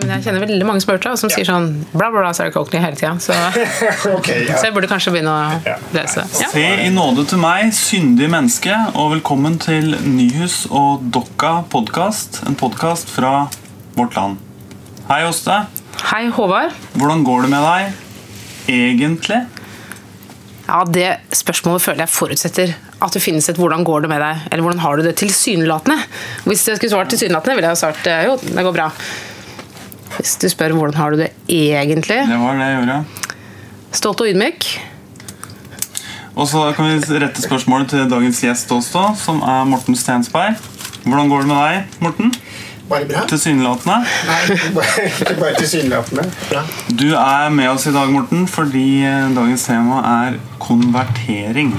Men 0.00 0.14
jeg 0.16 0.24
kjenner 0.24 0.42
veldig 0.42 0.66
mange 0.66 0.80
og 0.80 1.18
som 1.20 1.30
sier 1.32 1.44
sånn 1.44 1.68
bla, 1.92 2.08
bla, 2.08 2.22
bla, 2.22 2.30
Sarah 2.36 2.52
Cockney 2.54 2.80
hele 2.82 2.96
tida. 2.96 3.12
Så, 3.20 3.36
okay, 4.16 4.46
ja. 4.48 4.56
så 4.56 4.70
jeg 4.70 4.74
burde 4.76 4.88
kanskje 4.90 5.12
begynne 5.14 5.34
å 5.34 5.76
lese. 5.94 6.24
Ja. 6.40 6.48
Se 6.54 6.64
i 6.86 6.88
nåde 6.94 7.26
til 7.28 7.42
meg, 7.42 7.74
syndig 7.76 8.30
menneske, 8.32 8.74
og 8.96 9.12
velkommen 9.18 9.60
til 9.62 9.92
Nyhus 10.08 10.64
og 10.72 11.04
Dokka 11.12 11.60
podkast. 11.72 12.40
En 12.48 12.56
podkast 12.58 13.12
fra 13.12 13.50
vårt 13.98 14.16
land. 14.16 14.40
Hei, 15.10 15.24
Åste. 15.28 15.62
Hei, 16.08 16.28
Håvard. 16.32 16.72
Hvordan 16.96 17.26
går 17.26 17.44
det 17.44 17.54
med 17.58 17.66
deg 17.68 18.70
egentlig? 18.72 19.44
Ja, 20.70 20.84
Det 20.86 21.08
spørsmålet 21.34 21.82
føler 21.82 22.04
jeg 22.04 22.12
forutsetter 22.14 22.74
at 23.02 23.12
det 23.16 23.22
finnes 23.22 23.48
et 23.48 23.56
'hvordan 23.56 23.82
går 23.84 24.02
det 24.02 24.08
med 24.08 24.20
deg', 24.22 24.38
eller 24.52 24.62
'hvordan 24.62 24.78
har 24.78 24.96
du 24.96 25.02
det 25.02 25.16
tilsynelatende'. 25.16 26.04
Hvis 26.44 26.68
jeg 26.68 26.76
skulle 26.76 26.90
svart 26.90 27.08
tilsynelatende, 27.10 27.56
ville 27.56 27.68
jeg 27.68 27.76
svart 27.76 28.06
eh, 28.06 28.24
'jo, 28.24 28.36
det 28.36 28.64
går 28.64 28.72
bra'. 28.76 28.90
Hvis 30.16 30.36
du 30.38 30.48
spør 30.48 30.70
'hvordan 30.72 30.94
har 30.94 31.10
du 31.10 31.16
det 31.16 31.30
egentlig', 31.48 32.26
Det 32.28 32.38
var 32.38 32.52
det 32.54 32.60
jeg 32.60 32.86
gjorde. 32.86 33.04
stolt 33.92 34.20
og 34.20 34.26
ydmyk. 34.26 34.80
Og 36.36 36.46
så 36.48 36.72
kan 36.76 36.84
vi 36.84 37.18
rette 37.18 37.42
spørsmålet 37.42 37.88
til 37.88 38.10
dagens 38.10 38.40
gjest 38.40 38.68
også, 38.70 39.16
som 39.18 39.42
er 39.42 39.64
Morten 39.64 39.96
Stensberg. 39.96 40.54
Hvordan 41.04 41.28
går 41.28 41.38
det 41.38 41.46
med 41.48 41.56
deg, 41.56 41.84
Morten? 42.00 42.32
Bare 42.90 43.04
bra? 43.06 43.20
Tilsynelatende. 43.30 43.96
Nei, 44.26 44.56
bare, 44.74 45.34
bare 45.38 45.54
tilsynelatende. 45.60 46.24
Bra. 46.48 46.62
Du 46.88 47.12
er 47.14 47.50
med 47.54 47.70
oss 47.70 47.86
i 47.86 47.92
dag, 47.94 48.10
Morten, 48.10 48.48
fordi 48.50 49.04
eh, 49.06 49.28
dagens 49.36 49.66
tema 49.68 50.00
er 50.10 50.40
konvertering. 50.58 51.70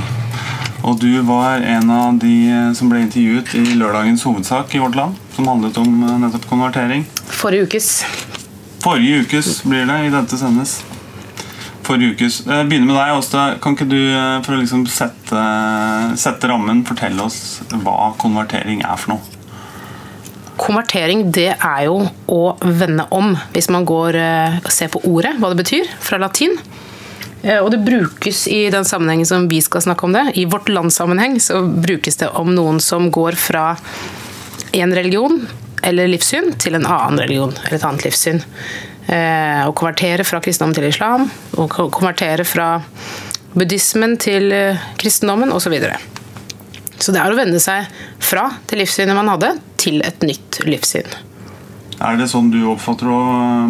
Og 0.87 1.01
du 1.01 1.09
var 1.27 1.65
en 1.67 1.91
av 1.91 2.21
de 2.21 2.35
eh, 2.47 2.69
som 2.79 2.87
ble 2.87 3.01
intervjuet 3.03 3.51
i 3.59 3.75
lørdagens 3.75 4.23
hovedsak 4.23 4.71
i 4.77 4.79
vårt 4.79 4.95
land, 4.95 5.19
som 5.35 5.51
handlet 5.51 5.81
om 5.83 5.99
eh, 5.99 6.15
nettopp 6.23 6.47
konvertering. 6.53 7.03
Forrige 7.27 7.67
ukes. 7.67 7.91
Forrige 8.81 9.25
ukes 9.25 9.51
blir 9.67 9.83
det 9.91 9.99
i 10.07 10.15
dette 10.15 10.39
sendes. 10.39 10.77
Forrige 11.83 12.15
ukes. 12.15 12.39
Jeg 12.47 12.71
Begynner 12.71 12.87
med 12.87 13.01
deg, 13.01 13.17
Åste. 13.17 13.43
Kan 13.59 13.75
ikke 13.75 13.89
du, 13.91 13.99
for 14.47 14.55
å 14.55 14.63
liksom 14.63 14.87
sette, 14.87 15.43
sette 16.23 16.47
rammen, 16.47 16.85
fortelle 16.87 17.27
oss 17.27 17.59
hva 17.83 18.13
konvertering 18.21 18.87
er 18.87 18.95
for 18.95 19.17
noe? 19.17 19.30
Konvertering 20.61 21.25
det 21.33 21.49
er 21.57 21.87
jo 21.87 22.03
å 22.29 22.41
vende 22.61 23.07
om, 23.17 23.33
hvis 23.55 23.69
man 23.73 23.85
går 23.89 24.17
og 24.61 24.71
ser 24.71 24.91
på 24.93 25.01
ordet, 25.09 25.33
hva 25.41 25.49
det 25.49 25.63
betyr, 25.63 25.89
fra 26.05 26.19
latin. 26.21 26.53
Eh, 27.43 27.57
Og 27.63 27.71
det 27.71 27.81
brukes 27.85 28.47
i 28.47 28.69
den 28.69 28.85
sammenhengen 28.85 29.25
som 29.25 29.47
vi 29.49 29.61
skal 29.61 29.81
snakke 29.81 30.05
om 30.05 30.13
det. 30.13 30.31
I 30.37 30.45
vårt 30.45 30.69
landssammenheng 30.69 31.39
så 31.41 31.63
brukes 31.65 32.15
det 32.21 32.29
om 32.37 32.53
noen 32.55 32.79
som 32.79 33.09
går 33.11 33.37
fra 33.39 33.75
en 34.73 34.93
religion 34.95 35.47
eller 35.83 36.07
livssyn 36.07 36.53
til 36.61 36.77
en 36.77 36.85
annen 36.85 37.19
religion 37.19 37.53
eller 37.65 37.79
et 37.79 37.87
annet 37.87 38.05
livssyn. 38.05 38.43
Eh, 39.07 39.65
Å 39.65 39.73
konvertere 39.73 40.23
fra 40.23 40.39
kristendom 40.39 40.75
til 40.77 40.87
islam, 40.91 41.29
å 41.57 41.67
konvertere 41.67 42.45
fra 42.45 42.81
buddhismen 43.53 44.17
til 44.21 44.51
eh, 44.55 44.77
kristendommen 45.01 45.51
osv. 45.51 45.73
Så, 47.01 47.13
det 47.15 47.21
er 47.23 47.33
å 47.33 47.37
vende 47.37 47.59
seg 47.61 47.89
fra 48.21 48.45
det 48.69 48.77
livssynet 48.77 49.17
man 49.17 49.31
hadde, 49.31 49.55
til 49.81 50.03
et 50.05 50.21
nytt 50.21 50.61
livssyn. 50.67 51.09
Er 52.01 52.17
det 52.17 52.27
sånn 52.29 52.51
du 52.53 52.59
oppfatter 52.69 53.09
det, 53.09 53.21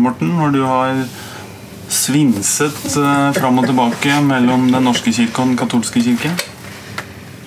Morten, 0.04 0.34
når 0.36 0.56
du 0.56 0.62
har 0.68 1.00
svinset 1.92 2.98
eh, 3.00 3.30
fram 3.36 3.60
og 3.60 3.68
tilbake 3.68 4.20
mellom 4.24 4.70
Den 4.72 4.86
norske 4.88 5.12
kirke 5.12 5.44
og 5.44 5.52
Den 5.52 5.60
katolske 5.60 6.04
kirke? 6.04 6.32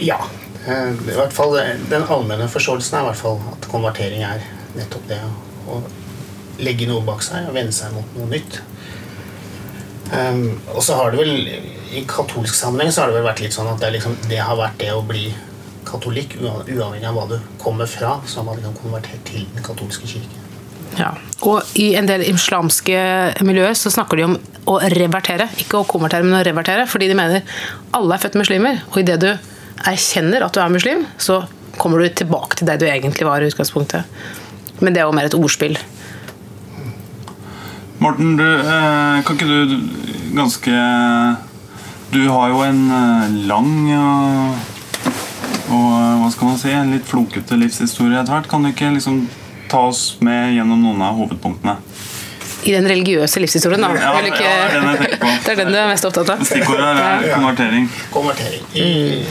Ja. 0.00 0.18
Eh, 0.66 0.90
I 0.92 1.16
hvert 1.16 1.32
fall, 1.32 1.56
eh, 1.60 1.76
Den 1.88 2.04
allmenne 2.04 2.48
forståelsen 2.52 2.98
er 2.98 3.04
i 3.04 3.08
hvert 3.10 3.20
fall 3.20 3.40
at 3.52 3.68
konvertering 3.72 4.24
er 4.28 4.44
nettopp 4.76 5.08
det 5.08 5.20
å, 5.68 5.80
legge 6.54 6.86
noe 6.86 7.02
bak 7.02 7.24
seg 7.24 7.48
og 7.48 7.56
vende 7.56 7.74
seg 7.74 7.90
mot 7.96 8.12
noe 8.14 8.28
nytt. 8.30 8.60
Um, 10.12 10.60
og 10.70 10.84
så 10.84 10.94
har 10.94 11.10
det 11.10 11.18
vel 11.18 11.48
I 11.96 12.02
katolsk 12.06 12.54
sammenheng 12.54 12.92
så 12.92 13.00
har 13.02 13.10
det 13.10 13.16
vel 13.16 13.26
vært 13.26 13.40
litt 13.42 13.56
sånn 13.56 13.70
at 13.72 13.80
det, 13.82 13.88
liksom, 13.96 14.14
det 14.30 14.38
har 14.38 14.54
vært 14.60 14.76
det 14.78 14.92
å 14.94 15.00
bli 15.08 15.24
katolikk, 15.94 16.38
uavhengig 16.42 17.08
av 17.08 17.16
hva 17.16 17.28
du 17.30 17.38
kommer 17.62 17.88
fra, 17.90 18.18
så 18.26 18.40
har 18.40 18.50
man 18.50 18.60
liksom 18.60 18.76
konvertert 18.82 19.22
til 19.28 19.46
den 19.54 19.66
katolske 19.66 20.10
kirke. 20.10 20.44
Ja. 20.98 21.10
Og 21.42 21.74
i 21.80 21.92
en 21.98 22.06
del 22.08 22.22
islamske 22.28 22.98
miljøer 23.46 23.74
så 23.78 23.90
snakker 23.92 24.20
de 24.20 24.26
om 24.28 24.36
å 24.70 24.78
revertere. 24.94 25.48
Ikke 25.60 25.80
å 25.80 25.88
konvertere, 25.88 26.26
men 26.26 26.38
å 26.38 26.44
revertere. 26.46 26.86
Fordi 26.90 27.08
de 27.10 27.18
mener 27.18 27.58
alle 27.96 28.16
er 28.16 28.22
født 28.22 28.38
muslimer. 28.38 28.84
Og 28.92 29.00
idet 29.02 29.18
du 29.22 29.30
erkjenner 29.90 30.44
at 30.46 30.54
du 30.54 30.62
er 30.62 30.72
muslim, 30.72 31.04
så 31.18 31.42
kommer 31.80 32.00
du 32.00 32.08
tilbake 32.14 32.60
til 32.60 32.70
det 32.70 32.78
du 32.80 32.86
egentlig 32.88 33.26
var 33.26 33.42
i 33.42 33.50
utgangspunktet. 33.50 34.06
Men 34.80 34.94
det 34.94 35.02
er 35.02 35.08
jo 35.08 35.16
mer 35.16 35.28
et 35.28 35.36
ordspill. 35.38 35.76
Morten, 38.02 38.36
du, 38.36 38.44
eh, 38.44 39.22
kan 39.24 39.36
ikke 39.36 39.46
du 39.48 39.76
ganske 40.34 40.70
Du 42.12 42.28
har 42.28 42.48
jo 42.50 42.60
en 42.62 42.82
eh, 42.90 43.30
lang 43.48 43.70
og, 43.96 44.56
og 45.74 45.86
eh, 45.98 46.16
hva 46.22 46.30
skal 46.34 46.50
man 46.52 46.58
si, 46.62 46.70
en 46.74 46.92
litt 46.94 47.06
flokete 47.08 47.58
livshistorie 47.60 48.20
etter 48.22 48.36
hvert. 48.38 48.48
Kan 48.50 48.62
du 48.66 48.70
ikke 48.70 48.92
liksom 48.94 49.24
ta 49.70 49.80
oss 49.90 50.16
med 50.24 50.54
gjennom 50.56 50.82
noen 50.86 51.02
av 51.02 51.16
hovedpunktene? 51.18 51.76
I 52.64 52.72
den 52.72 52.86
religiøse 52.88 53.42
livshistorien, 53.42 53.82
da. 53.84 53.90
Ja, 54.00 54.12
ikke- 54.24 54.40
ja, 54.40 54.52
det 54.70 54.76
er 54.76 54.80
den 54.80 55.02
jeg 55.10 55.18
på. 55.20 55.32
det 55.44 55.52
er 55.52 55.56
den 55.64 55.72
du 55.74 55.78
er 55.82 55.88
mest 55.90 56.04
opptatt 56.08 56.30
av. 56.32 56.44
Stikkordet 56.48 56.86
er 56.96 57.26
Ja. 57.28 57.34
konvertering. 57.36 57.88
konvertering. 58.14 58.62
I, 58.74 59.24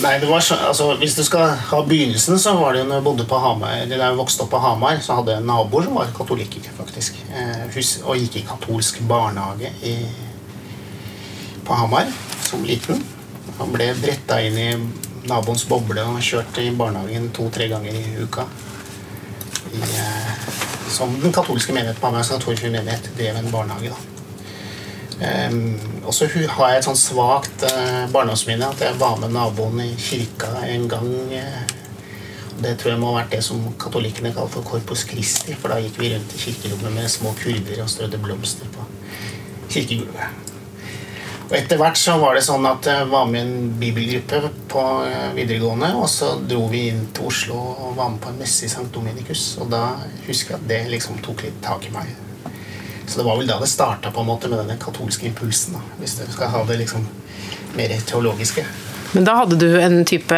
Nei, 0.00 0.14
det 0.18 0.28
var 0.30 0.40
så, 0.40 0.54
altså, 0.68 0.94
Hvis 0.96 1.14
du 1.14 1.22
skal 1.24 1.50
ha 1.68 1.82
begynnelsen, 1.84 2.38
så 2.40 2.54
var 2.56 2.72
det 2.72 2.80
jo 2.80 2.86
når 2.88 2.94
jeg 2.94 3.04
bodde 3.04 3.24
på 3.28 3.38
Hamar 3.42 3.74
eller 3.82 3.98
jeg 4.00 4.16
vokste 4.16 4.46
opp 4.46 4.50
på 4.54 4.60
Hamar, 4.62 4.96
så 5.04 5.18
hadde 5.18 5.34
jeg 5.34 5.44
naboer 5.44 5.84
som 5.84 5.94
var 5.98 6.06
katolikker, 6.16 6.70
faktisk. 6.78 7.18
Eh, 7.36 7.66
hus, 7.74 7.98
og 8.06 8.16
gikk 8.16 8.36
i 8.40 8.44
katolsk 8.48 9.02
barnehage 9.10 9.68
i, 9.84 9.96
på 11.66 11.76
Hamar 11.76 12.06
som 12.46 12.64
liten. 12.64 13.04
Han 13.60 13.72
ble 13.74 13.90
bretta 14.00 14.40
inn 14.40 14.56
i 14.58 14.68
naboens 15.28 15.66
boble 15.68 16.02
og 16.08 16.22
kjørt 16.24 16.58
i 16.62 16.70
barnehagen 16.72 17.28
to-tre 17.36 17.68
ganger 17.68 17.96
i 17.96 18.04
uka. 18.24 18.46
I, 19.70 19.80
eh, 19.80 20.30
som 20.90 21.12
den 21.20 21.32
katolske 21.32 21.74
menighet 21.76 22.00
som 22.00 22.40
katolske 22.40 22.70
menighet 22.72 23.12
drev 23.18 23.36
en 23.36 23.52
barnehage. 23.52 23.92
Um, 25.20 25.76
og 26.08 26.14
så 26.16 26.26
har 26.32 26.70
jeg 26.70 26.78
et 26.78 26.86
sånn 26.86 26.96
svakt 26.96 27.64
eh, 27.68 28.06
barndomsminne 28.08 28.70
at 28.72 28.80
jeg 28.80 28.96
var 28.96 29.18
med 29.20 29.34
naboen 29.36 29.82
i 29.84 29.90
kirka 30.00 30.48
en 30.64 30.88
gang. 30.88 31.10
eh, 31.36 31.60
det 32.60 32.78
tror 32.80 32.94
jeg 32.94 33.00
må 33.00 33.12
ha 33.12 33.20
vært 33.20 33.34
det 33.36 33.42
som 33.44 33.60
katolikkene 33.80 34.32
kaller 34.36 34.52
for 34.52 34.64
Corpus 34.64 35.04
Christi. 35.08 35.52
For 35.60 35.72
da 35.72 35.80
gikk 35.80 36.00
vi 36.00 36.14
rundt 36.14 36.32
i 36.36 36.40
kirkerommet 36.46 36.96
med 36.96 37.12
små 37.12 37.34
kurver 37.36 37.84
og 37.84 37.92
strødde 37.92 38.20
blomster 38.24 38.72
på 38.72 38.88
kirkegulvet. 39.68 40.49
Og 41.50 41.56
etter 41.58 41.80
hvert 41.80 41.98
så 41.98 42.14
var 42.22 42.36
det 42.38 42.44
sånn 42.46 42.66
at 42.70 42.86
jeg 42.86 43.06
var 43.10 43.24
med 43.26 43.40
i 43.40 43.42
en 43.42 43.70
bibelgruppe 43.80 44.52
på 44.70 44.82
eh, 45.02 45.32
videregående. 45.34 45.88
Og 45.98 46.06
så 46.10 46.36
dro 46.46 46.68
vi 46.70 46.84
inn 46.92 47.08
til 47.16 47.26
Oslo 47.26 47.58
og 47.58 47.96
var 47.98 48.12
med 48.12 48.20
på 48.22 48.30
en 48.30 48.38
messe 48.38 48.68
i 48.68 48.70
St. 48.70 48.86
Dominikus. 48.94 49.56
Og 49.58 49.72
da 49.72 49.96
husker 50.28 50.54
jeg 50.54 50.60
at 50.60 50.68
det 50.70 50.84
liksom 50.92 51.18
tok 51.26 51.42
litt 51.48 51.58
tak 51.64 51.88
i 51.88 51.94
meg. 51.96 52.12
Så 53.10 53.18
det 53.18 53.26
var 53.26 53.40
vel 53.40 53.50
da 53.50 53.58
det 53.58 53.66
starta 53.66 54.12
med 54.14 54.46
denne 54.46 54.78
katolske 54.78 55.26
impulsen. 55.26 55.74
da, 55.74 55.82
Hvis 55.98 56.20
du 56.20 56.30
skal 56.30 56.54
ha 56.54 56.62
det 56.68 56.78
liksom 56.84 57.08
mer 57.74 57.98
teologiske. 58.06 58.64
Men 59.12 59.26
da 59.26 59.34
hadde 59.40 59.58
du 59.58 59.66
en 59.82 60.04
type, 60.06 60.36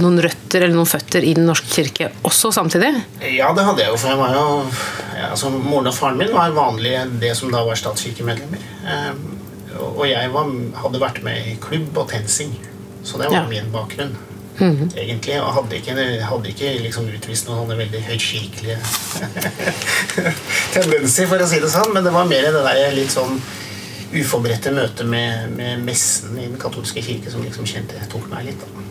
noen 0.00 0.22
røtter 0.24 0.64
eller 0.64 0.76
noen 0.78 0.88
føtter 0.88 1.20
i 1.20 1.34
Den 1.36 1.44
norske 1.50 1.68
kirke 1.68 2.08
også 2.24 2.48
samtidig? 2.56 2.94
Ja, 3.20 3.50
det 3.52 3.66
hadde 3.66 3.84
jeg 3.84 3.92
jo. 3.92 3.98
For 4.00 4.14
jeg 4.14 4.20
var 4.22 4.32
jo 4.32 4.46
ja, 5.18 5.32
altså, 5.34 5.52
Moren 5.52 5.90
og 5.92 5.96
faren 5.96 6.16
min 6.16 6.32
var 6.32 6.56
vanlige, 6.56 7.04
det 7.20 7.34
som 7.36 7.52
da 7.52 7.60
var 7.66 7.76
statskirkemedlemmer. 7.76 8.64
Og 9.80 10.06
jeg 10.08 10.32
var, 10.32 10.48
hadde 10.82 11.00
vært 11.02 11.22
med 11.26 11.50
i 11.52 11.56
klubb 11.60 11.96
og 11.98 12.08
TenSing. 12.10 12.54
Så 13.06 13.18
det 13.20 13.28
var 13.30 13.42
Ja. 13.42 13.46
min 13.48 13.70
bakgrunn. 13.72 14.16
Egentlig, 14.58 15.34
Og 15.42 15.52
hadde 15.52 15.76
ikke, 15.76 15.94
hadde 16.24 16.48
ikke 16.48 16.70
liksom 16.82 17.08
utvist 17.12 17.46
noen 17.48 17.58
sånne 17.66 17.76
veldig 17.76 18.00
høykirkelige 18.06 18.78
tendenser, 20.74 21.28
for 21.28 21.42
å 21.44 21.48
si 21.50 21.60
det 21.60 21.70
sånn. 21.72 21.92
Men 21.94 22.06
det 22.06 22.12
var 22.14 22.28
mer 22.30 22.48
det 22.54 22.62
der 22.64 22.96
litt 22.96 23.12
sånn 23.14 23.36
uforberedte 24.16 24.72
møtet 24.72 25.06
med, 25.10 25.50
med 25.58 25.82
messen 25.84 26.36
i 26.38 26.46
den 26.46 26.58
katolske 26.62 27.02
kirke 27.04 27.30
som 27.32 27.42
liksom 27.44 27.66
kjente 27.68 28.00
tok 28.12 28.28
meg 28.32 28.48
litt. 28.50 28.60
da. 28.64 28.84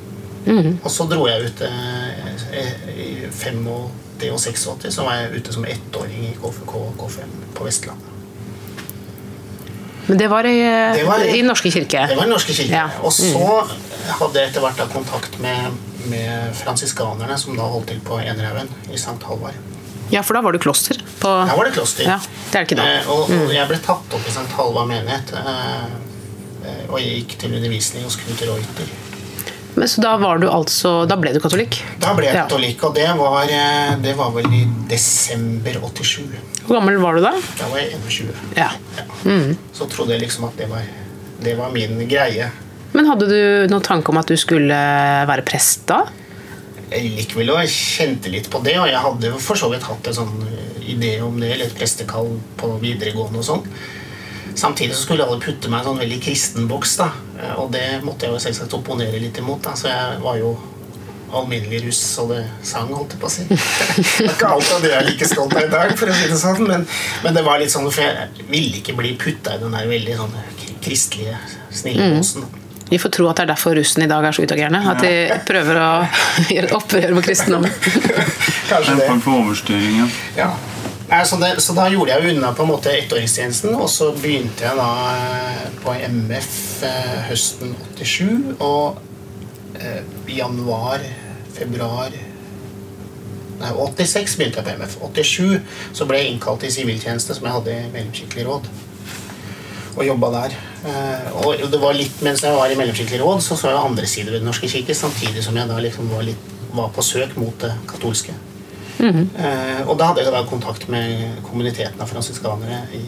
Og 0.86 0.92
så 0.94 1.08
dro 1.10 1.26
jeg 1.26 1.48
ut 1.50 1.62
eh, 1.66 2.68
i 2.94 3.08
85 3.32 3.64
og 3.74 3.88
86, 4.22 4.92
så 4.94 5.04
var 5.08 5.18
jeg 5.24 5.40
ute 5.42 5.56
som 5.56 5.66
ettåring 5.66 6.28
i 6.30 6.36
KFK 6.38 6.76
og 6.78 6.94
KFM 7.02 7.34
på 7.58 7.66
Vestlandet. 7.66 8.12
Men 10.08 10.18
det 10.22 10.28
var 10.30 10.46
i, 10.46 10.58
Det 10.98 11.06
var 11.08 11.20
i- 11.26 11.40
i 11.40 11.42
Norske 11.42 11.72
kirke? 11.74 12.08
Det 12.08 12.16
var 12.18 12.26
i 12.26 12.30
norske 12.30 12.54
kirke. 12.54 12.72
Ja. 12.72 12.90
Og 13.02 13.12
så 13.12 13.68
hadde 14.20 14.34
jeg 14.40 14.50
etter 14.52 14.62
hvert 14.62 14.78
da 14.78 14.86
kontakt 14.92 15.40
med, 15.42 15.72
med 16.12 16.54
fransiskanerne, 16.56 17.38
som 17.42 17.56
da 17.58 17.64
holdt 17.64 17.88
til 17.88 18.00
på 18.06 18.20
Enerhaugen 18.22 18.70
i 18.92 19.00
St. 19.00 19.18
Halvard. 19.26 19.54
Ja, 20.12 20.22
for 20.22 20.38
da 20.38 20.42
var 20.46 20.54
det 20.54 20.62
kloster? 20.62 21.00
På, 21.20 21.32
Da 21.50 21.56
var 21.58 21.66
det 21.66 21.74
kloster. 21.74 22.06
Ja, 22.06 22.20
det 22.52 22.60
er 22.60 22.66
det 22.66 22.68
ikke 22.70 22.78
det. 22.78 22.90
Eh, 23.02 23.10
og, 23.10 23.32
og 23.32 23.54
jeg 23.56 23.68
ble 23.72 23.80
tatt 23.82 24.14
opp 24.14 24.28
i 24.28 24.30
St. 24.36 24.52
Halvard 24.54 24.88
menighet. 24.92 25.34
Eh, 25.34 25.88
eh, 26.70 26.84
og 26.92 27.00
jeg 27.02 27.24
gikk 27.24 27.38
til 27.42 27.56
undervisning 27.58 28.04
hos 28.06 28.16
Knut 28.22 28.42
Reuter. 28.46 28.94
Men 29.76 29.90
så 29.92 30.00
da, 30.06 30.14
var 30.22 30.38
du 30.40 30.46
altså, 30.48 30.92
da 31.10 31.18
ble 31.20 31.34
du 31.34 31.40
katolikk? 31.44 31.82
Da 32.00 32.14
ble 32.16 32.30
jeg 32.30 32.38
katolikk, 32.38 32.84
og 32.88 32.94
det 32.96 33.10
var, 33.18 33.50
eh, 33.50 33.96
det 34.06 34.14
var 34.16 34.30
vel 34.38 34.46
i 34.54 34.62
desember 34.88 35.82
87. 35.82 36.30
Hvor 36.66 36.80
gammel 36.80 36.98
var 37.02 37.16
du 37.18 37.22
da? 37.26 37.32
Da 37.60 37.68
var 37.72 37.82
jeg 37.82 37.98
21. 38.02 38.30
Ja. 38.58 38.70
Ja. 38.98 39.36
Så 39.76 39.88
trodde 39.92 40.16
jeg 40.16 40.24
liksom 40.26 40.48
at 40.50 40.58
det 40.58 40.68
var, 40.72 40.86
det 41.46 41.56
var 41.60 41.74
min 41.76 42.00
greie. 42.10 42.48
Men 42.96 43.10
hadde 43.10 43.28
du 43.30 43.40
noen 43.72 43.84
tanke 43.86 44.10
om 44.14 44.18
at 44.22 44.30
du 44.32 44.38
skulle 44.40 44.78
være 45.30 45.44
prest 45.46 45.84
da? 45.90 46.04
Jeg 46.92 47.10
gikk 47.18 47.34
vel 47.40 47.50
og 47.52 47.66
kjente 47.70 48.32
litt 48.32 48.48
på 48.54 48.62
det, 48.64 48.78
og 48.80 48.88
jeg 48.88 49.02
hadde 49.04 49.32
for 49.44 49.58
så 49.60 49.68
vidt 49.72 49.84
hatt 49.88 50.08
en 50.12 50.16
sånn 50.20 50.36
eh, 50.46 50.84
idé 50.94 51.16
om 51.26 51.36
det, 51.42 51.50
eller 51.56 51.66
et 51.70 51.76
prestekall 51.78 52.30
på 52.60 52.70
videregående 52.82 53.42
og 53.42 53.48
sånn. 53.48 53.66
Samtidig 54.56 54.96
så 54.96 55.02
skulle 55.04 55.26
alle 55.26 55.42
putte 55.44 55.68
meg 55.68 55.82
i 55.82 55.84
en 55.84 55.90
sånn 55.90 56.00
veldig 56.04 56.20
kristen 56.24 56.70
boks, 56.72 56.94
da. 57.02 57.10
Eh, 57.42 57.56
Og 57.60 57.72
det 57.74 57.84
måtte 58.06 58.28
jeg 58.30 58.36
jo 58.38 58.44
selvsagt 58.46 58.78
opponere 58.78 59.20
litt 59.20 59.38
imot, 59.42 59.64
da. 59.66 59.74
Så 59.76 59.90
jeg 59.92 60.22
var 60.24 60.38
jo 60.40 60.54
alminnelig 61.42 61.84
russ, 61.86 62.02
så 62.16 62.28
det 62.30 62.42
sang, 62.66 62.92
holdt 62.94 63.16
jeg 63.16 63.22
på 63.22 63.30
å 63.30 63.34
si. 63.34 63.46
Det 63.52 64.28
er 64.28 64.34
ikke 64.34 64.52
alt 64.56 64.74
av 64.76 64.84
det 64.84 64.92
jeg 64.92 65.00
er 65.00 65.08
like 65.10 65.30
stolt 65.30 65.56
av 65.56 65.64
i 65.66 65.72
dag, 65.72 65.96
for 66.00 66.12
å 66.12 66.18
si 66.18 66.30
det 66.32 66.42
sånn, 66.42 66.62
men, 66.68 66.86
men 67.24 67.38
det 67.38 67.46
var 67.46 67.62
litt 67.62 67.74
sånn, 67.74 67.88
for 67.92 68.06
jeg 68.06 68.46
ville 68.52 68.82
ikke 68.82 68.96
bli 68.98 69.16
putta 69.20 69.56
i 69.58 69.64
den 69.64 69.76
der 69.76 69.90
veldig 69.90 70.20
sånn 70.22 70.38
kristelige, 70.86 71.40
snille 71.74 72.14
bosen. 72.18 72.46
da. 72.46 72.62
Vi 72.90 73.00
får 73.02 73.10
tro 73.10 73.26
at 73.32 73.40
det 73.40 73.48
er 73.48 73.50
derfor 73.56 73.74
russen 73.80 74.04
i 74.06 74.08
dag 74.10 74.26
er 74.28 74.36
så 74.36 74.44
utagerende. 74.46 74.78
At 74.92 75.02
de 75.02 75.40
prøver 75.48 75.80
å 75.82 75.90
gjøre 76.54 76.76
opprør 76.78 77.16
mot 77.18 77.26
kristendommen. 77.26 77.74
Kanskje 78.70 78.94
En 78.94 79.02
form 79.08 79.24
for 79.26 79.42
overstyring. 79.42 80.04
Ja. 80.04 80.10
Ja. 80.38 80.50
Nei, 81.06 81.22
så, 81.30 81.38
det, 81.42 81.52
så 81.62 81.74
da 81.78 81.86
gjorde 81.94 82.16
jeg 82.16 82.34
unna 82.34 82.50
på 82.58 82.66
en 82.66 82.72
måte 82.72 82.94
ettåringstjenesten, 82.98 83.76
og 83.78 83.90
så 83.94 84.10
begynte 84.18 84.66
jeg 84.66 84.78
da 84.78 84.88
eh, 85.14 85.68
på 85.84 85.94
MF 86.08 86.56
eh, 86.88 87.12
høsten 87.28 87.76
87, 88.00 88.56
og 88.58 88.98
eh, 89.78 90.02
i 90.26 90.40
januar, 90.40 91.06
februar 91.56 92.16
Nei, 93.56 93.72
86 93.72 94.36
begynte 94.36 94.60
jeg 94.60 94.68
på 94.68 94.74
MF. 94.82 94.98
87 95.16 95.94
så 95.96 96.06
ble 96.08 96.20
jeg 96.20 96.34
innkalt 96.34 96.66
i 96.68 96.72
siviltjeneste, 96.74 97.38
som 97.38 97.46
jeg 97.48 97.56
hadde 97.56 97.76
i 97.76 97.92
Mellomkirkelig 97.94 98.44
råd. 98.50 98.68
Og 99.96 100.02
jobba 100.04 100.32
der. 100.34 100.58
Eh, 100.90 101.30
og 101.40 101.64
det 101.72 101.80
var 101.80 101.96
litt, 101.96 102.20
Mens 102.26 102.44
jeg 102.44 102.52
var 102.56 102.72
i 102.72 102.76
Mellomkirkelig 102.76 103.22
råd, 103.24 103.40
så 103.46 103.56
så 103.56 103.72
jeg 103.72 103.80
andre 103.80 104.10
sider 104.12 104.36
ved 104.36 104.44
Den 104.44 104.50
norske 104.52 104.68
kirke, 104.68 104.94
samtidig 104.94 105.44
som 105.44 105.56
jeg 105.56 105.72
da 105.72 105.80
liksom 105.80 106.12
var, 106.12 106.28
litt, 106.28 106.52
var 106.76 106.92
på 106.92 107.06
søk 107.06 107.38
mot 107.40 107.56
det 107.64 107.72
katolske. 107.88 108.36
Eh, 109.40 109.82
og 109.88 109.96
da 110.00 110.12
hadde 110.12 110.24
jeg 110.24 110.36
da 110.36 110.44
kontakt 110.50 110.90
med 110.92 111.40
kommuniteten 111.48 112.02
av 112.02 112.12
fransiskanere 112.12 112.84
i 112.96 113.06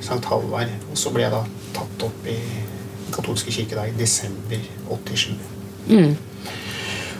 St. 0.00 0.24
Halvard. 0.32 0.72
Og 0.90 0.96
så 0.98 1.12
ble 1.12 1.26
jeg 1.26 1.34
da 1.36 1.44
tatt 1.76 2.08
opp 2.08 2.26
i 2.26 2.40
Den 2.40 3.16
katolske 3.16 3.50
kirke 3.50 3.74
da 3.74 3.84
i 3.90 3.94
desember 3.98 4.60
87. 4.88 5.32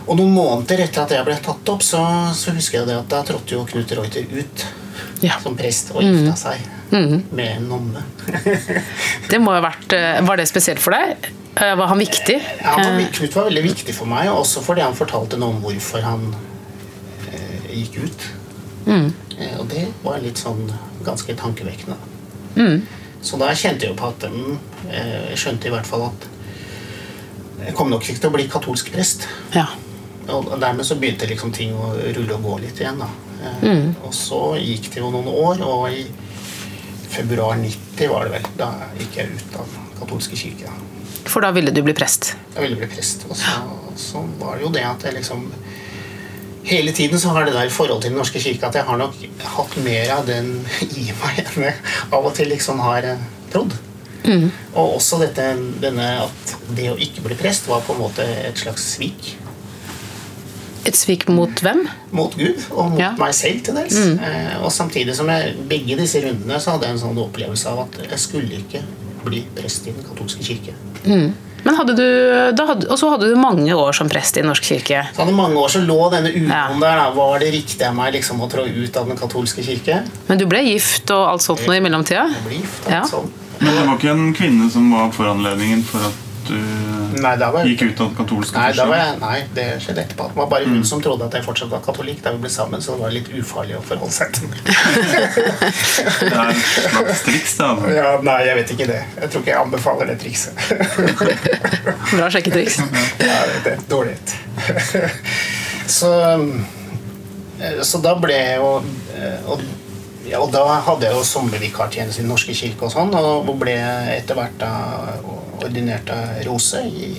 Og 0.07 0.17
noen 0.17 0.31
måneder 0.33 0.81
etter 0.87 1.03
at 1.05 1.11
jeg 1.15 1.25
ble 1.27 1.35
tatt 1.45 1.69
opp, 1.73 1.83
så, 1.85 2.01
så 2.35 2.53
husker 2.55 2.79
jeg 2.81 2.87
det 2.89 2.95
at 2.97 3.09
da 3.11 3.21
trådte 3.27 3.53
jo 3.57 3.65
Knut 3.69 3.91
Reuter 3.97 4.25
ut 4.33 4.65
Ja. 5.21 5.35
som 5.43 5.53
prest 5.55 5.91
og 5.93 6.01
gifta 6.01 6.33
seg 6.39 6.63
med 6.91 7.45
en 7.57 7.67
nonne. 7.69 8.01
Det 9.31 9.37
må 9.39 9.53
ha 9.55 9.61
vært, 9.63 9.93
eh, 9.95 10.17
Var 10.27 10.41
det 10.41 10.47
spesielt 10.49 10.81
for 10.83 10.91
deg? 10.97 11.29
Eh, 11.55 11.75
Var 11.79 11.87
han 11.87 12.01
viktig? 12.01 12.37
Ja, 12.63 12.73
han 12.79 12.99
Eh, 12.99 13.07
Knut 13.15 13.35
var 13.37 13.45
veldig 13.47 13.63
viktig 13.69 13.93
for 13.95 14.09
meg, 14.09 14.27
også 14.33 14.63
fordi 14.65 14.81
han 14.83 14.97
fortalte 14.97 15.37
noe 15.39 15.53
om 15.55 15.61
hvorfor 15.63 16.01
han 16.03 16.25
eh, 17.31 17.69
gikk 17.83 18.01
ut. 18.07 18.27
Mm. 18.81 19.11
og 19.59 19.67
det 19.69 19.83
var 20.01 20.17
litt 20.23 20.39
sånn 20.41 20.65
ganske 21.05 21.35
tankevekkende. 21.37 21.95
Så 23.21 23.37
da 23.37 23.51
kjente 23.53 23.85
jeg 23.85 23.91
jo 23.93 23.97
på 23.99 24.07
at 24.09 24.25
mm, 24.25 24.55
Jeg 24.89 25.37
skjønte 25.37 25.69
i 25.69 25.73
hvert 25.75 25.85
fall 25.85 26.07
at 26.07 26.25
jeg 27.61 27.75
kom 27.77 27.91
nok 27.93 28.01
ikke 28.09 28.17
til 28.23 28.31
å 28.31 28.33
bli 28.33 28.47
katolsk 28.49 28.89
prest. 28.91 29.27
Ja. 29.53 29.67
Og 30.31 30.53
dermed 30.61 30.87
så 30.87 30.95
begynte 30.99 31.27
liksom 31.29 31.51
ting 31.55 31.73
å 31.75 31.91
rulle 32.15 32.37
og 32.37 32.43
gå 32.47 32.57
litt 32.65 32.79
igjen. 32.81 32.99
da. 33.01 33.09
Eh, 33.41 33.89
Og 34.05 34.13
så 34.15 34.41
gikk 34.61 34.91
det 34.93 35.01
jo 35.03 35.11
noen 35.13 35.27
år, 35.31 35.61
og 35.65 35.91
i 35.91 36.05
februar 37.11 37.57
90 37.59 38.09
var 38.11 38.25
det 38.27 38.37
vel, 38.37 38.47
da 38.57 38.71
gikk 38.99 39.17
jeg 39.19 39.35
ut 39.35 39.59
av 39.59 39.77
katolske 39.99 40.37
kirke. 40.39 40.69
da. 40.69 41.27
For 41.29 41.43
da 41.43 41.51
ville 41.53 41.71
du 41.71 41.81
bli 41.85 41.93
prest? 41.93 42.33
Jeg 42.55 42.63
ville 42.63 42.79
bli 42.79 42.87
prest. 42.89 43.25
Og 43.29 43.37
så, 43.37 43.57
så 43.99 44.23
var 44.39 44.57
det 44.57 44.65
jo 44.65 44.73
det 44.73 44.85
at 44.87 45.07
jeg 45.09 45.19
liksom 45.19 45.51
Hele 46.63 46.91
tiden 46.93 47.17
så 47.19 47.31
har 47.33 47.47
det 47.47 47.55
der 47.55 47.71
forhold 47.73 48.03
til 48.03 48.11
Den 48.11 48.19
norske 48.21 48.37
kirke 48.39 48.67
at 48.67 48.75
jeg 48.77 48.85
har 48.85 48.97
nok 48.99 49.15
hatt 49.55 49.77
mer 49.81 50.11
av 50.13 50.27
den 50.27 50.51
i 51.01 51.07
meg 51.09 51.39
enn 51.41 51.63
jeg 51.65 51.79
av 52.13 52.27
og 52.27 52.35
til 52.37 52.51
liksom 52.53 52.83
har 52.85 53.07
trodd. 53.49 53.73
Mm. 54.21 54.51
Og 54.77 54.97
også 54.99 55.17
dette, 55.23 55.47
denne 55.81 56.05
at 56.27 56.53
det 56.77 56.91
å 56.91 56.99
ikke 57.01 57.23
bli 57.25 57.37
prest 57.39 57.65
var 57.65 57.81
på 57.81 57.95
en 57.95 58.03
måte 58.03 58.21
et 58.45 58.61
slags 58.61 58.85
svik 58.93 59.31
Et 60.85 60.95
svik 60.97 61.27
mot 61.29 61.49
hvem? 61.61 61.83
mot 62.11 62.33
Gud 62.35 62.57
og 62.71 62.91
mot 62.91 62.99
Ja. 62.99 63.11
meg 63.19 63.33
selv 63.37 63.61
til 63.63 63.75
dels. 63.75 63.95
Eh, 63.95 64.55
og 64.63 64.71
samtidig 64.71 65.13
som 65.15 65.27
jeg 65.29 65.55
begge 65.69 65.95
disse 65.97 66.19
rundene 66.23 66.59
så 66.59 66.71
hadde 66.71 66.87
jeg 66.89 66.91
en 66.97 67.03
sånn 67.03 67.17
opplevelse 67.21 67.67
av 67.69 67.79
at 67.85 68.01
jeg 68.09 68.19
skulle 68.19 68.51
ikke 68.63 68.81
bli 69.23 69.43
prest 69.55 69.87
i 69.87 69.91
Den 69.91 70.03
katolske 70.03 70.41
kirke. 70.43 70.73
Men 71.63 71.75
hadde 71.77 71.93
du, 71.95 72.05
da 72.57 72.65
hadde, 72.65 72.87
Og 72.89 72.97
så 72.97 73.09
hadde 73.11 73.27
du 73.29 73.35
mange 73.37 73.69
år 73.77 73.93
som 73.93 74.09
prest 74.09 74.35
i 74.37 74.41
Den 74.41 74.49
norske 74.49 74.65
kirke. 74.65 75.03
Så 75.13 75.21
hadde 75.21 75.35
mange 75.37 75.53
år 75.61 75.69
så 75.69 75.85
lå 75.85 76.09
denne 76.09 76.31
uroen 76.33 76.49
Ja. 76.49 76.67
der. 76.73 76.95
Da. 76.97 77.11
Var 77.13 77.39
det 77.39 77.51
riktig 77.53 77.81
av 77.85 77.93
meg 77.95 78.13
liksom 78.15 78.39
å 78.41 78.49
trå 78.49 78.65
ut 78.65 78.97
av 78.97 79.07
Den 79.07 79.17
katolske 79.17 79.61
kirke? 79.63 80.01
Men 80.27 80.37
du 80.39 80.45
ble 80.47 80.63
gift 80.65 81.11
og 81.11 81.27
alt 81.29 81.41
sånt 81.41 81.67
noe 81.67 81.75
i 81.77 81.79
mellomtida? 81.79 82.25
Jeg 82.33 82.43
ble 82.47 82.57
gift, 82.57 82.89
Ja. 82.89 83.03
sånt. 83.03 83.29
Men 83.59 83.75
det 83.75 83.85
var 83.85 83.97
ikke 83.99 84.09
en 84.09 84.33
kvinne 84.33 84.71
som 84.71 84.89
var 84.91 85.11
foranledningen 85.11 85.83
for 85.83 85.99
at 85.99 86.13
du 86.47 86.57
Nei, 87.21 87.33
da 87.37 87.49
var 87.51 87.65
jeg, 87.65 87.75
gikk 87.75 87.91
ut 87.91 88.01
av 88.01 88.07
den 88.07 88.15
katolske 88.17 88.55
nei, 88.55 88.69
da 88.75 88.85
var 88.87 88.99
jeg, 89.01 89.15
nei, 89.21 89.39
det 89.55 89.65
skjedde 89.83 90.03
etterpå. 90.05 90.27
Det 90.31 90.39
var 90.39 90.47
bare 90.53 90.69
hun 90.71 90.85
som 90.87 91.01
trodde 91.03 91.27
at 91.27 91.35
jeg 91.35 91.45
fortsatt 91.45 91.71
var 91.73 91.81
katolikk 91.85 92.21
da 92.23 92.31
vi 92.35 92.41
ble 92.45 92.51
sammen, 92.53 92.83
så 92.83 92.95
det 92.95 93.03
var 93.03 93.13
litt 93.15 93.27
ufarlig 93.35 93.75
å 93.77 93.81
forholde 93.85 94.15
seg 94.15 94.31
til. 94.37 94.47
Det 94.55 96.31
er 96.41 96.53
et 96.53 96.63
slags 96.63 97.25
triks, 97.27 97.57
det. 97.59 97.67
Altså. 97.67 97.91
Ja, 97.97 98.13
nei, 98.25 98.37
jeg 98.47 98.59
vet 98.61 98.73
ikke 98.77 98.87
det. 98.93 99.01
Jeg 99.19 99.33
tror 99.33 99.43
ikke 99.43 99.53
jeg 99.53 99.61
anbefaler 99.65 100.11
det 100.13 100.17
trikset. 100.23 100.53
Bra 102.15 102.31
sjekketriks. 102.33 102.79
Ja, 103.19 103.37
det 103.67 103.75
er 103.75 103.85
dårlig. 103.91 104.15
så, 105.99 106.11
eh, 107.59 107.83
så 107.87 108.01
da 108.03 108.15
ble 108.23 108.39
jeg 108.39 108.59
jo 108.61 108.73
eh, 109.17 109.51
og, 109.51 109.67
ja, 110.31 110.39
og 110.39 110.51
da 110.53 110.63
hadde 110.85 111.07
jeg 111.07 111.17
jo 111.17 111.27
sommervikartjeneste 111.27 112.21
i 112.21 112.23
Den 112.23 112.31
norske 112.31 112.55
kirke 112.55 112.87
og 112.87 112.93
sånn, 112.93 113.11
og 113.17 113.51
ble 113.59 113.75
etter 114.15 114.37
hvert 114.37 114.55
da 114.61 114.71
ordinert 115.61 116.09
av 116.13 116.39
Rose 116.47 116.81
i 116.87 117.11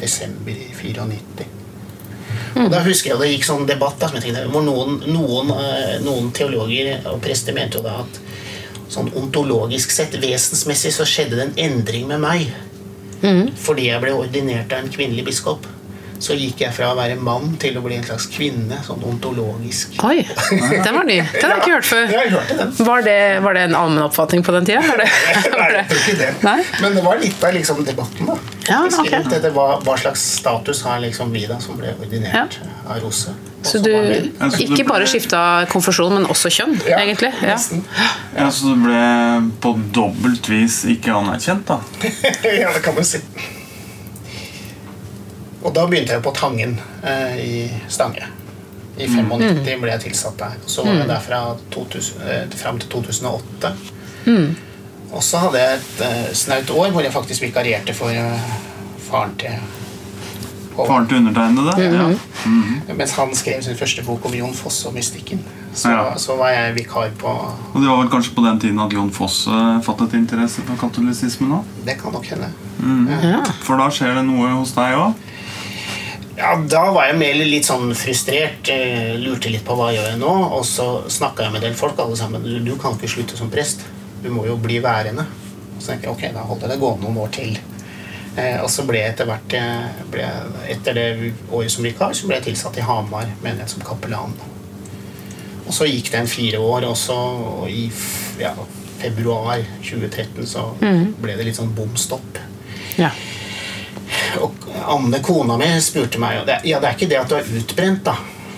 desember 0.00 0.56
i 0.56 0.70
94. 0.72 1.46
Og 2.56 2.70
da 2.72 2.80
husker 2.86 3.12
jeg 3.12 3.20
det 3.20 3.28
gikk 3.34 3.44
sånn 3.44 3.66
debatt 3.68 3.98
da, 4.00 4.08
som 4.08 4.16
jeg 4.16 4.30
tenkte, 4.30 4.46
hvor 4.52 4.64
noen, 4.64 4.96
noen, 5.12 5.52
eh, 5.60 5.98
noen 6.04 6.30
teologer 6.36 7.04
og 7.10 7.20
prester 7.24 7.56
mente 7.56 7.76
jo 7.76 7.84
da 7.84 7.98
at 8.00 8.20
sånn 8.92 9.10
ontologisk 9.18 9.92
sett, 9.92 10.16
vesensmessig, 10.22 10.94
så 10.94 11.04
skjedde 11.08 11.36
det 11.36 11.46
en 11.50 11.58
endring 11.66 12.06
med 12.08 12.22
meg. 12.22 12.46
Fordi 13.60 13.90
jeg 13.90 14.00
ble 14.02 14.14
ordinert 14.16 14.72
av 14.72 14.84
en 14.84 14.92
kvinnelig 14.92 15.26
biskop, 15.28 15.66
så 16.22 16.36
gikk 16.36 16.62
jeg 16.64 16.74
fra 16.76 16.90
å 16.92 16.96
være 16.98 17.16
mann 17.20 17.56
til 17.60 17.76
å 17.78 17.82
bli 17.84 17.98
en 17.98 18.06
slags 18.06 18.28
kvinne. 18.32 18.78
Sånn 18.86 19.02
ontologisk. 19.06 19.96
Oi, 20.06 20.24
den 20.50 20.96
var 20.96 21.06
ny. 21.08 21.18
Den 21.34 21.50
har 21.50 21.56
jeg 21.56 21.62
ikke 21.62 21.74
hørt 21.74 21.88
før. 21.90 22.04
Ja, 22.12 22.22
jeg 22.24 22.34
hørte 22.36 22.58
den. 22.60 22.74
Var 22.90 23.06
det, 23.06 23.18
var 23.44 23.58
det 23.58 23.64
en 23.68 23.78
allmenn 23.78 24.04
oppfatning 24.06 24.44
på 24.46 24.54
den 24.56 24.68
tida? 24.68 24.84
Var 24.86 25.02
det, 25.02 25.08
Nei, 25.26 25.50
var 25.60 25.80
ikke 25.96 26.16
det. 26.20 26.30
Nei? 26.46 26.58
Men 26.82 26.96
det 26.98 27.04
var 27.06 27.20
litt 27.22 27.44
av 27.48 27.56
liksom 27.56 27.82
debatten, 27.86 28.30
da. 28.30 28.38
Ja, 28.66 28.80
okay. 28.86 29.20
ok. 29.20 29.28
dette, 29.30 29.50
hva, 29.54 29.66
hva 29.84 29.98
slags 30.00 30.24
status 30.40 30.82
har 30.86 31.02
liksom 31.04 31.30
vi 31.34 31.44
da 31.46 31.60
som 31.62 31.78
ble 31.78 31.94
ordinert 32.00 32.58
av 32.86 32.98
Rose? 33.04 33.34
Så 33.66 33.80
du 33.82 33.90
det 33.90 34.60
ikke 34.62 34.84
bare 34.86 35.08
skifta 35.10 35.40
konfesjon, 35.70 36.14
men 36.14 36.28
også 36.30 36.52
kjønn, 36.54 36.76
Ja, 36.86 37.00
egentlig? 37.02 37.32
Ja. 37.42 37.56
Ja, 38.36 38.48
Så 38.50 38.74
du 38.74 38.86
ble 38.86 39.02
på 39.62 39.74
dobbelt 39.94 40.48
vis 40.50 40.84
ikke 40.90 41.14
anerkjent, 41.16 41.66
da? 41.66 41.80
ja, 42.60 42.70
det 42.74 42.82
kan 42.84 42.94
man 42.94 43.06
si. 43.06 43.22
Og 45.66 45.72
da 45.74 45.86
begynte 45.90 46.14
jeg 46.14 46.22
på 46.22 46.32
Tangen 46.36 46.76
eh, 47.02 47.38
i 47.42 47.54
Stange. 47.90 48.28
I 48.96 49.08
95 49.10 49.80
ble 49.82 49.90
jeg 49.92 50.04
tilsatt 50.06 50.38
der. 50.40 50.54
Så 50.70 50.84
var 50.86 50.94
jeg 51.00 51.08
der 51.10 51.20
fra 51.24 51.40
2000, 51.74 52.22
eh, 52.22 52.44
fram 52.56 52.78
til 52.80 52.88
2008. 52.94 53.72
Og 55.12 55.22
så 55.22 55.40
hadde 55.42 55.60
jeg 55.64 55.80
et 55.80 56.04
eh, 56.06 56.30
snaut 56.34 56.70
år 56.74 56.94
hvor 56.94 57.04
jeg 57.04 57.12
faktisk 57.14 57.42
vikarierte 57.48 57.94
for 57.96 58.14
eh, 58.14 58.54
faren 59.08 59.34
til 59.42 59.58
og, 60.76 60.82
Faren 60.90 61.06
til 61.08 61.22
undertegnede? 61.22 61.72
Ja. 61.80 62.94
Mens 62.98 63.14
han 63.16 63.30
skrev 63.34 63.62
sin 63.64 63.78
første 63.78 64.02
bok 64.04 64.26
om 64.28 64.34
Jon 64.36 64.52
Foss 64.54 64.82
og 64.84 64.92
mystikken. 64.92 65.40
Så, 65.76 65.88
Ja. 65.88 66.10
så 66.20 66.36
var 66.36 66.50
jeg 66.52 66.74
vikar 66.76 67.10
på 67.20 67.28
Og 67.28 67.78
det 67.80 67.88
var 67.88 67.96
vel 68.02 68.10
kanskje 68.12 68.34
på 68.36 68.44
den 68.44 68.60
tiden 68.60 68.80
at 68.80 68.92
Jon 68.92 69.10
Foss 69.12 69.46
eh, 69.48 69.80
fattet 69.84 70.14
interesse 70.18 70.62
for 70.68 70.76
katolisismen 70.80 71.52
òg? 71.58 71.70
Det 71.84 71.96
kan 72.00 72.12
nok 72.12 72.28
hende. 72.32 72.50
Ja. 73.24 73.40
For 73.64 73.80
da 73.80 73.88
skjer 73.92 74.14
det 74.20 74.26
noe 74.28 74.52
hos 74.58 74.72
deg 74.76 74.96
òg? 75.00 75.16
Ja, 76.36 76.56
Da 76.68 76.90
var 76.92 77.06
jeg 77.08 77.18
mer 77.18 77.34
litt 77.48 77.64
sånn 77.68 77.94
frustrert. 77.96 78.68
eh, 78.68 79.14
Lurte 79.20 79.50
litt 79.50 79.64
på 79.64 79.76
hva 79.76 79.90
jeg 79.92 80.00
gjør 80.00 80.10
jeg 80.10 80.20
nå. 80.20 80.32
Og 80.58 80.64
så 80.68 80.88
snakka 81.08 81.46
jeg 81.46 81.52
med 81.52 81.62
en 81.62 81.68
del 81.70 81.78
folk. 81.78 81.98
alle 81.98 82.16
sammen, 82.16 82.42
du, 82.44 82.58
du 82.60 82.76
kan 82.76 82.92
ikke 82.96 83.08
slutte 83.14 83.36
som 83.38 83.50
prest. 83.50 83.86
Du 84.22 84.28
må 84.30 84.44
jo 84.46 84.56
bli 84.60 84.78
værende. 84.84 85.24
Og 85.76 85.80
Så 85.82 85.92
tenkte 85.92 86.08
jeg 86.08 86.12
ok, 86.16 86.26
da 86.34 86.44
holder 86.44 86.68
jeg 86.68 86.74
det 86.76 86.80
gående 86.82 87.06
noen 87.06 87.22
år 87.24 87.32
til. 87.32 87.56
Eh, 88.36 88.58
og 88.60 88.68
så 88.68 88.84
ble 88.84 88.98
jeg 89.00 89.14
etter 89.14 89.24
hvert 89.30 89.54
eh, 89.56 90.02
ble, 90.12 90.24
Etter 90.68 90.92
det 90.98 91.06
året 91.50 91.72
som 91.72 91.84
vikar 91.86 92.12
så 92.12 92.26
ble 92.28 92.36
jeg 92.36 92.50
tilsatt 92.50 92.76
i 92.76 92.84
Hamar 92.84 93.30
menighet 93.42 93.72
som 93.72 93.80
kapellan. 93.86 94.34
Og 95.66 95.72
så 95.72 95.88
gikk 95.88 96.10
det 96.12 96.20
en 96.20 96.28
fire 96.30 96.60
år, 96.60 96.84
og 96.86 96.96
så 97.00 97.16
og 97.16 97.70
i 97.72 97.88
ja, 98.38 98.52
februar 99.00 99.64
2013 99.82 100.46
så 100.46 100.66
ble 100.78 101.34
det 101.34 101.46
litt 101.48 101.56
sånn 101.58 101.72
bom 101.74 101.96
stopp. 101.98 102.38
Ja. 103.00 103.08
Og 104.44 104.52
Anne, 104.86 105.20
kona 105.24 105.56
mi, 105.60 105.68
spurte 105.80 106.18
meg 106.22 106.44
det, 106.46 106.60
Ja, 106.68 106.80
det 106.80 106.88
er 106.90 106.96
ikke 106.98 107.08
det 107.10 107.20
at 107.20 107.30
du 107.30 107.36
er 107.38 107.52
utbrent, 107.60 108.02
da. 108.06 108.16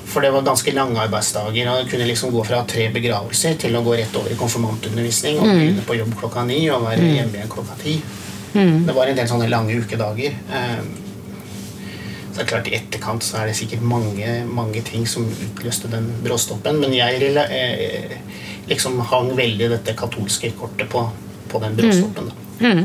For 0.08 0.24
det 0.24 0.30
var 0.32 0.42
ganske 0.46 0.72
lange 0.72 1.00
arbeidsdager. 1.02 1.68
Og 1.68 1.90
kunne 1.90 2.06
liksom 2.08 2.30
gå 2.32 2.44
fra 2.48 2.62
tre 2.68 2.86
begravelser 2.94 3.58
til 3.60 3.76
å 3.76 3.82
gå 3.84 3.96
rett 3.98 4.14
over 4.16 4.32
i 4.32 4.38
konfirmantundervisning 4.40 5.36
og 5.42 5.50
begynne 5.50 5.84
på 5.84 5.98
jobb 5.98 6.14
klokka 6.22 6.46
ni 6.48 6.62
og 6.72 6.86
være 6.86 7.10
hjemme 7.12 7.36
igjen 7.36 7.52
klokka 7.52 7.76
ti. 7.82 7.98
Det 8.86 8.94
var 8.96 9.10
en 9.10 9.18
del 9.18 9.28
sånne 9.28 9.50
lange 9.52 9.76
ukedager. 9.76 10.32
Eh, 10.52 10.80
Så 12.32 12.44
det 12.44 12.46
er 12.46 12.50
klart 12.52 12.68
I 12.70 12.74
etterkant 12.76 13.22
så 13.26 13.40
er 13.40 13.46
det 13.50 13.56
sikkert 13.58 13.82
mange, 13.82 14.44
mange 14.46 14.80
ting 14.86 15.06
som 15.10 15.24
utløste 15.26 15.88
den 15.90 16.06
bråstoppen. 16.24 16.78
Men 16.80 16.92
jeg 16.94 17.32
eh, 17.36 18.12
liksom 18.70 19.00
hang 19.10 19.32
veldig 19.36 19.70
dette 19.74 19.94
katolske 19.98 20.52
kortet 20.56 20.88
på, 20.88 21.02
på 21.48 21.60
den 21.64 21.76
bråstoppen. 21.76 22.30
Da. 22.30 22.68
Mm. 22.68 22.84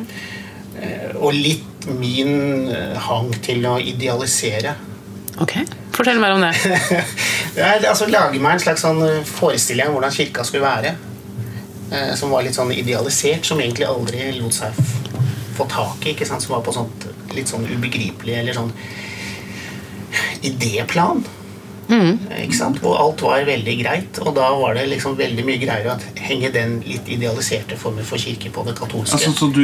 Og 1.22 1.34
litt 1.34 1.63
min 1.88 2.70
eh, 2.72 2.98
hang 3.08 3.32
til 3.44 3.66
å 3.68 3.78
idealisere. 3.82 4.75
Ok. 5.42 5.58
Fortell 5.94 6.20
mer 6.22 6.36
om 6.36 6.44
det. 6.44 6.54
Det 7.54 7.62
er, 7.62 7.84
altså 7.86 8.08
Lage 8.10 8.40
meg 8.42 8.56
en 8.56 8.63
slags 8.63 8.82
sånn 8.82 9.02
eh, 9.06 9.25
forestilling 9.28 9.92
om 9.92 10.00
hvordan 10.00 10.16
kirka 10.16 10.46
skulle 10.48 10.66
være. 10.66 10.96
Eh, 11.94 12.13
som 12.18 12.34
var 12.34 12.46
litt 12.46 12.58
sånn 12.58 12.74
idealisert, 12.74 13.46
som 13.46 13.62
egentlig 13.62 13.86
aldri 13.90 14.32
lot 14.40 14.56
seg 14.58 14.80
få 15.54 15.68
tak 15.70 16.08
i. 16.10 16.16
Som 16.25 16.42
var 16.56 16.63
på 16.66 16.74
sånt 16.74 17.08
litt 17.34 17.52
sånn 17.52 17.68
ubegripelig 17.70 18.40
eller 18.40 18.58
sånn 18.58 18.74
idéplan. 20.46 21.24
Eh, 21.94 22.44
Ikke 22.46 22.58
sant? 22.58 22.80
Hvor 22.84 22.98
alt 23.00 23.22
var 23.22 23.44
veldig 23.48 23.76
greit. 23.84 24.20
Og 24.26 24.34
da 24.36 24.50
var 24.60 24.74
det 24.78 24.88
liksom 24.92 25.16
veldig 25.20 25.46
mye 25.48 25.60
greiere 25.62 25.94
å 25.96 26.22
henge 26.28 26.52
den 26.54 26.80
litt 26.88 27.08
idealiserte 27.08 27.78
formen 27.80 28.06
for 28.08 28.18
kirke 28.22 28.52
på 28.54 28.66
det 28.68 28.76
katolske. 28.80 29.18
Altså, 29.20 29.34
så 29.38 29.50
du 29.54 29.62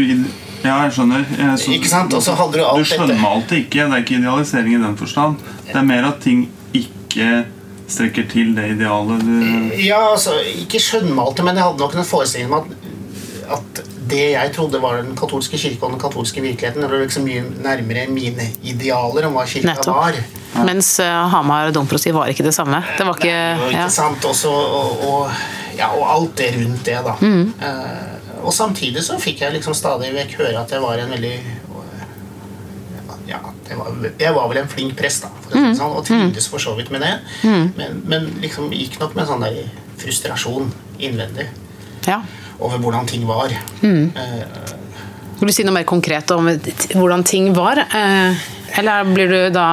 Ja, 0.63 0.83
jeg 0.85 0.91
skjønner. 0.97 1.25
Jeg, 1.37 1.59
så, 1.63 1.71
Ikke 1.77 1.91
sant? 1.91 2.13
Og 2.13 2.21
så 2.23 2.35
hadde 2.39 2.59
du 2.59 2.65
alt 2.65 2.77
Du 2.77 2.83
dette. 2.83 2.95
skjønnmalte 2.95 3.59
ikke. 3.63 3.85
Det 3.89 3.97
er 3.99 4.03
ikke 4.05 4.19
idealisering 4.21 4.75
i 4.75 4.83
den 4.85 4.97
forstand. 4.99 5.37
Det 5.67 5.75
er 5.75 5.87
mer 5.93 6.09
at 6.11 6.19
ting 6.21 6.47
ikke 6.73 7.45
strekker 7.89 8.27
til 8.29 8.53
det 8.55 8.67
idealet 8.75 9.23
du 9.25 9.77
Ja, 9.81 10.11
altså, 10.13 10.35
ikke 10.61 10.77
skjønnmalte, 10.83 11.41
men 11.43 11.55
jeg 11.57 11.63
hadde 11.65 11.81
nok 11.81 11.95
en 11.97 12.05
forestilling 12.05 12.51
om 12.53 12.59
at, 12.59 12.75
at 13.57 13.81
det 14.09 14.23
jeg 14.33 14.51
trodde 14.55 14.79
var 14.81 14.99
den 15.01 15.15
katolske 15.17 15.57
kirke 15.61 15.85
og 15.85 15.93
den 15.95 16.01
katolske 16.01 16.41
virkeligheten, 16.43 16.81
det 16.83 16.89
var 16.91 17.01
liksom 17.03 17.25
mye 17.27 17.43
nærmere 17.63 18.07
mine 18.11 18.49
idealer 18.63 19.27
om 19.29 19.37
hva 19.37 19.45
kirka 19.49 19.71
Nettopp. 19.71 19.95
var. 19.95 20.19
Mens 20.67 20.91
uh, 20.99 21.27
Hamar 21.31 21.71
domprosti 21.75 22.11
var 22.15 22.27
ikke 22.31 22.43
det 22.47 22.53
samme. 22.57 22.81
Det 22.97 23.05
var 23.07 23.17
ikke 23.19 23.33
Nei, 23.33 23.55
det 23.55 23.63
var 23.63 23.75
ikke 23.77 23.95
sant? 23.99 24.25
Også, 24.25 24.51
og, 24.51 25.03
og, 25.09 25.31
ja, 25.77 25.91
og 25.93 26.05
alt 26.15 26.35
det 26.41 26.49
rundt 26.57 26.83
det, 26.89 26.97
da. 27.05 27.15
Mm. 27.21 27.53
Uh, 27.61 28.45
og 28.45 28.53
samtidig 28.55 29.03
så 29.03 29.17
fikk 29.19 29.41
jeg 29.45 29.57
liksom 29.59 29.73
stadig 29.77 30.13
vekk 30.15 30.37
høre 30.41 30.61
at 30.63 30.71
jeg 30.71 30.81
var 30.83 31.01
en 31.03 31.11
veldig 31.15 31.37
ja, 33.29 33.37
jeg 33.69 33.77
var, 33.77 33.89
jeg 34.19 34.33
var 34.33 34.47
vel 34.49 34.57
en 34.63 34.69
flink 34.71 34.95
prest, 34.97 35.21
da, 35.27 35.29
for 35.43 35.57
Mm. 35.59 35.75
sånn, 35.77 35.91
og 35.99 36.05
trivdes 36.07 36.47
for 36.49 36.57
så 36.57 36.71
vidt 36.77 36.89
med 36.89 37.03
det. 37.05 37.11
Men, 37.77 37.99
men 38.09 38.25
liksom 38.41 38.71
gikk 38.73 38.99
nok 38.99 39.13
med 39.13 39.23
en 39.25 39.29
sånn 39.29 39.43
der 39.45 39.59
frustrasjon 39.99 40.71
innvendig 40.97 41.45
ja. 42.07 42.21
Over 42.59 42.77
hvordan 42.83 43.07
ting 43.07 43.25
var. 43.27 43.53
Mm. 43.81 44.11
Eh, 44.15 44.75
Vil 45.39 45.47
du 45.47 45.53
si 45.55 45.63
noe 45.63 45.73
mer 45.77 45.85
konkret 45.87 46.31
om 46.35 46.49
hvordan 46.99 47.23
ting 47.23 47.53
var? 47.55 47.79
Eh, 47.79 48.35
eller 48.79 49.07
blir 49.15 49.31
du 49.31 49.39
da 49.55 49.69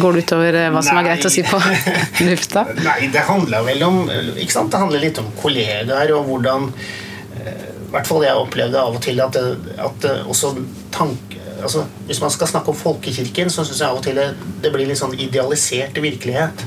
Går 0.00 0.14
det 0.16 0.20
utover 0.24 0.54
eh, 0.56 0.68
hva 0.72 0.80
som 0.86 0.96
er 0.96 1.04
greit 1.08 1.24
å 1.26 1.30
si 1.32 1.42
på 1.44 1.58
lufta? 2.28 2.62
Nei, 2.86 3.08
det 3.12 3.24
handla 3.26 3.58
vel 3.66 3.82
om 3.84 3.98
ikke 4.38 4.54
sant? 4.54 4.70
Det 4.72 4.78
handler 4.80 5.02
litt 5.02 5.18
om 5.20 5.26
kollegaer 5.36 6.12
og 6.16 6.28
hvordan 6.30 6.68
eh, 6.70 7.66
I 7.66 7.90
hvert 7.90 8.08
fall 8.08 8.24
jeg 8.24 8.38
opplevde 8.38 8.80
av 8.80 8.96
og 8.96 9.02
til 9.04 9.20
at, 9.20 9.36
at 9.36 9.98
det 10.04 10.14
også 10.30 10.54
tank, 10.94 11.34
altså, 11.60 11.82
Hvis 12.06 12.20
man 12.22 12.32
skal 12.32 12.48
snakke 12.48 12.72
om 12.72 12.78
folkekirken, 12.80 13.50
så 13.52 13.66
syns 13.66 13.82
jeg 13.82 13.90
av 13.90 13.98
og 13.98 14.06
til 14.06 14.16
det, 14.16 14.28
det 14.62 14.72
blir 14.72 14.88
litt 14.88 15.00
sånn 15.02 15.12
idealisert 15.20 15.98
virkelighet. 16.00 16.64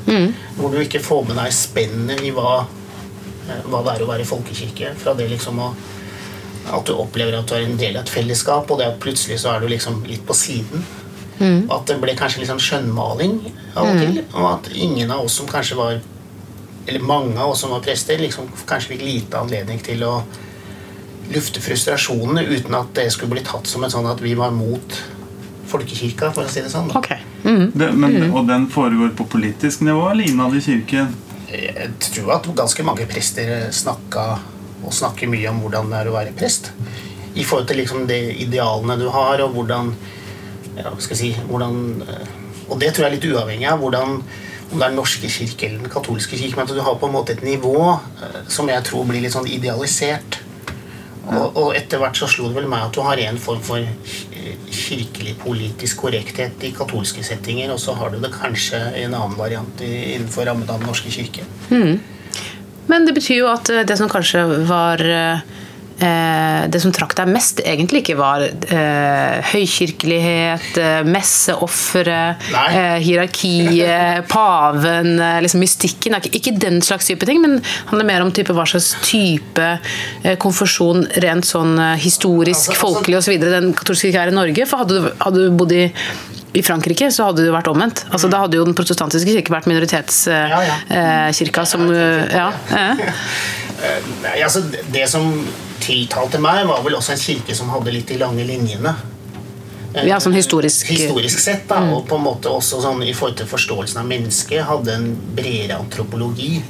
Hvor 0.59 0.69
du 0.75 0.81
ikke 0.83 1.01
får 1.01 1.25
med 1.31 1.39
deg 1.39 1.55
spennet 1.57 2.21
i 2.27 2.33
hva, 2.35 2.59
eh, 2.67 2.82
hva 3.67 3.83
det 3.83 3.93
er 3.95 4.03
å 4.03 4.09
være 4.09 4.27
folkekirke. 4.27 4.93
Fra 4.99 5.13
det 5.17 5.29
liksom 5.31 5.59
å 5.59 5.73
at 6.63 6.87
du 6.87 6.93
opplever 6.95 7.35
at 7.35 7.49
du 7.49 7.57
er 7.57 7.65
en 7.65 7.79
del 7.79 7.97
av 7.97 8.05
et 8.05 8.11
fellesskap, 8.13 8.69
og 8.71 8.79
det 8.79 8.85
at 8.87 9.01
plutselig 9.03 9.41
så 9.41 9.51
er 9.51 9.63
du 9.63 9.67
liksom 9.67 10.03
litt 10.07 10.23
på 10.27 10.35
siden. 10.37 10.85
Mm. 11.39 11.63
at 11.73 11.87
det 11.89 11.95
ble 11.97 12.13
kanskje 12.13 12.43
litt 12.43 12.49
sånn 12.51 12.61
skjønnmaling 12.61 13.39
av 13.73 13.87
og 13.89 13.99
til. 13.99 14.19
Og 14.37 14.45
at 14.51 14.67
ingen 14.77 15.11
av 15.11 15.25
oss 15.25 15.39
som 15.39 15.49
kanskje 15.49 15.79
var 15.79 16.01
Eller 16.85 16.99
mange 16.99 17.39
av 17.39 17.53
oss 17.53 17.61
som 17.63 17.71
var 17.71 17.79
prester, 17.79 18.19
liksom 18.19 18.49
kanskje 18.67 18.89
fikk 18.91 19.03
lite 19.07 19.39
anledning 19.39 19.77
til 19.79 20.01
å 20.03 20.17
lufte 21.31 21.61
frustrasjonene 21.63 22.43
uten 22.43 22.75
at 22.75 22.89
det 22.97 23.05
skulle 23.13 23.37
bli 23.37 23.43
tatt 23.47 23.69
som 23.71 23.85
en 23.85 23.93
sånn 23.93 24.09
at 24.11 24.19
vi 24.19 24.33
var 24.35 24.51
mot 24.51 24.97
folkekirka, 25.71 26.33
for 26.35 26.43
å 26.43 26.51
si 26.51 26.59
det 26.59 26.73
sånn. 26.73 26.91
Okay. 26.91 27.23
Ok. 27.23 27.47
Mhm. 27.47 27.71
det, 27.73 27.87
men, 27.95 28.31
Og 28.31 28.47
den 28.47 28.67
foregår 28.67 29.15
på 29.15 29.25
politisk 29.31 29.81
nivå 29.87 30.09
eller 30.11 30.27
innad 30.27 30.55
i 30.55 30.61
kirken? 30.61 31.15
Jeg 31.53 31.91
tror 32.01 32.37
at 32.37 32.49
ganske 32.57 32.85
mange 32.85 33.05
prester 33.09 33.69
snakka 33.73 34.23
og 34.83 34.93
snakker 34.93 35.29
mye 35.31 35.51
om 35.51 35.61
hvordan 35.63 35.91
det 35.91 35.99
er 35.99 36.09
å 36.09 36.15
være 36.15 36.35
prest. 36.37 36.71
I 37.33 37.45
forhold 37.45 37.69
til 37.69 37.79
liksom 37.81 38.07
de 38.09 38.19
idealene 38.43 38.97
du 38.99 39.07
har, 39.13 39.41
og 39.45 39.55
hvordan 39.55 39.93
ja, 40.77 40.89
skal 40.97 41.13
jeg 41.13 41.19
si, 41.19 41.31
hvordan, 41.49 42.01
eh, 42.07 42.39
Og 42.69 42.79
det 42.79 42.93
tror 42.93 43.03
jeg 43.03 43.11
er 43.11 43.15
litt 43.17 43.25
uavhengig 43.27 43.67
av 43.69 43.81
hvordan, 43.83 44.13
om 44.71 44.79
det 44.79 44.85
er 44.85 44.93
den 44.93 44.95
norske 44.97 45.29
kirke 45.29 45.67
eller 45.67 45.83
den 45.83 45.91
katolske 45.91 46.37
kirke. 46.39 46.55
Men 46.55 46.65
at 46.65 46.73
du 46.73 46.81
har 46.81 46.95
på 46.97 47.09
en 47.09 47.13
måte 47.13 47.35
et 47.35 47.43
nivå 47.45 47.75
eh, 47.93 48.39
som 48.47 48.69
jeg 48.71 48.85
tror 48.87 49.05
blir 49.09 49.21
litt 49.21 49.35
sånn 49.35 49.49
idealisert. 49.49 50.39
Og, 51.27 51.57
og 51.59 51.75
etter 51.77 52.01
hvert 52.01 52.17
så 52.17 52.27
slo 52.27 52.49
det 52.49 52.57
vel 52.57 52.71
meg 52.71 52.87
at 52.87 52.95
du 52.95 53.03
har 53.05 53.19
en 53.19 53.37
form 53.39 53.61
for 53.63 53.83
kirkelig 54.69 55.35
politisk 55.41 56.03
korrekthet 56.05 56.63
i 56.63 56.73
katolske 56.75 57.23
settinger, 57.25 57.73
og 57.73 57.79
så 57.81 57.95
har 57.97 58.13
du 58.13 58.19
det 58.23 58.33
kanskje 58.33 58.81
i 58.97 59.05
en 59.07 59.15
annen 59.17 59.37
variant 59.39 59.83
innenfor 59.85 60.47
rammen 60.49 60.69
av 60.69 60.81
Den 60.81 60.89
norske 60.89 61.11
kirke. 61.13 61.45
Men 62.87 63.05
det 63.07 63.15
betyr 63.15 63.43
jo 63.43 63.51
at 63.51 63.69
eh, 63.71 63.85
det 63.87 63.97
som 63.99 64.11
kanskje 64.11 64.43
var 64.67 65.01
eh, 65.07 65.43
Det 65.97 66.79
som 66.81 66.91
trakk 66.95 67.13
deg 67.15 67.29
mest, 67.31 67.59
egentlig 67.63 68.01
ikke 68.03 68.15
var 68.17 68.41
eh, 68.43 69.43
høykirkelighet, 69.51 70.77
eh, 70.81 71.03
messeofre, 71.07 72.17
eh, 72.71 72.97
hierarkiet, 73.03 74.25
paven, 74.33 75.13
eh, 75.21 75.39
liksom 75.45 75.61
mystikken. 75.63 76.17
Ikke, 76.31 76.55
den 76.59 76.81
slags 76.85 77.07
type 77.11 77.25
ting, 77.29 77.41
men 77.43 77.59
handler 77.91 78.07
mer 78.09 78.25
om 78.25 78.31
type 78.35 78.55
hva 78.57 78.65
slags 78.69 78.93
type 79.05 79.69
eh, 80.23 80.35
konfesjon 80.41 81.05
rent 81.23 81.45
sånn 81.47 81.77
eh, 81.79 81.95
historisk, 82.03 82.53
Altså- 82.53 82.71
altså- 82.73 82.83
folkelig 82.83 83.17
osv. 83.21 83.39
den 83.43 83.73
katolske 83.73 84.09
kirke 84.11 84.21
er 84.27 84.33
i 84.33 84.37
Norge. 84.37 84.65
For 84.69 84.83
hadde 84.83 84.99
du, 85.01 85.09
hadde 85.23 85.47
du 85.47 85.57
bodd 85.57 85.71
i 85.77 85.87
i 86.53 86.61
Frankrike 86.61 87.07
så 87.09 87.25
hadde 87.25 87.41
det 87.41 87.47
jo 87.49 87.53
vært 87.55 87.65
omvendt. 87.71 88.03
Altså, 88.13 88.29
Da 88.29 88.43
hadde 88.43 88.59
jo 88.59 88.65
den 88.67 88.75
protestantiske 88.77 89.25
kirke 89.33 89.49
vært 89.49 89.65
minoritetskirka, 89.65 90.49
Ja, 90.53 90.59
ja. 90.61 91.29
eh, 91.33 91.65
som 91.65 91.87
eh, 91.89 92.29
ja, 92.29 92.51
eh. 92.69 92.95
Eh, 93.83 94.03
Nei, 94.21 94.37
altså 94.45 94.61
Det 94.93 95.09
som 95.09 95.25
tiltalte 95.83 96.39
meg, 96.41 96.63
var 96.69 96.83
vel 96.85 96.95
også 96.99 97.15
en 97.15 97.21
kirke 97.23 97.55
som 97.57 97.69
hadde 97.73 97.91
litt 97.95 98.07
de 98.11 98.17
lange 98.21 98.45
linjene. 98.47 98.95
Eh, 99.93 100.05
Ja, 100.07 100.17
sånn 100.19 100.33
historisk- 100.33 100.87
Historisk 100.89 101.39
sett, 101.39 101.67
da, 101.69 101.81
og 101.93 102.07
på 102.07 102.15
en 102.17 102.23
måte 102.25 102.49
også 102.49 102.81
sånn 102.81 103.03
i 103.05 103.13
forhold 103.13 103.37
til 103.37 103.45
forståelsen 103.51 103.97
av 104.01 104.07
mennesket, 104.09 104.63
hadde 104.65 104.93
en 104.95 105.09
bredere 105.35 105.77
antropologi. 105.77 106.61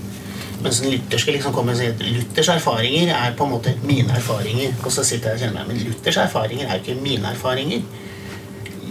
Mens 0.63 0.79
den 0.79 0.91
lutherske 0.93 1.31
liksom 1.35 1.53
kommer 1.53 1.73
og 1.73 1.77
sier 1.79 1.91
at 1.91 1.99
Luthers 1.99 2.47
erfaringer 2.49 3.09
er 3.13 3.33
på 3.35 3.43
en 3.45 3.51
måte 3.51 3.73
mine 3.83 4.09
erfaringer. 4.15 4.73
Og 4.85 4.91
så 4.91 5.03
sitter 5.03 5.33
jeg 5.33 5.35
og 5.35 5.41
kjenner 5.41 5.53
meg, 5.59 5.67
men 5.67 5.83
Luthers 5.89 6.17
erfaringer 6.17 6.67
er 6.69 6.79
jo 6.79 6.83
ikke 6.93 7.01
mine 7.01 7.25
erfaringer. 7.33 7.81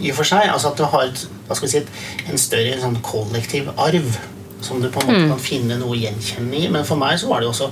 I 0.03 0.09
og 0.11 0.15
for 0.15 0.23
seg, 0.23 0.49
altså 0.51 0.67
At 0.71 0.77
du 0.77 0.83
har 0.85 1.01
et, 1.07 1.27
hva 1.47 1.55
skal 1.55 1.67
vi 1.67 1.71
si, 1.71 1.77
et, 1.77 1.87
en 2.29 2.37
større 2.37 2.77
sånn 2.81 3.01
kollektiv 3.01 3.69
arv 3.77 4.17
som 4.61 4.81
du 4.81 4.89
på 4.89 5.01
en 5.01 5.07
måte 5.07 5.27
kan 5.29 5.39
finne 5.39 5.77
noe 5.79 5.95
gjenkjennende 5.97 6.59
i. 6.61 6.67
Men 6.69 6.85
for 6.85 6.95
meg 6.95 7.17
så 7.19 7.27
var 7.27 7.39
det 7.41 7.47
jo 7.49 7.53
også 7.55 7.71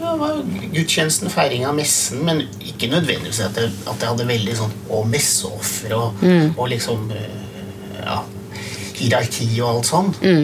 det 0.00 0.16
var 0.20 0.42
gudstjenesten, 0.74 1.30
feiring 1.32 1.64
av 1.68 1.76
messen, 1.78 2.24
men 2.26 2.42
ikke 2.64 2.90
nødvendigvis 2.90 3.42
at 3.46 3.60
jeg, 3.60 3.72
at 3.84 4.00
jeg 4.00 4.12
hadde 4.12 4.26
veldig 4.28 4.58
sånn 4.58 4.74
Og 4.96 5.08
messeoffer 5.10 5.96
og, 5.96 6.22
og 6.56 6.68
liksom 6.72 7.08
eh, 7.14 7.40
Ja 8.00 8.20
hierarki 9.00 9.48
og 9.62 9.68
alt 9.70 9.88
sånn. 9.88 10.10
Mm. 10.20 10.42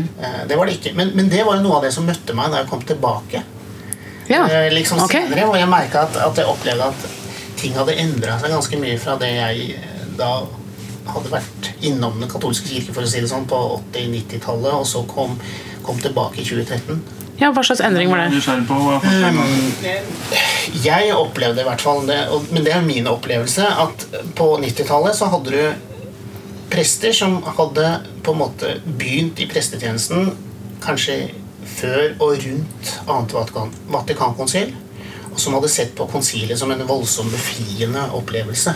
Det 0.48 0.56
var 0.58 0.68
det 0.68 0.78
ikke. 0.78 0.94
Men, 0.96 1.12
men 1.16 1.30
det 1.32 1.42
var 1.46 1.60
noe 1.60 1.78
av 1.78 1.86
det 1.86 1.92
som 1.92 2.06
møtte 2.08 2.36
meg 2.36 2.52
da 2.52 2.62
jeg 2.62 2.70
kom 2.70 2.84
tilbake. 2.88 3.42
ja. 4.30 4.42
Eh, 4.48 4.70
liksom 4.74 5.02
ok. 5.04 5.12
senere, 5.12 5.46
og 5.50 5.58
jeg 5.60 5.70
merka 5.70 6.06
at, 6.06 6.16
at 6.24 6.40
jeg 6.40 6.50
opplevde 6.50 6.88
at 6.90 7.08
ting 7.60 7.76
hadde 7.76 7.96
endra 8.00 8.38
seg 8.40 8.54
ganske 8.54 8.80
mye 8.80 8.96
fra 9.00 9.16
det 9.20 9.32
jeg 9.34 9.76
eh, 9.76 10.06
da 10.16 10.30
hadde 11.06 11.30
vært 11.30 11.68
innom 11.86 12.16
Den 12.18 12.30
katolske 12.30 12.66
kirke 12.66 12.94
for 12.96 13.06
å 13.06 13.10
si 13.10 13.20
det 13.22 13.28
sånn, 13.30 13.46
på 13.48 13.58
80-90-tallet, 13.92 14.72
og 14.74 14.86
så 14.88 15.04
kom, 15.06 15.36
kom 15.86 16.00
tilbake 16.02 16.42
i 16.42 16.46
2013. 16.48 16.98
Ja, 17.36 17.50
Hva 17.52 17.62
slags 17.64 17.82
endring 17.84 18.08
var 18.10 18.24
det? 18.24 18.40
på 18.68 18.76
Jeg 20.84 21.12
opplevde 21.12 21.60
i 21.60 21.66
hvert 21.68 21.84
fall 21.84 22.06
det, 22.08 22.20
men 22.50 22.64
det 22.64 22.72
er 22.72 22.86
min 22.86 23.08
opplevelse, 23.10 23.66
at 23.66 24.06
på 24.38 24.54
90-tallet 24.62 25.18
så 25.18 25.28
hadde 25.32 25.52
du 25.52 25.92
prester 26.72 27.12
som 27.14 27.38
hadde 27.58 27.90
på 28.24 28.32
en 28.32 28.40
måte 28.40 28.72
begynt 28.86 29.40
i 29.40 29.46
prestetjenesten 29.50 30.32
kanskje 30.82 31.18
før 31.76 32.16
og 32.24 32.40
rundt 32.42 32.92
annet 33.06 33.34
Vatikan, 33.36 33.72
Vatikankonsil, 33.92 34.72
og 35.30 35.38
som 35.40 35.56
hadde 35.58 35.70
sett 35.70 35.94
på 35.98 36.08
konsilet 36.10 36.58
som 36.58 36.72
en 36.72 36.86
voldsom 36.88 37.28
befriende 37.30 38.08
opplevelse. 38.16 38.72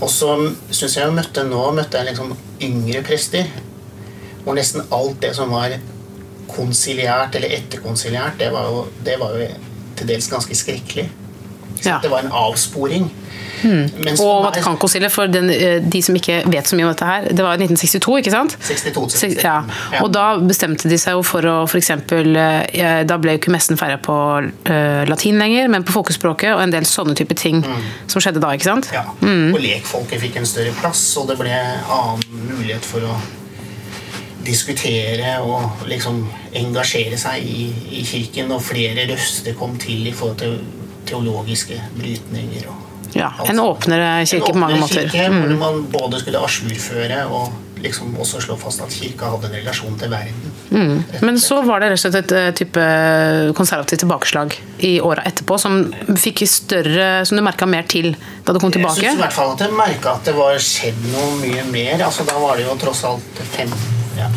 Og 0.00 0.08
så 0.10 0.32
syns 0.70 0.96
jeg 0.96 1.04
jeg 1.04 1.14
møtte 1.16 1.44
nå 1.46 1.60
møtte 1.76 2.00
jeg 2.00 2.12
liksom 2.12 2.32
yngre 2.64 3.04
prester, 3.06 3.50
hvor 4.44 4.56
nesten 4.56 4.84
alt 4.92 5.20
det 5.22 5.34
som 5.36 5.52
var 5.52 5.76
konsiliært 6.50 7.34
eller 7.38 7.56
etterkonsiliært, 7.58 8.38
det 8.38 8.52
var 8.54 8.70
jo, 8.70 8.86
det 9.04 9.18
var 9.20 9.36
jo 9.38 9.50
til 9.98 10.08
dels 10.10 10.30
ganske 10.30 10.56
skrekkelig. 10.58 11.08
Ja. 11.84 11.98
Det 12.02 12.10
var 12.10 12.24
en 12.24 12.32
avsporing. 12.32 13.10
Mm. 13.64 13.84
Og 13.84 14.18
kan 14.18 14.44
Vatikankonsilet, 14.44 15.12
for 15.12 15.26
den, 15.26 15.48
eh, 15.50 15.80
de 15.80 16.00
som 16.02 16.16
ikke 16.16 16.42
vet 16.52 16.68
så 16.68 16.76
mye 16.76 16.84
om 16.88 16.92
dette 16.92 17.06
her, 17.08 17.28
det 17.32 17.44
var 17.44 17.54
i 17.56 17.64
1962, 17.64 18.16
ikke 18.20 18.32
sant? 18.32 18.56
62 18.60 19.06
til 19.12 19.20
Seks- 19.20 19.44
Ja. 19.44 19.62
Og 20.02 20.12
da 20.12 20.36
bestemte 20.38 20.88
de 20.88 20.98
seg 20.98 21.12
jo 21.16 21.22
for 21.22 21.42
å 21.42 21.54
f.eks. 21.68 21.88
Da 23.06 23.16
ble 23.18 23.32
jo 23.32 23.38
ikke 23.38 23.52
messen 23.52 23.76
feira 23.80 23.96
på 23.96 24.16
eh, 24.66 25.04
latin 25.08 25.38
lenger, 25.38 25.68
men 25.68 25.84
på 25.84 25.92
folkespråket, 25.92 26.54
og 26.54 26.62
en 26.62 26.70
del 26.70 26.84
sånne 26.84 27.14
type 27.16 27.34
ting 27.34 27.64
som 28.06 28.20
skjedde 28.20 28.40
da, 28.40 28.52
ikke 28.52 28.64
sant? 28.68 28.90
Ja. 28.92 29.04
Og 29.22 29.60
lekfolket 29.60 30.20
fikk 30.20 30.36
en 30.36 30.46
større 30.46 30.72
plass, 30.80 31.16
og 31.16 31.28
det 31.28 31.38
ble 31.38 31.52
annen 31.52 32.22
mulighet 32.50 32.84
for 32.84 33.00
å 33.00 33.16
diskutere 34.46 35.34
og 35.42 35.84
liksom 35.90 36.22
engasjere 36.60 37.18
seg 37.20 37.42
i, 37.44 37.66
i 38.00 38.04
kirken, 38.06 38.52
og 38.54 38.62
flere 38.64 39.06
røster 39.10 39.56
kom 39.58 39.76
til 39.82 40.06
i 40.10 40.14
forhold 40.14 40.40
til 40.44 40.58
teologiske 41.08 41.80
brytninger. 41.98 42.68
Og 42.70 42.80
Ja, 43.14 43.28
En 43.46 43.60
åpnere 43.62 44.24
kirke 44.26 44.52
på 44.52 44.58
mange 44.58 44.74
En 44.74 44.80
måter. 44.80 45.04
kirke, 45.06 45.28
hvor 45.30 45.52
man 45.60 45.84
både 45.92 46.18
skulle 46.18 46.38
ajourføre 46.40 47.26
og 47.30 47.52
liksom 47.84 48.16
også 48.18 48.40
slå 48.40 48.56
fast 48.58 48.80
at 48.82 48.90
kirka 48.90 49.28
hadde 49.30 49.46
en 49.50 49.54
relasjon 49.60 49.98
til 50.00 50.10
verden. 50.10 51.04
Men 51.22 51.38
så 51.38 51.60
var 51.62 51.78
det 51.84 51.92
rett 51.92 52.00
og 52.00 52.02
slett 52.10 52.16
et 52.24 52.32
eh, 52.34 52.50
type 52.58 52.86
konservativt 53.54 54.00
tilbakeslag 54.02 54.56
i 54.88 54.96
åra 55.04 55.22
etterpå 55.28 55.58
som 55.60 55.92
fikk 56.18 56.42
større 56.48 57.24
Som 57.28 57.36
du 57.38 57.44
merka 57.46 57.66
mer 57.70 57.84
til 57.86 58.16
da 58.44 58.52
du 58.52 58.58
kom 58.58 58.72
tilbake? 58.74 58.98
Jeg 59.04 59.12
syns 59.12 59.20
i 59.20 59.22
hvert 59.22 59.36
fall 59.36 59.52
at 59.54 59.60
jeg 59.62 59.76
merka 59.78 60.16
at 60.18 60.24
det 60.26 60.34
var 60.34 60.58
skjedd 60.58 60.98
noe 61.12 61.36
mye 61.44 61.62
mer. 61.70 62.02
Altså, 62.08 62.24
da 62.26 62.34
var 62.40 62.56
det 62.58 62.66
jo 62.66 62.74
tross 62.82 63.04
alt 63.04 63.44
fem, 63.54 63.70
ja, 64.18 64.28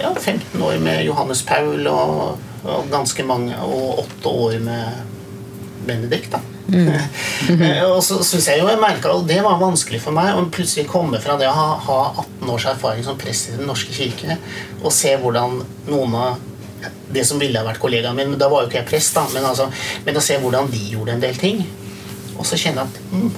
ja, 0.00 0.14
15 0.14 0.62
år 0.62 0.78
med 0.82 1.04
Johannes 1.04 1.42
Paul 1.46 1.86
og, 1.90 2.38
og 2.64 2.90
ganske 2.90 3.24
mange 3.26 3.58
Og 3.66 4.04
åtte 4.04 4.28
år 4.28 4.58
med 4.62 5.08
Benedikt, 5.86 6.32
da. 6.32 6.40
Mm. 6.72 6.92
og 7.90 7.98
så 8.06 8.20
syns 8.22 8.46
jeg 8.48 8.60
jo 8.60 8.68
jeg 8.70 8.78
merka 8.80 9.10
Og 9.16 9.26
det 9.26 9.40
var 9.42 9.58
vanskelig 9.60 9.98
for 10.04 10.14
meg 10.14 10.30
å 10.38 10.44
plutselig 10.54 10.86
komme 10.90 11.18
fra 11.20 11.34
det 11.40 11.48
å 11.50 11.56
ha, 11.56 11.66
ha 11.88 11.98
18 12.22 12.52
års 12.54 12.68
erfaring 12.70 13.04
som 13.04 13.18
prest 13.18 13.50
i 13.50 13.58
Den 13.58 13.66
norske 13.68 13.94
kirke 13.96 14.38
og 14.82 14.94
se 14.94 15.12
hvordan 15.18 15.58
noen 15.90 16.14
av 16.18 16.40
det 17.12 17.24
som 17.28 17.38
ville 17.38 17.58
ha 17.58 17.66
vært 17.66 17.82
kollegaen 17.82 18.16
min 18.16 18.38
Da 18.40 18.48
var 18.50 18.64
jo 18.64 18.70
ikke 18.70 18.80
jeg 18.80 18.88
prest, 18.88 19.14
da, 19.14 19.26
men, 19.34 19.44
altså, 19.46 19.68
men 20.06 20.18
å 20.18 20.24
se 20.24 20.38
hvordan 20.42 20.70
de 20.72 20.80
gjorde 20.94 21.14
en 21.14 21.22
del 21.22 21.38
ting. 21.38 21.60
Og 22.34 22.46
så 22.48 22.58
kjenne 22.58 22.86
at 22.86 22.98
mm, 23.12 23.28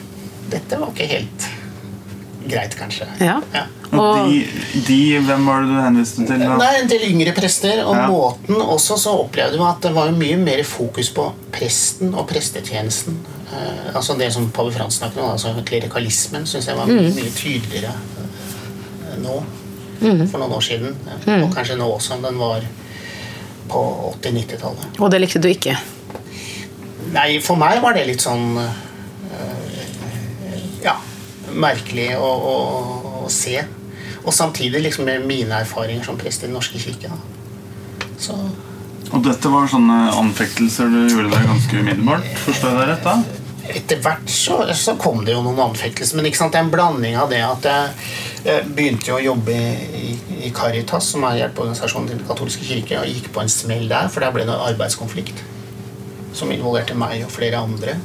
dette 0.53 0.79
var 0.81 0.93
ikke 0.95 1.09
helt 1.11 1.49
greit, 2.49 2.77
kanskje. 2.79 3.09
Ja. 3.21 3.39
Og 3.84 3.84
Og- 4.01 4.29
de, 4.29 4.83
de, 4.87 4.99
hvem 5.27 5.47
var 5.47 5.63
det 5.63 5.69
du 5.71 5.79
henviste 5.81 6.27
til? 6.27 6.39
da? 6.45 6.57
Nei, 6.61 6.71
En 6.83 6.89
del 6.89 7.05
yngre 7.11 7.33
prester, 7.37 7.85
og 7.85 7.95
Ja. 7.97 8.07
måten 8.11 8.57
også 8.63 8.97
så 8.99 9.15
opplevde 9.25 9.59
vi 9.59 9.65
at 9.69 9.81
det 9.83 9.93
var 9.95 10.11
mye 10.13 10.37
mer 10.37 10.63
fokus 10.65 11.11
på 11.11 11.33
presten 11.53 12.15
og 12.15 12.27
prestetjenesten. 12.29 13.19
Eh, 13.53 13.95
altså 13.95 14.17
Det 14.19 14.33
som 14.33 14.51
Pave 14.51 14.73
Frans 14.73 14.99
snakket 14.99 15.19
om, 15.23 15.31
altså 15.31 15.55
klerikalismen, 15.65 16.47
syns 16.47 16.67
jeg 16.67 16.77
var 16.77 16.87
mye, 16.87 17.13
mye 17.15 17.31
tydeligere 17.37 17.93
eh, 17.95 19.19
nå. 19.23 19.43
For 20.31 20.39
noen 20.39 20.53
år 20.53 20.61
siden. 20.61 20.97
Mm. 21.27 21.45
Og 21.45 21.55
kanskje 21.55 21.77
nå 21.79 21.87
også 21.97 22.15
om 22.19 22.23
den 22.23 22.37
var 22.39 22.61
på 23.71 23.81
80-90-tallet. 24.21 24.99
Og 25.01 25.11
det 25.11 25.21
likte 25.23 25.41
du 25.41 25.49
ikke? 25.49 25.77
Nei, 27.15 27.39
for 27.41 27.57
meg 27.57 27.81
var 27.81 27.95
det 27.95 28.07
litt 28.09 28.21
sånn 28.21 28.59
øh, 28.59 28.75
Ja, 30.85 30.97
merkelig 31.55 32.11
å, 32.19 32.29
å, 32.29 32.55
å 33.25 33.31
se. 33.33 33.63
Og 34.25 34.33
samtidig 34.33 34.83
liksom 34.83 35.05
med 35.09 35.27
mine 35.29 35.63
erfaringer 35.65 36.05
som 36.07 36.19
prest 36.21 36.43
i 36.43 36.49
Den 36.49 36.57
norske 36.57 36.81
kirke. 36.81 37.13
Da. 37.13 38.11
Så 38.19 38.37
Og 39.13 39.23
dette 39.23 39.51
var 39.53 39.69
sånne 39.69 39.99
anfektelser 40.17 40.89
du 40.91 41.01
gjorde 41.13 41.31
deg 41.35 41.49
ganske 41.51 41.81
umiddelbart? 41.81 42.31
Forstår 42.47 42.73
jeg 42.73 42.81
deg 42.81 42.93
rett 42.95 43.11
da? 43.11 43.41
etter 43.65 44.01
hvert 44.05 44.29
så, 44.29 44.59
så 44.77 44.95
kom 45.01 45.23
det 45.25 45.33
jo 45.33 45.43
noen 45.45 45.63
anfektelser. 45.71 46.19
Men 46.19 46.29
ikke 46.29 46.43
sant, 46.43 46.53
det 46.53 46.61
er 46.61 46.67
en 46.67 46.73
blanding 46.73 47.17
av 47.17 47.31
det 47.33 47.41
at 47.47 47.69
jeg, 47.69 48.11
jeg 48.45 48.69
begynte 48.77 49.11
jo 49.11 49.17
å 49.17 49.25
jobbe 49.25 49.55
i, 49.55 50.13
i 50.45 50.53
Caritas, 50.55 51.09
som 51.15 51.25
er 51.29 51.41
hjelpeorganisasjonen 51.41 52.11
til 52.11 52.21
Den 52.21 52.29
katolske 52.29 52.67
kirke, 52.69 53.01
og 53.01 53.09
gikk 53.09 53.31
på 53.35 53.45
en 53.45 53.53
smell 53.53 53.89
der, 53.91 54.11
for 54.13 54.25
der 54.25 54.35
ble 54.35 54.45
det 54.45 54.55
en 54.55 54.69
arbeidskonflikt 54.69 55.43
som 56.35 56.51
involverte 56.53 56.97
meg 56.99 57.23
og 57.25 57.33
flere 57.33 57.63
andre. 57.63 57.97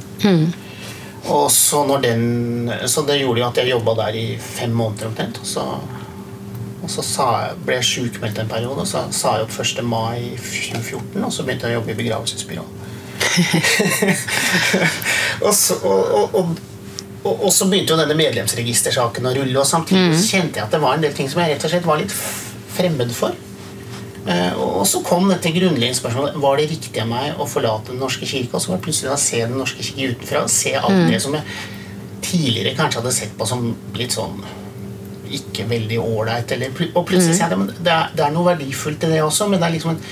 Og 1.30 1.50
så 1.52 1.82
når 1.84 2.00
den 2.00 2.70
Så 2.88 3.02
det 3.04 3.18
gjorde 3.20 3.42
jo 3.42 3.48
at 3.50 3.58
jeg 3.60 3.68
jobba 3.74 3.92
der 3.98 4.16
i 4.16 4.26
fem 4.40 4.72
måneder 4.72 5.10
omtrent. 5.10 5.40
Og 5.42 5.46
så, 5.46 5.64
og 6.80 6.92
så 6.92 7.04
sa 7.04 7.26
ble 7.60 7.78
jeg 7.80 7.88
sjukmeldt 7.88 8.40
en 8.40 8.50
periode, 8.50 8.84
og 8.84 8.88
så 8.88 9.04
sa 9.14 9.36
jeg 9.38 9.46
opp 9.46 9.58
1. 9.60 9.82
mai 9.86 10.32
2014, 10.36 11.20
og 11.20 11.34
så 11.34 11.44
begynte 11.44 11.68
jeg 11.68 11.76
å 11.76 11.80
jobbe 11.80 11.94
i 11.94 12.00
begravelsesbyrå. 12.00 12.66
og, 15.46 15.52
så, 15.54 15.76
og, 15.84 16.34
og, 16.40 16.56
og, 17.28 17.50
så 17.52 17.68
begynte 17.68 17.94
jo 17.94 18.00
denne 18.00 18.16
medlemsregistersaken 18.18 19.28
å 19.28 19.34
rulle, 19.36 19.58
og 19.60 19.68
samtidig 19.68 20.16
mm. 20.16 20.24
kjente 20.24 20.60
jeg 20.60 20.66
at 20.66 20.74
det 20.74 20.82
var 20.82 20.96
en 20.96 21.04
del 21.04 21.14
ting 21.16 21.30
som 21.30 21.42
jeg 21.42 21.54
rett 21.54 21.68
og 21.68 21.74
slett 21.74 21.88
var 21.88 22.00
litt 22.00 22.16
fremmed 22.76 23.12
for. 23.14 23.36
Eh, 24.28 24.56
og 24.60 24.82
så 24.88 25.00
kom 25.04 25.30
dette 25.30 25.48
grunnleggende 25.48 25.96
spørsmålet 25.96 26.34
Var 26.42 26.58
det 26.58 26.64
riktig 26.68 27.00
av 27.00 27.06
meg 27.08 27.38
å 27.40 27.46
forlate 27.48 27.94
Den 27.94 28.02
norske 28.04 28.26
kirke. 28.28 28.52
Og 28.52 28.60
så 28.60 28.68
var 28.68 28.76
det 28.76 28.84
plutselig 28.84 29.14
å 29.14 29.16
se 29.16 29.38
Den 29.40 29.56
norske 29.56 29.80
kirke 29.80 30.10
utenfra. 30.12 30.42
Se 30.52 30.74
alt 30.76 31.08
det 31.08 31.22
som 31.24 31.32
jeg 31.38 31.46
tidligere 32.20 32.76
kanskje 32.76 33.00
hadde 33.00 33.14
sett 33.16 33.32
på 33.38 33.48
som 33.48 33.70
litt 33.96 34.12
sånn 34.12 34.44
ikke 35.38 35.66
veldig 35.70 36.00
ålreit. 36.02 36.52
Og 36.94 37.04
plutselig 37.06 37.36
sier 37.36 37.46
jeg 37.46 37.54
det, 37.54 37.60
men 37.62 37.72
det 37.86 38.24
er, 38.24 38.34
noe 38.34 38.50
verdifullt 38.52 39.06
i 39.06 39.12
det 39.14 39.22
også, 39.24 39.48
men 39.50 39.62
det 39.62 39.68
er 39.68 39.76
liksom 39.78 39.96
en 39.96 40.04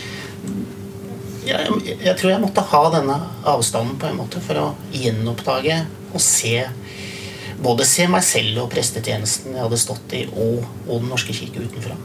jeg, 1.49 1.97
jeg 2.05 2.13
tror 2.19 2.33
jeg 2.35 2.43
måtte 2.43 2.65
ha 2.75 2.81
denne 2.93 3.15
avstanden 3.49 3.97
på 4.01 4.09
en 4.11 4.19
måte 4.19 4.41
for 4.45 4.61
å 4.61 4.67
gjenoppdage 4.93 5.79
og 6.13 6.21
se 6.21 6.67
både 7.63 7.87
se 7.89 8.05
meg 8.11 8.23
selv 8.27 8.63
og 8.65 8.71
prestetjenesten 8.73 9.57
jeg 9.57 9.65
hadde 9.65 9.81
stått 9.81 10.15
i, 10.15 10.27
og, 10.29 10.63
og 10.87 11.01
Den 11.01 11.11
norske 11.11 11.35
kirke 11.35 11.65
utenfra. 11.65 11.97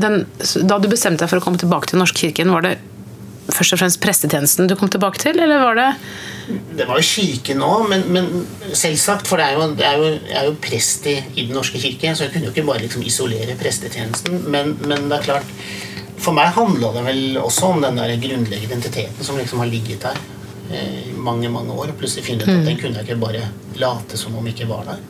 Den, 0.00 0.22
da 0.64 0.78
du 0.80 0.88
bestemte 0.88 1.24
deg 1.24 1.32
for 1.32 1.40
å 1.40 1.44
komme 1.44 1.60
tilbake 1.60 1.90
til 1.90 1.98
Den 1.98 2.04
norske 2.06 2.22
kirken, 2.22 2.52
var 2.54 2.64
det 2.64 2.78
først 3.52 3.74
og 3.74 3.80
fremst 3.80 4.00
prestetjenesten 4.02 4.68
du 4.70 4.74
kom 4.78 4.90
tilbake 4.92 5.20
til, 5.20 5.38
eller 5.40 5.60
var 5.60 5.78
det 5.78 5.88
Det 6.78 6.86
var 6.88 7.00
jo 7.00 7.06
kirken 7.08 7.62
òg, 7.64 7.86
men, 7.90 8.04
men 8.12 8.28
selvsagt. 8.72 9.28
For 9.28 9.40
det 9.40 9.46
er 9.46 9.58
jo, 9.58 9.70
det 9.78 9.86
er 9.88 9.96
jo, 10.00 10.10
jeg 10.28 10.36
er 10.40 10.48
jo 10.48 10.58
prest 10.64 11.08
i, 11.10 11.16
i 11.34 11.46
Den 11.46 11.56
norske 11.56 11.80
kirke, 11.80 12.14
så 12.14 12.26
jeg 12.26 12.34
kunne 12.34 12.48
jo 12.48 12.54
ikke 12.54 12.66
bare 12.68 12.84
liksom 12.84 13.04
isolere 13.06 13.56
prestetjenesten. 13.60 14.44
Men, 14.52 14.76
men 14.84 15.08
det 15.10 15.18
er 15.18 15.28
klart 15.30 15.56
For 16.24 16.36
meg 16.36 16.54
handla 16.56 16.92
det 16.94 17.02
vel 17.04 17.40
også 17.40 17.74
om 17.74 17.82
den 17.84 17.98
der 18.00 18.14
grunnleggende 18.16 18.70
identiteten 18.70 19.26
som 19.26 19.36
liksom 19.36 19.60
har 19.60 19.68
ligget 19.68 20.06
der 20.06 20.20
eh, 20.72 21.10
i 21.10 21.16
mange 21.16 21.50
mange 21.52 21.74
år. 21.74 21.92
Plutselig 21.98 22.24
finne 22.24 22.46
ut 22.46 22.52
at 22.54 22.64
den 22.64 22.78
kunne 22.80 22.96
jeg 22.96 23.08
ikke 23.08 23.20
bare 23.20 23.42
late 23.76 24.16
som 24.16 24.36
om 24.38 24.46
ikke 24.48 24.68
var 24.70 24.86
der. 24.88 25.02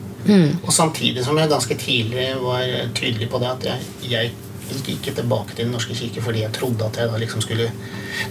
Og 0.65 0.73
samtidig 0.73 1.23
som 1.25 1.39
jeg 1.39 1.53
ganske 1.53 1.77
tidlig 1.79 2.31
var 2.41 2.65
tydelig 2.97 3.29
på 3.31 3.39
det 3.43 3.51
at 3.51 3.67
jeg, 3.69 3.89
jeg 4.11 4.33
gikk 4.71 4.89
ikke 4.95 5.15
tilbake 5.19 5.55
til 5.55 5.67
Den 5.67 5.73
norske 5.75 5.95
kirke 5.97 6.23
fordi 6.25 6.43
jeg 6.45 6.53
trodde 6.57 6.87
at 6.87 6.99
jeg 7.01 7.11
da 7.11 7.21
liksom 7.21 7.43
skulle 7.45 7.71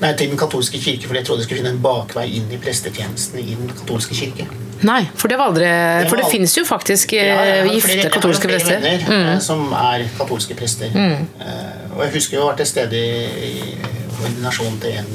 Nei, 0.01 0.13
til 0.17 0.29
Den 0.31 0.39
katolske 0.39 0.79
kirke 0.81 1.07
fordi 1.07 1.21
jeg 1.21 1.27
trodde 1.27 1.43
jeg 1.43 1.49
skulle 1.49 1.61
finne 1.61 1.73
en 1.75 1.81
bakvei 1.83 2.27
inn 2.39 2.51
i 2.53 2.59
prestetjenesten 2.61 3.41
i 3.41 3.57
Den 3.59 3.73
katolske 3.73 4.17
kirke. 4.17 4.47
Nei, 4.83 5.01
for 5.15 5.31
det 5.31 5.37
var 5.39 5.51
aldri 5.51 5.67
For 6.09 6.19
det 6.19 6.29
finnes 6.31 6.55
jo 6.57 6.65
faktisk 6.67 7.15
Ja, 7.17 7.41
eh, 7.41 7.69
gifte 7.71 7.91
flere- 7.91 8.13
katolske 8.13 8.49
jeg 8.49 8.59
har 8.59 8.65
flere 8.65 8.81
prester. 8.81 9.03
Mm. 9.03 9.11
venner 9.11 9.35
mm. 9.35 9.41
som 9.41 9.73
er 9.73 10.07
katolske 10.17 10.55
prester. 10.59 10.95
Eh, 10.95 11.83
og 11.95 12.01
jeg 12.05 12.15
husker 12.17 12.37
jo 12.37 12.41
jeg 12.41 12.47
var 12.47 12.57
til 12.57 12.71
stede 12.71 13.03
i, 13.49 13.77
ordinasjonen 14.23 14.79
til 14.79 14.97
en 15.03 15.13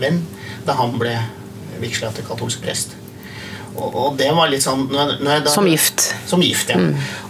venn 0.00 0.20
da 0.66 0.76
han 0.78 0.94
ble 0.98 1.14
vigsla 1.80 2.10
til 2.14 2.24
katolsk 2.26 2.62
prest. 2.64 2.94
Og, 3.74 4.14
det 4.18 4.28
var 4.34 4.50
litt 4.52 4.62
sånn 4.62 4.86
når, 4.86 5.16
når 5.24 5.40
da, 5.46 5.50
Som 5.50 5.66
gift. 5.66 6.06
Som 6.30 6.42
gift, 6.44 6.70
ja. 6.70 6.78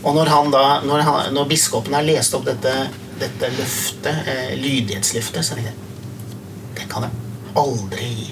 Og 0.02 0.12
når, 0.16 0.28
han 0.28 0.50
da, 0.52 0.64
når, 0.84 1.04
han, 1.06 1.32
når 1.34 1.48
biskopen 1.48 1.96
har 1.96 2.04
lest 2.04 2.36
opp 2.36 2.44
dette, 2.44 2.72
dette 3.20 3.50
løftet, 3.56 4.30
eh, 4.30 4.54
lydighetsløftet, 4.60 5.44
så 5.44 5.58
tenkte 5.58 5.72
jeg 5.72 5.80
det 6.74 6.88
kan 6.90 7.06
jeg 7.06 7.12
aldri 7.60 8.08
gi. 8.10 8.30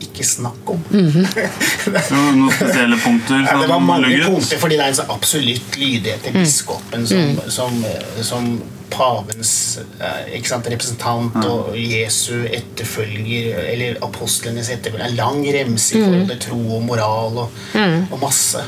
Ikke 0.00 0.20
ikke 0.20 0.28
snakk 0.28 0.72
om. 0.72 0.82
Noen 0.90 2.50
spesielle 2.52 2.98
punkter? 3.00 3.40
Ja, 3.44 3.56
det 3.60 3.68
var 3.70 3.80
mange 3.84 4.08
lugget? 4.08 4.26
punkter, 4.28 4.60
fordi 4.60 4.76
det 4.76 4.84
er 4.84 4.92
en 4.92 4.98
så 5.00 5.06
absolutt 5.12 5.78
lydighet 5.80 6.26
til 6.26 6.36
biskopen 6.36 7.06
som, 7.08 7.40
som, 7.52 7.78
som 8.26 8.50
pavens 8.90 9.52
eh, 10.00 10.34
ikke 10.38 10.50
sant, 10.50 10.68
representant 10.72 11.38
og 11.46 11.76
Jesu 11.78 12.42
etterfølger, 12.48 13.54
eller 13.70 14.00
apostlenes 14.04 14.72
etterfølger. 14.74 15.08
En 15.08 15.16
lang 15.20 15.40
remse 15.56 15.96
i 15.96 16.02
forhold 16.02 16.28
til 16.34 16.42
tro 16.48 16.60
og 16.78 16.84
moral 16.88 17.44
og, 17.46 17.64
og 18.10 18.20
masse. 18.20 18.66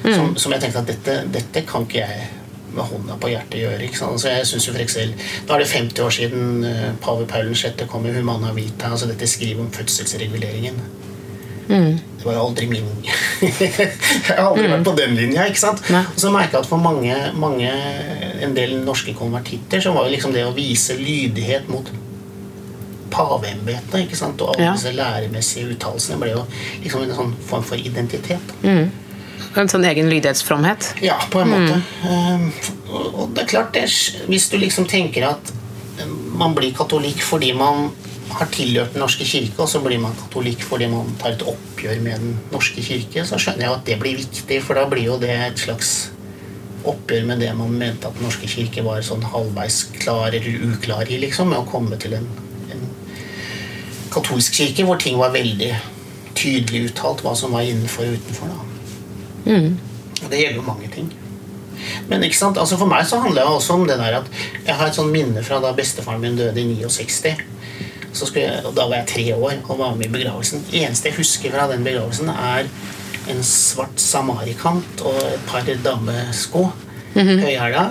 Som, 0.00 0.32
som 0.40 0.52
jeg 0.54 0.62
tenkte 0.62 0.80
at 0.80 0.88
dette, 0.88 1.16
dette 1.28 1.62
kan 1.68 1.84
ikke 1.84 2.00
jeg 2.00 2.28
med 2.74 2.84
hånda 2.84 3.16
på 3.20 3.28
hjertet 3.32 3.60
gjøre. 3.60 3.82
Ikke 3.86 3.98
sant? 3.98 4.20
Så 4.22 4.28
jeg 4.32 4.46
synes 4.46 4.66
jo 4.68 4.72
for 4.72 4.80
eksempel, 4.84 5.14
Da 5.48 5.54
er 5.54 5.58
det 5.64 5.68
50 5.72 6.00
år 6.04 6.10
siden 6.10 6.64
uh, 6.64 6.90
pave 7.02 7.26
Paul 7.26 7.54
6. 7.56 7.84
kom 7.90 8.02
med 8.02 8.14
Humana 8.16 8.52
Vita, 8.56 8.90
altså 8.90 9.06
dette 9.10 9.26
skrivet 9.26 9.60
om 9.60 9.70
fødselsreguleringen. 9.74 10.80
Det 11.70 12.24
var 12.26 12.34
jo 12.34 12.40
aldri 12.48 12.66
min 12.66 12.86
Jeg 13.40 13.90
har 14.26 14.48
aldri 14.48 14.66
vært 14.72 14.84
på 14.88 14.94
den 14.98 15.12
linja. 15.14 15.44
ikke 15.46 15.60
sant? 15.62 15.84
Nei. 15.94 16.00
Og 16.02 16.18
så 16.18 16.32
merka 16.34 16.56
jeg 16.58 16.64
at 16.64 16.68
for 16.70 16.82
mange, 16.82 17.14
mange, 17.38 17.70
en 18.42 18.56
del 18.56 18.74
norske 18.82 19.14
konvertitter 19.14 19.80
så 19.84 19.92
var 19.94 20.08
jo 20.08 20.14
liksom 20.16 20.34
det 20.34 20.42
å 20.48 20.54
vise 20.56 20.96
lydighet 20.98 21.68
mot 21.70 21.86
paveembetet 23.10 23.94
ikke 24.04 24.18
sant? 24.18 24.42
og 24.42 24.54
alle 24.54 24.66
Ja. 24.66 24.72
disse 24.74 24.92
læremessige 24.94 25.70
uttalelsene 25.76 26.18
ble 26.20 26.32
jo 26.34 26.42
liksom 26.82 27.02
en 27.06 27.14
sånn 27.16 27.32
form 27.46 27.62
for 27.62 27.76
identitet. 27.78 28.52
En 29.60 29.70
sånn 29.70 29.86
egen 29.88 30.10
lydighetsfromhet. 30.12 30.92
Ja, 31.04 31.18
på 31.30 31.42
en 31.42 31.50
måte. 31.54 31.80
Mm. 32.04 32.46
og 32.90 33.32
det 33.34 33.44
er 33.44 33.50
klart, 33.50 33.74
det, 33.74 33.86
hvis 34.30 34.48
du 34.50 34.58
liksom 34.60 34.86
tenker 34.90 35.26
at 35.30 35.52
um, 36.02 36.14
man 36.40 36.54
blir 36.56 36.74
katolikk 36.76 37.22
fordi 37.24 37.52
man 37.56 37.90
har 38.30 38.46
tilhørt 38.54 38.94
Den 38.94 39.02
norske 39.02 39.26
kirke, 39.26 39.58
og 39.62 39.68
så 39.68 39.80
blir 39.82 39.98
man 40.02 40.14
katolikk 40.18 40.62
fordi 40.66 40.88
man 40.90 41.10
tar 41.20 41.34
et 41.34 41.42
oppgjør 41.42 42.00
med 42.04 42.22
Den 42.22 42.38
norske 42.52 42.82
kirke, 42.84 43.24
så 43.26 43.38
skjønner 43.40 43.66
jeg 43.66 43.76
at 43.76 43.84
det 43.88 43.98
blir 44.02 44.18
viktig, 44.20 44.62
for 44.66 44.78
da 44.78 44.86
blir 44.90 45.08
jo 45.08 45.18
det 45.22 45.34
et 45.34 45.62
slags 45.62 46.10
oppgjør 46.88 47.26
med 47.28 47.42
det 47.44 47.50
man 47.58 47.74
mente 47.76 48.08
at 48.08 48.16
Den 48.16 48.28
norske 48.28 48.48
kirke 48.48 48.84
var 48.86 49.02
sånn 49.04 49.26
halvveis 49.32 49.82
klar 49.98 50.30
eller 50.30 50.70
uklar 50.70 51.10
i, 51.10 51.20
liksom, 51.26 51.52
med 51.52 51.62
å 51.62 51.68
komme 51.68 51.98
til 52.00 52.16
en, 52.20 52.28
en 52.72 52.86
katolsk 54.14 54.62
kirke 54.62 54.86
hvor 54.88 55.00
ting 55.00 55.18
var 55.20 55.34
veldig 55.34 55.74
tydelig 56.38 56.90
uttalt 56.90 57.24
hva 57.24 57.34
som 57.36 57.52
var 57.56 57.66
innenfor 57.66 58.06
og 58.06 58.20
utenfor. 58.20 58.54
da. 58.54 58.69
Og 60.24 60.30
det 60.30 60.42
gjelder 60.42 60.60
jo 60.60 60.66
mange 60.66 60.88
ting. 60.92 61.10
Men 62.10 62.24
ikke 62.26 62.36
sant, 62.36 62.58
altså 62.60 62.76
for 62.76 62.90
meg 62.90 63.06
så 63.08 63.20
handler 63.22 63.46
det 63.46 63.56
også 63.56 63.78
om 63.78 63.86
det 63.88 63.96
der 64.00 64.18
at 64.20 64.28
jeg 64.66 64.76
har 64.76 64.90
et 64.90 64.98
sånn 64.98 65.12
minne 65.12 65.42
fra 65.46 65.60
da 65.62 65.72
bestefaren 65.76 66.20
min 66.20 66.36
døde 66.36 66.60
i 66.60 66.66
69. 66.84 67.40
Så 68.12 68.26
jeg, 68.34 68.62
Da 68.76 68.86
var 68.88 68.96
jeg 69.00 69.06
tre 69.06 69.24
år 69.36 69.60
og 69.68 69.78
var 69.78 69.94
med 69.96 70.08
i 70.08 70.12
begravelsen. 70.12 70.64
Det 70.70 70.82
eneste 70.82 71.08
jeg 71.08 71.16
husker 71.20 71.54
fra 71.54 71.68
den 71.70 71.84
begravelsen, 71.86 72.28
er 72.28 72.66
en 73.30 73.42
svart 73.46 74.00
samarikant 74.00 75.04
og 75.06 75.16
et 75.22 75.46
par 75.46 75.66
damesko. 75.84 76.66
Høyhæla. 77.14 77.86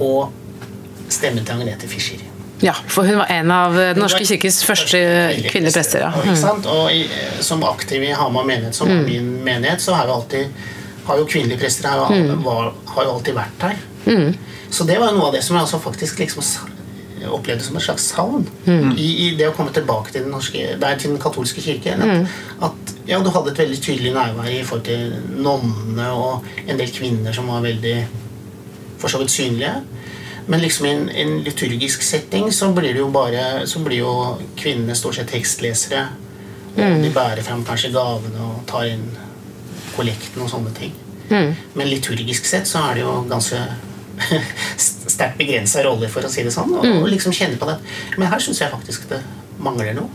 Og 0.00 0.32
stemmen 1.08 1.44
til 1.44 1.54
Agnete 1.54 1.88
Fischer. 1.88 2.20
Ja, 2.62 2.74
for 2.86 3.04
hun 3.04 3.18
var 3.18 3.32
en 3.34 3.50
av 3.50 3.74
Den 3.74 3.98
norske 3.98 4.22
kirkes 4.24 4.60
første 4.64 5.00
kvinnelige 5.50 5.74
prester. 5.74 6.04
Ja. 6.06 6.36
Sant? 6.38 6.68
og 6.70 6.92
i, 6.94 7.02
som 7.44 7.64
aktiv 7.66 8.04
i 8.06 8.12
Hamar 8.14 8.46
menighet, 8.46 8.76
som 8.76 8.88
mm. 8.88 9.02
min 9.08 9.32
menighet, 9.44 9.82
så 9.82 9.96
har 9.98 10.12
alltid 10.12 10.46
har 11.04 11.20
jo 11.20 11.26
kvinnelige 11.28 11.60
prester 11.60 11.88
har 11.88 12.14
jo, 12.16 12.36
var, 12.44 12.70
har 12.94 13.08
jo 13.08 13.16
alltid 13.18 13.36
vært 13.36 13.66
her. 13.68 13.82
Så 14.70 14.86
det 14.88 14.96
var 15.00 15.12
noe 15.14 15.28
av 15.28 15.36
det 15.36 15.42
som 15.44 15.56
jeg 15.56 15.66
altså 15.66 15.80
faktisk 15.82 16.22
liksom 16.22 16.44
opplevde 17.32 17.64
som 17.64 17.76
et 17.78 17.84
slags 17.86 18.04
savn 18.12 18.42
I, 19.00 19.06
i 19.06 19.28
det 19.38 19.46
å 19.48 19.54
komme 19.56 19.72
tilbake 19.72 20.12
til 20.12 20.26
den, 20.26 20.32
norske, 20.34 20.74
der, 20.80 20.98
til 21.00 21.14
den 21.14 21.20
katolske 21.22 21.62
kirke. 21.64 21.94
At, 21.96 22.34
at 22.68 22.92
ja, 23.08 23.20
du 23.22 23.30
hadde 23.32 23.52
et 23.52 23.62
veldig 23.62 23.80
tydelig 23.80 24.12
nærvær 24.16 24.50
i 24.50 24.62
forhold 24.64 24.84
til 24.88 25.14
nonnene 25.44 26.10
og 26.12 26.44
en 26.64 26.80
del 26.80 26.92
kvinner 26.92 27.36
som 27.36 27.48
var 27.52 27.64
veldig 27.64 27.96
for 29.00 29.12
så 29.12 29.20
vidt 29.20 29.32
synlige. 29.32 29.72
Men 30.46 30.60
liksom 30.60 30.86
i 30.86 30.90
en, 30.92 31.08
en 31.08 31.38
liturgisk 31.44 32.02
setting 32.02 32.50
så 32.52 32.68
blir 32.76 32.92
det 32.92 33.00
jo 33.00 33.08
bare 33.08 33.64
Så 33.66 33.80
blir 33.80 34.02
jo 34.02 34.10
kvinnene 34.60 34.96
stort 34.98 35.16
sett 35.16 35.32
tekstlesere. 35.32 36.08
Mm. 36.74 37.02
de 37.04 37.10
bærer 37.14 37.38
frem 37.46 37.60
kanskje 37.62 37.92
gavene 37.94 38.40
og 38.42 38.64
tar 38.66 38.88
inn 38.90 39.04
kollekten 39.94 40.42
og 40.42 40.48
sånne 40.50 40.72
ting. 40.74 40.94
Men 41.78 41.86
liturgisk 41.86 42.48
sett 42.50 42.66
så 42.66 42.82
er 42.88 42.98
det 42.98 43.04
jo 43.04 43.12
ganske 43.30 43.60
sterkt 45.14 45.38
begrensa 45.38 45.84
roller, 45.86 46.10
for 46.10 46.26
å 46.26 46.30
si 46.32 46.42
det 46.42 46.50
sånn. 46.54 46.74
Og, 46.74 46.88
og 46.98 47.06
liksom 47.12 47.34
kjenne 47.34 47.60
på 47.60 47.68
det. 47.70 47.76
Men 48.18 48.32
her 48.32 48.42
syns 48.42 48.58
jeg 48.62 48.74
faktisk 48.74 49.06
det 49.12 49.20
mangler 49.62 49.94
noe. 49.94 50.10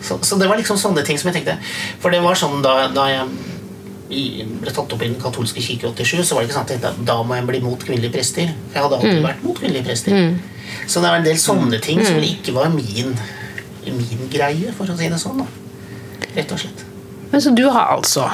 Så, 0.00 0.18
så 0.24 0.40
det 0.40 0.48
var 0.48 0.56
liksom 0.56 0.78
sånne 0.80 1.04
ting 1.06 1.18
som 1.18 1.30
jeg 1.30 1.38
tenkte 1.38 1.54
For 2.02 2.12
det 2.12 2.18
var 2.22 2.36
sånn 2.38 2.60
da, 2.62 2.88
da 2.92 3.06
jeg 3.10 3.28
i, 4.10 4.44
ble 4.62 4.72
tatt 4.72 4.92
opp 4.92 5.02
i 5.02 5.08
Den 5.10 5.20
katolske 5.20 5.62
kirke 5.64 5.90
i 5.90 6.04
87, 6.06 6.24
så 6.24 6.36
var 6.36 6.42
det 6.44 6.48
ikke 6.48 6.56
sånn 6.58 6.66
at 6.68 6.74
jeg 6.74 6.82
tenkte 6.84 7.06
da 7.08 7.16
må 7.26 7.38
jeg 7.38 7.46
bli 7.48 7.60
mot 7.64 7.86
kvinnelige 7.86 8.14
prester. 8.14 8.52
For 8.68 8.78
jeg 8.78 8.86
hadde 8.86 8.98
alltid 9.00 9.22
vært 9.24 9.46
mot 9.46 9.58
kvinnelige 9.58 9.86
prester. 9.88 10.18
Så 10.86 11.02
det 11.02 11.10
var 11.10 11.20
en 11.20 11.26
del 11.26 11.38
sånne 11.40 11.80
ting 11.82 12.02
som 12.06 12.18
ikke 12.22 12.54
var 12.56 12.70
min, 12.74 13.14
min 13.86 14.28
greie, 14.32 14.74
for 14.76 14.90
å 14.90 14.98
si 14.98 15.10
det 15.10 15.22
sånn. 15.22 15.42
da 15.42 16.34
Rett 16.36 16.52
og 16.52 16.60
slett. 16.60 16.84
Men 17.32 17.42
så 17.42 17.52
du 17.56 17.64
har 17.72 17.96
altså 17.96 18.28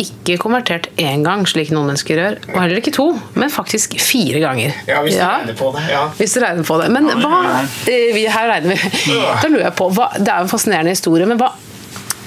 ikke 0.00 0.36
konvertert 0.42 0.88
én 0.98 1.22
gang, 1.22 1.44
slik 1.46 1.70
noen 1.70 1.92
mennesker 1.92 2.18
gjør, 2.18 2.38
og 2.50 2.56
heller 2.58 2.80
ikke 2.80 2.92
to, 2.94 3.06
men 3.38 3.52
faktisk 3.52 3.94
fire 4.02 4.40
ganger. 4.42 4.74
Ja, 4.90 5.02
hvis 5.06 5.14
du 5.14 5.22
regner 5.22 5.58
på 5.58 5.68
det. 5.76 5.84
Ja. 5.92 6.00
Hvis 6.18 6.34
du 6.34 6.40
regner 6.42 6.66
på 6.66 6.78
det. 6.80 6.88
Men 6.94 7.06
Ja, 7.12 7.14
vi 7.14 7.28
hva 7.28 7.42
eh, 7.92 8.08
vi, 8.16 8.24
Her 8.26 8.50
regner 8.50 8.74
vi. 8.74 8.90
Da 9.14 9.50
lurer 9.50 9.68
jeg 9.68 9.76
på 9.78 9.88
hva, 9.94 10.08
Det 10.18 10.32
er 10.32 10.42
en 10.42 10.50
fascinerende 10.50 10.96
historie, 10.96 11.28
men 11.30 11.38
hva, 11.38 11.52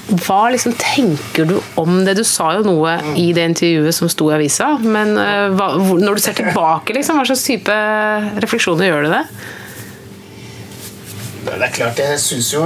hva 0.08 0.40
liksom 0.52 0.72
tenker 0.80 1.44
du 1.50 1.58
om 1.80 1.98
det? 2.06 2.14
Du 2.16 2.24
sa 2.24 2.54
jo 2.56 2.62
noe 2.64 2.94
i 3.20 3.26
det 3.36 3.44
intervjuet 3.50 3.92
som 3.94 4.08
sto 4.08 4.30
i 4.30 4.36
avisa, 4.38 4.70
men 4.80 5.14
eh, 5.20 5.48
hva, 5.52 5.66
hvor- 5.76 6.00
når 6.00 6.14
du 6.16 6.22
ser 6.24 6.36
tilbake, 6.38 6.94
liksom, 6.96 7.18
hva 7.20 7.26
slags 7.28 7.44
type 7.44 7.74
refleksjoner 8.40 8.88
gjør 8.88 9.08
du 9.08 9.10
det? 9.12 9.24
Det 11.48 11.62
er 11.64 11.72
klart, 11.72 12.00
jeg 12.02 12.18
syns 12.20 12.50
jo 12.52 12.64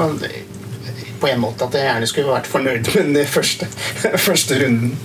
på 1.23 1.29
en 1.31 1.39
måte 1.39 1.63
at 1.69 1.75
jeg 1.79 1.87
gjerne 1.87 2.07
skulle 2.11 2.33
vært 2.35 2.49
fornøyd 2.51 2.89
med 2.97 3.13
den 3.15 3.29
første, 3.31 3.69
første 4.27 4.57
runden. 4.59 4.97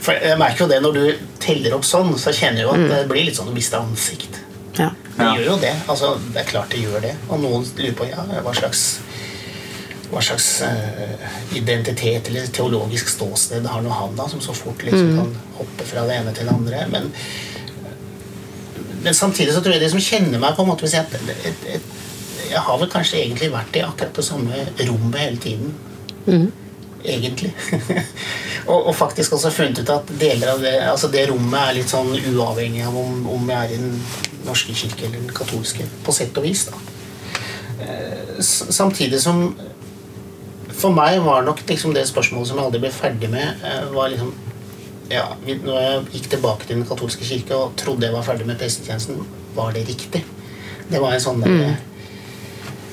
For 0.00 0.16
jeg 0.16 0.38
merker 0.40 0.64
jo 0.64 0.70
det 0.70 0.78
når 0.84 0.96
du 0.96 1.26
teller 1.42 1.74
opp 1.76 1.84
sånn, 1.84 2.14
så 2.20 2.32
kjenner 2.32 2.62
jeg 2.62 2.68
jo 2.68 2.72
at 2.76 2.86
det 2.94 3.00
blir 3.10 3.26
litt 3.28 3.36
sånn 3.36 3.50
å 3.52 3.56
miste 3.56 3.76
ansikt. 3.80 4.38
Ja. 4.78 4.88
Det 5.18 5.26
gjør 5.36 5.44
jo 5.50 5.56
det. 5.60 5.74
altså 5.92 6.14
Det 6.32 6.40
er 6.40 6.48
klart 6.48 6.72
det 6.72 6.80
gjør 6.80 7.02
det. 7.04 7.12
Og 7.28 7.42
noen 7.42 7.66
lurer 7.76 7.96
på 7.98 8.06
ja, 8.08 8.22
hva 8.40 8.54
slags 8.56 8.86
hva 10.10 10.22
slags 10.24 10.48
eh, 10.66 11.28
identitet 11.58 12.28
eller 12.28 12.46
teologisk 12.50 13.12
ståsted 13.12 13.66
har 13.66 13.82
nå 13.84 13.92
han, 13.94 14.16
da, 14.18 14.26
som 14.28 14.42
så 14.42 14.54
fort 14.56 14.82
liksom 14.82 15.12
kan 15.18 15.34
hoppe 15.60 15.86
fra 15.86 16.06
det 16.08 16.18
ene 16.18 16.34
til 16.34 16.50
det 16.50 16.54
andre. 16.54 16.80
Men, 16.90 17.10
men 19.04 19.14
samtidig 19.14 19.54
så 19.54 19.62
tror 19.62 19.76
jeg 19.76 19.84
det 19.84 19.92
som 19.92 20.02
kjenner 20.02 20.42
meg, 20.42 20.56
på 20.56 20.66
en 20.66 20.72
måte 20.72 20.86
vil 20.86 20.92
si 20.94 20.98
at 21.00 21.14
et, 21.14 21.68
et, 21.76 21.92
jeg 22.50 22.64
har 22.66 22.80
vel 22.80 22.90
kanskje 22.90 23.22
egentlig 23.22 23.52
vært 23.52 23.78
i 23.78 23.84
akkurat 23.86 24.18
det 24.18 24.26
samme 24.26 24.64
rommet 24.80 25.22
hele 25.22 25.40
tiden. 25.46 25.78
Egentlig. 27.00 27.54
og, 28.70 28.90
og 28.90 28.94
faktisk 28.98 29.38
også 29.38 29.52
funnet 29.54 29.78
ut 29.80 29.94
at 29.94 30.10
deler 30.20 30.50
av 30.52 30.60
det 30.60 30.74
altså 30.84 31.08
det 31.08 31.28
rommet 31.30 31.60
er 31.62 31.78
litt 31.78 31.92
sånn 31.92 32.10
uavhengig 32.12 32.82
av 32.84 32.98
om, 32.98 33.22
om 33.30 33.46
jeg 33.48 33.56
er 33.56 33.76
i 33.76 33.78
den 33.80 33.94
norske 34.44 34.74
kirke 34.74 35.06
eller 35.06 35.22
den 35.22 35.32
katolske, 35.36 35.86
på 36.04 36.12
sett 36.16 36.36
og 36.36 36.44
vis. 36.48 36.66
da. 36.68 36.82
Eh, 37.86 38.40
Samtidig 38.40 39.20
som 39.22 39.52
For 40.80 40.94
meg 40.96 41.18
var 41.20 41.42
nok 41.44 41.60
liksom 41.68 41.92
det 41.92 42.06
spørsmålet 42.08 42.48
som 42.48 42.58
jeg 42.58 42.66
aldri 42.70 42.80
ble 42.80 42.90
ferdig 42.94 43.28
med, 43.32 43.64
eh, 43.64 43.82
var 43.92 44.08
liksom 44.12 44.32
ja, 45.10 45.24
Når 45.44 45.80
jeg 45.80 46.02
gikk 46.12 46.28
tilbake 46.30 46.66
til 46.66 46.76
den 46.78 46.86
katolske 46.86 47.26
kirke 47.26 47.56
og 47.56 47.72
trodde 47.76 48.06
jeg 48.06 48.14
var 48.14 48.22
ferdig 48.22 48.46
med 48.46 48.60
prestetjenesten, 48.60 49.24
var 49.56 49.72
det 49.74 49.88
riktig? 49.88 50.22
Det 50.90 51.00
var 51.02 51.16
en 51.16 51.24
sånn 51.24 51.42
der, 51.42 51.74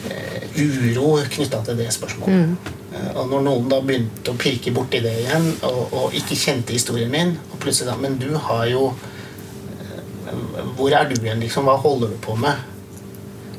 uh, 0.07 0.47
uro 0.57 1.11
knytta 1.29 1.61
til 1.65 1.77
det 1.77 1.91
spørsmålet. 1.93 2.57
Eh, 2.97 3.11
Og 3.21 3.29
når 3.29 3.45
noen 3.45 3.69
da 3.69 3.79
begynte 3.85 4.33
å 4.33 4.39
pirke 4.41 4.73
borti 4.73 5.03
det 5.05 5.13
igjen, 5.21 5.45
og, 5.69 5.93
og 5.93 6.17
ikke 6.17 6.39
kjente 6.41 6.73
historien 6.73 7.13
min, 7.13 7.35
og 7.51 7.61
plutselig 7.61 7.91
da 7.91 7.97
Men 8.01 8.17
du 8.17 8.33
har 8.33 8.65
jo 8.65 8.87
uh, 8.89 10.73
Hvor 10.75 10.89
er 10.89 11.05
du 11.05 11.21
igjen, 11.21 11.39
liksom? 11.45 11.69
Hva 11.69 11.77
holder 11.85 12.07
du 12.07 12.17
på 12.25 12.35
med? 12.35 12.65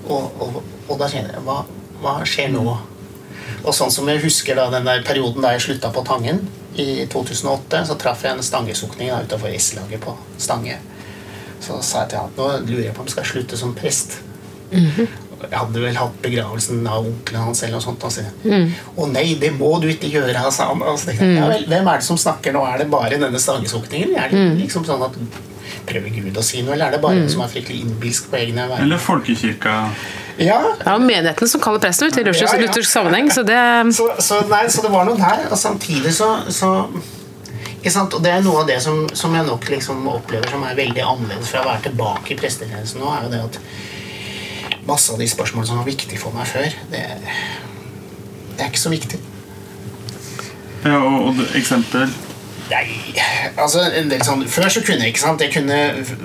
Og, 0.09 0.35
og, 0.43 0.62
og 0.88 0.99
da 0.99 1.07
kjenner 1.07 1.38
jeg 1.38 1.47
Hva, 1.47 1.62
hva 2.03 2.19
skjer 2.27 2.51
nå? 2.59 2.75
Og 3.68 3.74
sånn 3.76 3.92
som 3.92 4.09
jeg 4.09 4.22
husker 4.22 4.57
da 4.57 4.68
den 4.72 4.87
der 4.88 5.02
perioden 5.04 5.44
da 5.44 5.52
jeg 5.54 5.66
slutta 5.66 5.90
på 5.92 6.00
Tangen 6.09 6.40
i 6.78 7.04
2008, 7.11 7.83
så 7.90 7.96
traff 8.00 8.22
jeg 8.24 8.37
en 8.37 8.44
stangesukning 8.44 9.11
da 9.12 9.18
utafor 9.26 9.52
S-laget 9.59 10.00
på 10.04 10.14
Stange. 10.40 10.78
Så 11.61 11.76
sa 11.85 12.04
jeg 12.04 12.14
til 12.14 12.22
han 12.22 12.37
nå 12.38 12.46
lurer 12.68 12.85
jeg 12.87 12.94
på 12.96 13.02
om 13.04 13.09
jeg 13.11 13.16
skal 13.18 13.28
slutte 13.33 13.59
som 13.61 13.74
prest. 13.76 14.18
Jeg 14.72 15.54
hadde 15.54 15.81
vel 15.83 15.96
hatt 15.98 16.16
begravelsen 16.22 16.81
av 16.90 17.07
onkelen 17.07 17.44
hans. 17.44 17.62
eller 17.62 17.76
noe 17.78 17.85
sånt. 17.85 18.04
Og 18.04 18.12
så, 18.14 18.24
Å 18.96 19.07
nei, 19.11 19.26
det 19.40 19.52
må 19.59 19.70
du 19.83 19.88
ikke 19.90 20.11
gjøre, 20.11 20.48
sa 20.54 20.70
han. 20.72 20.83
Og 20.83 20.98
så 20.98 21.12
jeg, 21.12 21.37
ja 21.37 21.46
vel, 21.50 21.66
Hvem 21.70 21.90
er 21.92 22.00
det 22.00 22.07
som 22.09 22.18
snakker 22.18 22.57
nå? 22.57 22.64
Er 22.66 22.83
det 22.83 22.88
bare 22.90 23.20
denne 23.20 23.38
stangesukningen? 23.42 24.16
Er 24.18 24.33
det 24.33 24.46
liksom 24.62 24.87
sånn 24.88 25.04
at 25.07 25.18
Prøver 25.88 26.11
Gud 26.12 26.37
å 26.37 26.42
si 26.44 26.61
noe, 26.64 26.74
eller 26.74 26.88
er 26.88 26.96
det 26.96 27.00
bare 27.00 27.20
en 27.22 27.31
som 27.33 27.40
er 27.44 27.50
fryktelig 27.52 27.83
innbilsk 27.85 28.31
på 28.33 28.37
egne 28.40 28.66
vegne? 28.68 28.85
Eller 28.85 29.00
folkekirka. 29.00 29.76
Ja, 30.38 30.59
Det 30.79 30.87
er 30.87 30.98
menigheten 31.03 31.48
som 31.51 31.61
kaller 31.61 31.83
presten 31.83 32.09
ut 32.09 32.18
i 32.18 32.22
luthersk 32.22 32.55
Ja, 32.55 32.66
ja. 32.70 32.83
sammenheng, 32.87 33.31
så 33.35 33.42
det 33.42 33.59
så, 33.96 34.07
så, 34.22 34.40
nei, 34.51 34.64
så 34.70 34.85
det 34.85 34.92
var 34.92 35.09
noe 35.09 35.18
der. 35.18 35.48
Og 35.51 35.59
samtidig 35.59 36.12
så, 36.14 36.29
så 36.55 36.70
ikke 37.79 37.90
sant? 37.94 38.14
Og 38.14 38.22
det 38.22 38.31
er 38.37 38.44
noe 38.46 38.62
av 38.62 38.68
det 38.70 38.79
som, 38.83 39.05
som 39.18 39.35
jeg 39.35 39.46
nok 39.48 39.66
liksom 39.70 40.07
opplever 40.12 40.51
som 40.51 40.62
er 40.66 40.79
veldig 40.79 41.03
annerledes 41.03 41.51
fra 41.51 41.64
å 41.64 41.68
være 41.72 41.88
tilbake 41.88 42.35
i 42.35 42.38
prestetjenesten 42.38 43.03
nå, 43.03 43.11
er 43.16 43.27
jo 43.27 43.33
det 43.35 43.42
at 43.48 43.61
masse 44.88 45.12
av 45.12 45.18
de 45.20 45.27
spørsmålene 45.29 45.68
som 45.68 45.81
var 45.83 45.88
viktige 45.90 46.20
for 46.22 46.35
meg 46.37 46.46
før, 46.48 46.70
det, 46.92 47.03
det 48.55 48.62
er 48.64 48.70
ikke 48.70 48.87
så 48.87 48.94
viktig. 48.94 49.20
Ja, 50.87 51.01
og, 51.03 51.33
og 51.33 51.42
eksempel 51.59 52.07
Nei, 52.68 53.14
altså 53.57 53.85
en 53.96 54.11
del 54.11 54.24
sånn 54.26 54.42
Før 54.50 54.68
så 54.72 54.83
kunne 54.85 55.07
jeg 55.07 55.14
ikke 55.14 55.22
sant 55.22 55.44
Jeg 55.44 55.54
kunne 55.54 55.78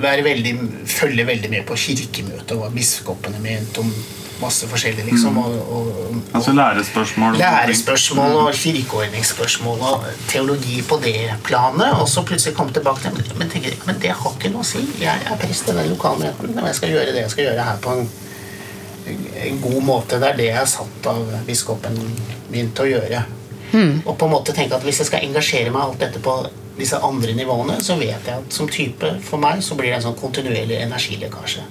være 0.04 0.26
veldig 0.26 0.54
følge 0.92 1.28
veldig 1.30 1.52
med 1.54 1.64
på 1.70 1.78
kirkemøtet 1.80 2.58
og 2.58 2.66
hva 2.66 2.74
biskopene 2.74 3.40
mente 3.44 3.84
om 3.84 3.94
masse 4.44 4.68
forskjellig, 4.68 5.06
liksom. 5.06 5.38
Og, 5.38 5.54
og, 5.76 5.88
og, 5.88 6.16
Altså 6.34 6.52
lærespørsmål. 6.52 7.38
lærespørsmål 7.38 8.36
og 8.36 8.54
kirkeordningsspørsmål 8.54 9.80
og 9.90 10.06
teologi 10.28 10.82
på 10.90 11.00
det 11.04 11.34
planet. 11.44 11.94
Og 12.02 12.10
så 12.10 12.26
plutselig 12.26 12.56
komme 12.56 12.74
tilbake 12.74 13.02
til 13.02 13.38
men, 13.38 13.50
tenker, 13.50 13.78
men 13.86 14.02
det 14.02 14.12
har 14.12 14.36
ikke 14.36 14.52
noe 14.54 14.66
å 14.66 14.68
si. 14.68 14.84
Jeg 15.02 15.28
er 15.30 15.40
prest 15.40 15.70
i 15.70 15.78
den 15.78 15.94
lokalmenigheten, 15.94 16.58
og 16.60 16.68
jeg 16.68 16.80
skal 16.80 16.94
gjøre 16.96 17.14
det 17.16 17.24
jeg 17.26 17.36
skal 17.36 17.50
gjøre 17.50 17.70
her 17.70 17.80
på 17.86 17.96
en, 18.00 18.12
en 19.46 19.62
god 19.62 19.80
måte. 19.92 20.20
Det 20.20 20.34
er 20.34 20.42
det 20.42 20.50
jeg 20.52 20.62
er 20.66 20.74
satt 20.76 21.10
av 21.14 21.24
biskopen 21.48 21.98
min 22.52 22.74
til 22.76 22.90
å 22.90 22.92
gjøre. 22.98 23.24
Og 24.06 24.18
på 24.18 24.28
en 24.28 24.34
måte 24.36 24.54
tenke 24.56 24.78
at 24.78 24.86
hvis 24.86 25.02
jeg 25.02 25.10
skal 25.10 25.26
engasjere 25.26 25.74
meg 25.74 25.82
i 25.82 25.88
alt 25.88 26.04
dette 26.04 26.22
på 26.24 26.36
disse 26.78 26.98
andre 27.06 27.34
nivåene, 27.38 27.80
så 27.86 27.98
vet 28.00 28.30
jeg 28.30 28.38
at 28.40 28.54
som 28.56 28.70
type 28.70 29.10
for 29.26 29.42
meg 29.42 29.62
så 29.66 29.78
blir 29.78 29.92
det 29.92 30.00
en 30.00 30.08
sånn 30.08 30.20
kontinuerlig 30.20 30.80
energilekkasje. 30.82 31.66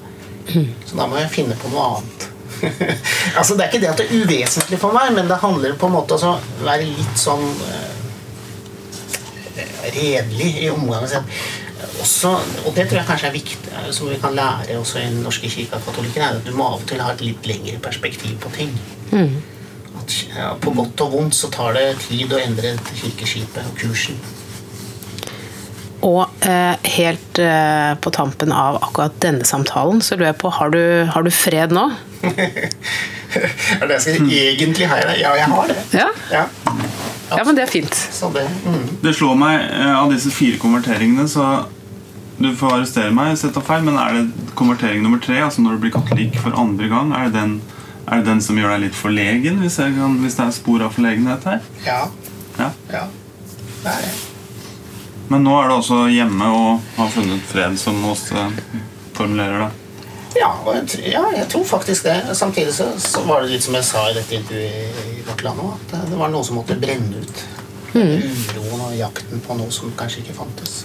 Så 0.86 0.98
da 0.98 1.06
må 1.06 1.18
jeg 1.20 1.32
finne 1.32 1.56
på 1.58 1.70
noe 1.72 1.88
annet. 1.96 2.28
altså 3.38 3.56
Det 3.56 3.64
er 3.64 3.70
ikke 3.70 3.80
det 3.82 3.90
at 3.90 3.98
det 4.02 4.06
er 4.06 4.22
uvesentlig 4.22 4.78
for 4.82 4.94
meg, 4.94 5.10
men 5.16 5.30
det 5.30 5.40
handler 5.42 5.74
på 5.78 5.88
en 5.88 5.96
måte 5.96 6.18
om 6.18 6.36
å 6.36 6.66
være 6.66 6.86
litt 6.86 7.18
sånn 7.18 7.42
uh, 7.42 7.92
redelig 9.90 10.52
i 10.62 10.70
omgangen 10.70 11.10
sin. 11.10 11.30
Også, 12.02 12.30
og 12.66 12.74
det 12.76 12.86
tror 12.88 13.00
jeg 13.00 13.08
kanskje 13.08 13.28
er 13.28 13.34
viktig, 13.34 13.72
eh, 13.78 13.88
som 13.94 14.08
vi 14.10 14.18
kan 14.22 14.34
lære 14.34 14.78
også 14.78 15.00
i 15.00 15.08
Den 15.10 15.22
norske 15.26 15.50
kirke 15.50 15.78
av 15.78 15.86
katolikken, 15.86 16.22
er 16.22 16.38
at 16.38 16.46
du 16.46 16.54
må 16.56 16.66
av 16.66 16.80
og 16.80 16.86
til 16.88 17.02
ha 17.02 17.10
et 17.12 17.22
litt 17.22 17.46
lengre 17.46 17.78
perspektiv 17.82 18.38
på 18.42 18.50
ting. 18.54 18.72
At, 20.00 20.14
ja, 20.32 20.52
på 20.60 20.72
godt 20.76 21.02
og 21.04 21.16
vondt 21.16 21.36
så 21.36 21.50
tar 21.52 21.76
det 21.76 21.88
tid 22.06 22.32
å 22.32 22.40
endre 22.40 22.76
kirkeskipet 22.96 23.66
og 23.66 23.76
kursen. 23.80 24.20
Og 26.02 26.46
eh, 26.48 26.74
helt 26.96 27.38
eh, 27.38 27.92
på 28.02 28.10
tampen 28.14 28.50
av 28.52 28.80
akkurat 28.82 29.14
denne 29.22 29.46
samtalen, 29.46 30.00
så 30.02 30.16
lurer 30.16 30.32
jeg 30.32 30.40
på 30.42 30.50
Har 30.50 30.72
du, 30.74 30.82
har 31.14 31.22
du 31.22 31.30
fred 31.30 31.74
nå? 31.74 31.90
Er 33.32 33.86
det 33.88 33.96
jeg 33.96 34.02
skal 34.02 34.32
egentlig 34.36 34.88
ha? 34.90 34.98
Ja, 35.16 35.30
jeg 35.38 35.46
har 35.48 35.70
det. 35.70 35.76
Ja? 35.96 36.08
Ja. 36.28 36.42
Ja, 37.32 37.44
men 37.46 37.56
det 37.56 37.62
er 37.64 37.70
fint. 37.70 37.94
Det, 38.34 38.42
mm. 38.66 38.82
Det 39.00 39.14
slår 39.16 39.38
meg 39.40 39.62
eh, 39.70 39.94
av 39.96 40.10
disse 40.12 40.32
fire 40.34 40.58
konverteringene, 40.60 41.24
så 41.30 41.64
du 42.42 42.50
får 42.58 42.76
arrestere 42.76 43.12
meg 43.14 43.32
hvis 43.32 43.46
jeg 43.46 43.54
tar 43.54 43.64
feil, 43.64 43.84
men 43.86 43.98
er 44.00 44.18
det 44.18 44.52
konvertering 44.58 45.04
nummer 45.04 45.20
tre, 45.22 45.38
altså 45.44 45.62
når 45.64 45.76
du 45.76 45.84
blir 45.84 45.94
katolikk 45.94 46.38
for 46.42 46.56
andre 46.58 46.90
gang, 46.90 47.12
er 47.16 47.30
det 47.30 47.38
den, 47.38 47.54
er 48.12 48.20
det 48.20 48.28
den 48.28 48.42
som 48.44 48.58
gjør 48.58 48.74
deg 48.74 48.84
litt 48.86 48.96
forlegen, 48.98 49.62
hvis, 49.62 49.78
jeg 49.80 49.96
kan, 49.96 50.18
hvis 50.20 50.36
det 50.36 50.44
er 50.44 50.54
spor 50.56 50.84
av 50.84 50.92
forlegenhet 50.92 51.48
her? 51.48 51.62
Ja. 51.86 52.00
Ja. 52.58 52.68
ja. 52.92 53.06
Det 53.82 53.94
er 53.94 54.04
det. 54.04 54.12
Men 55.32 55.46
nå 55.46 55.54
er 55.56 55.70
du 55.70 55.76
også 55.78 56.02
hjemme 56.12 56.48
og 56.52 56.90
har 56.98 57.08
funnet 57.14 57.46
fred, 57.48 57.78
som 57.80 58.02
Åste 58.04 58.50
formulerer 59.16 59.64
det. 59.64 59.70
Ja, 60.36 60.50
ja, 61.04 61.22
jeg 61.36 61.48
tror 61.52 61.64
faktisk 61.68 62.04
det. 62.08 62.18
Samtidig 62.36 62.74
så, 62.74 62.90
så 63.00 63.24
var 63.28 63.42
det 63.42 63.54
litt 63.54 63.64
som 63.64 63.76
jeg 63.76 63.84
sa 63.88 64.04
i 64.10 64.14
dette 64.16 64.36
intervjuet 64.36 65.00
i, 65.12 65.24
Vårt 65.26 65.44
Land 65.46 65.64
òg, 65.64 65.72
at 65.76 65.92
det, 65.94 66.04
det 66.12 66.20
var 66.20 66.32
noe 66.32 66.44
som 66.44 66.60
måtte 66.60 66.76
brenne 66.80 67.20
ut. 67.20 67.42
Uroen 67.92 68.86
og 68.88 68.94
jakten 68.96 69.42
på 69.44 69.56
noe 69.58 69.72
som 69.72 69.92
kanskje 69.96 70.24
ikke 70.24 70.38
fantes. 70.40 70.80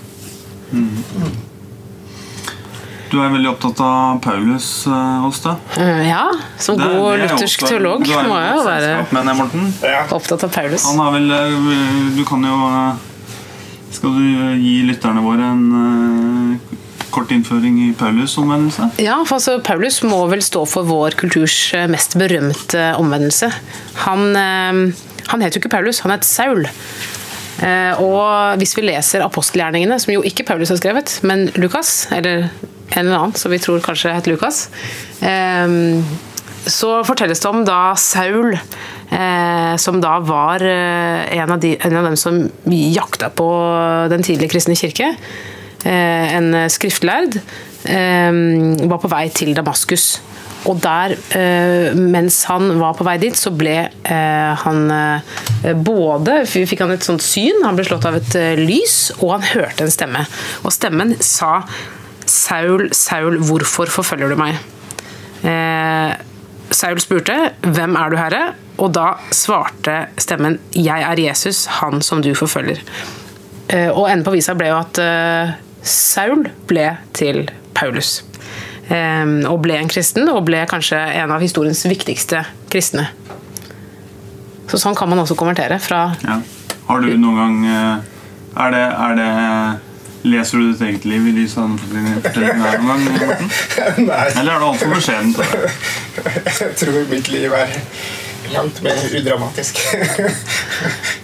Du 3.11 3.17
er 3.23 3.29
veldig 3.31 3.49
opptatt 3.53 3.79
av 3.83 4.17
Paulus, 4.23 4.65
eh, 4.87 5.25
Åste. 5.27 5.53
Eh, 5.79 6.07
ja, 6.09 6.25
som 6.59 6.77
Det- 6.77 6.83
god 6.87 7.17
det 7.19 7.23
er 7.23 7.35
luthersk 7.35 7.61
også- 7.63 7.69
teolog 7.69 8.03
du 8.03 8.11
er 8.11 8.23
må 8.27 8.35
jeg 8.41 8.55
jo 8.55 8.63
være 8.63 9.07
med, 9.11 9.35
Morten. 9.37 9.73
Ja. 9.83 10.03
Opptatt 10.11 10.43
av 10.43 10.51
Paulus. 10.51 10.85
han 10.85 10.97
har 10.99 11.11
vel 11.11 11.31
eh, 11.31 12.15
Du 12.17 12.23
kan 12.25 12.41
jo 12.43 12.97
Skal 13.91 14.09
du 14.11 14.59
gi 14.59 14.83
lytterne 14.83 15.21
våre 15.23 15.41
en 15.41 16.59
kort 17.09 17.29
innføring 17.31 17.89
i 17.89 17.93
Paulus-omvendelse? 17.93 18.91
Ja, 18.99 19.23
for 19.23 19.35
altså, 19.37 19.63
Paulus 19.63 20.01
må 20.03 20.29
vel 20.29 20.39
stå 20.41 20.67
for 20.67 20.83
vår 20.83 21.15
kulturs 21.15 21.73
mest 21.89 22.15
berømte 22.17 22.95
omvendelse. 22.99 23.51
Han, 23.95 24.35
han 24.35 25.41
het 25.41 25.53
jo 25.53 25.61
ikke 25.61 25.69
Paulus, 25.71 25.99
han 26.01 26.11
het 26.11 26.25
Saul. 26.25 26.67
Eh, 27.63 27.93
og 27.99 28.59
hvis 28.59 28.75
vi 28.75 28.83
leser 28.83 29.23
apostelgjerningene, 29.25 29.97
som 29.99 30.13
jo 30.13 30.21
ikke 30.21 30.45
Paulus 30.45 30.69
har 30.69 30.77
skrevet, 30.77 31.23
men 31.23 31.47
Lukas, 31.55 32.05
eller 32.11 32.49
en 32.97 33.05
eller 33.05 33.21
annen 33.21 33.37
som 33.37 33.53
vi 33.53 33.61
tror 33.61 33.83
kanskje 33.85 34.15
het 34.17 34.27
Lukas, 34.29 34.65
eh, 35.21 35.69
så 36.67 37.01
fortelles 37.07 37.41
det 37.41 37.49
om 37.49 37.63
da 37.67 37.95
Saul, 37.99 38.53
eh, 38.53 39.73
som 39.79 40.01
da 40.03 40.17
var 40.25 40.63
eh, 40.63 41.37
en, 41.39 41.53
av 41.55 41.61
de, 41.63 41.75
en 41.79 41.99
av 41.99 42.09
dem 42.09 42.17
som 42.19 42.41
jakta 42.67 43.31
på 43.31 43.49
den 44.11 44.25
tidlige 44.25 44.51
kristne 44.55 44.75
kirke, 44.79 45.13
eh, 45.83 46.35
en 46.37 46.53
skriftlærd, 46.71 47.39
eh, 47.87 48.41
var 48.87 49.03
på 49.03 49.11
vei 49.11 49.27
til 49.33 49.55
Damaskus. 49.57 50.17
Og 50.67 50.81
der, 50.83 51.13
mens 51.95 52.41
han 52.49 52.73
var 52.81 52.95
på 52.97 53.05
vei 53.07 53.13
dit, 53.21 53.37
så 53.39 53.53
ble 53.55 53.75
han 54.03 54.81
både 55.85 56.41
Fikk 56.49 56.81
han 56.81 56.91
et 56.91 57.05
sånt 57.05 57.23
syn, 57.23 57.61
han 57.63 57.77
ble 57.77 57.85
slått 57.87 58.07
av 58.09 58.17
et 58.17 58.35
lys, 58.59 58.97
og 59.21 59.37
han 59.37 59.45
hørte 59.53 59.85
en 59.85 59.93
stemme. 59.93 60.25
Og 60.67 60.73
stemmen 60.75 61.13
sa 61.23 61.61
Saul, 62.27 62.89
Saul, 62.93 63.37
hvorfor 63.39 63.89
forfølger 63.91 64.29
du 64.33 64.35
meg? 64.39 64.57
Eh, 65.47 66.13
Saul 66.71 66.99
spurte, 66.99 67.51
'Hvem 67.61 67.95
er 67.95 68.09
du, 68.09 68.17
Herre?' 68.17 68.53
Og 68.77 68.91
da 68.93 69.13
svarte 69.31 70.07
stemmen, 70.17 70.59
'Jeg 70.75 71.01
er 71.01 71.15
Jesus, 71.29 71.65
han 71.65 72.01
som 72.01 72.21
du 72.21 72.33
forfølger'. 72.33 72.79
Eh, 73.69 73.89
Og 73.89 74.09
enden 74.09 74.23
på 74.23 74.31
visa 74.31 74.53
ble 74.53 74.67
jo 74.67 74.77
at 74.79 74.97
eh, 74.99 75.53
Saul 75.83 76.49
ble 76.67 76.97
til 77.13 77.49
Paulus. 77.73 78.23
Eh, 78.89 79.25
Og 79.47 79.61
ble 79.61 79.77
en 79.77 79.89
kristen, 79.89 80.29
og 80.29 80.45
ble 80.45 80.65
kanskje 80.69 80.97
en 80.97 81.31
av 81.31 81.41
historiens 81.41 81.85
viktigste 81.85 82.45
kristne. 82.69 83.07
Så 84.67 84.77
sånn 84.77 84.95
kan 84.95 85.09
man 85.09 85.19
også 85.19 85.35
konvertere 85.35 85.79
fra 85.79 86.15
Ja. 86.23 86.41
Har 86.87 87.01
du 87.01 87.17
noen 87.17 87.35
gang 87.35 87.65
eh, 87.65 87.97
Er 88.57 88.71
det, 88.71 88.85
er 88.97 89.15
det 89.15 89.79
Leser 90.23 90.57
du 90.57 90.71
ditt 90.71 90.81
eget 90.81 91.05
liv 91.05 91.27
i 91.27 91.33
lys 91.35 91.57
av 91.61 91.75
denne 91.91 92.15
fortellingen 92.21 92.63
noen 92.63 92.87
gang? 92.87 93.03
Morten? 93.21 93.51
Nei, 94.09 94.23
Eller 94.33 94.55
er 94.55 94.63
det 94.63 94.69
altfor 94.71 94.95
beskjeden 94.95 95.35
til 95.37 95.51
det? 95.53 95.73
jeg 96.61 96.71
tror 96.81 96.97
mitt 97.11 97.29
liv 97.31 97.53
er 97.53 97.75
langt 98.53 98.81
mer 98.81 99.03
udramatisk. 99.19 99.79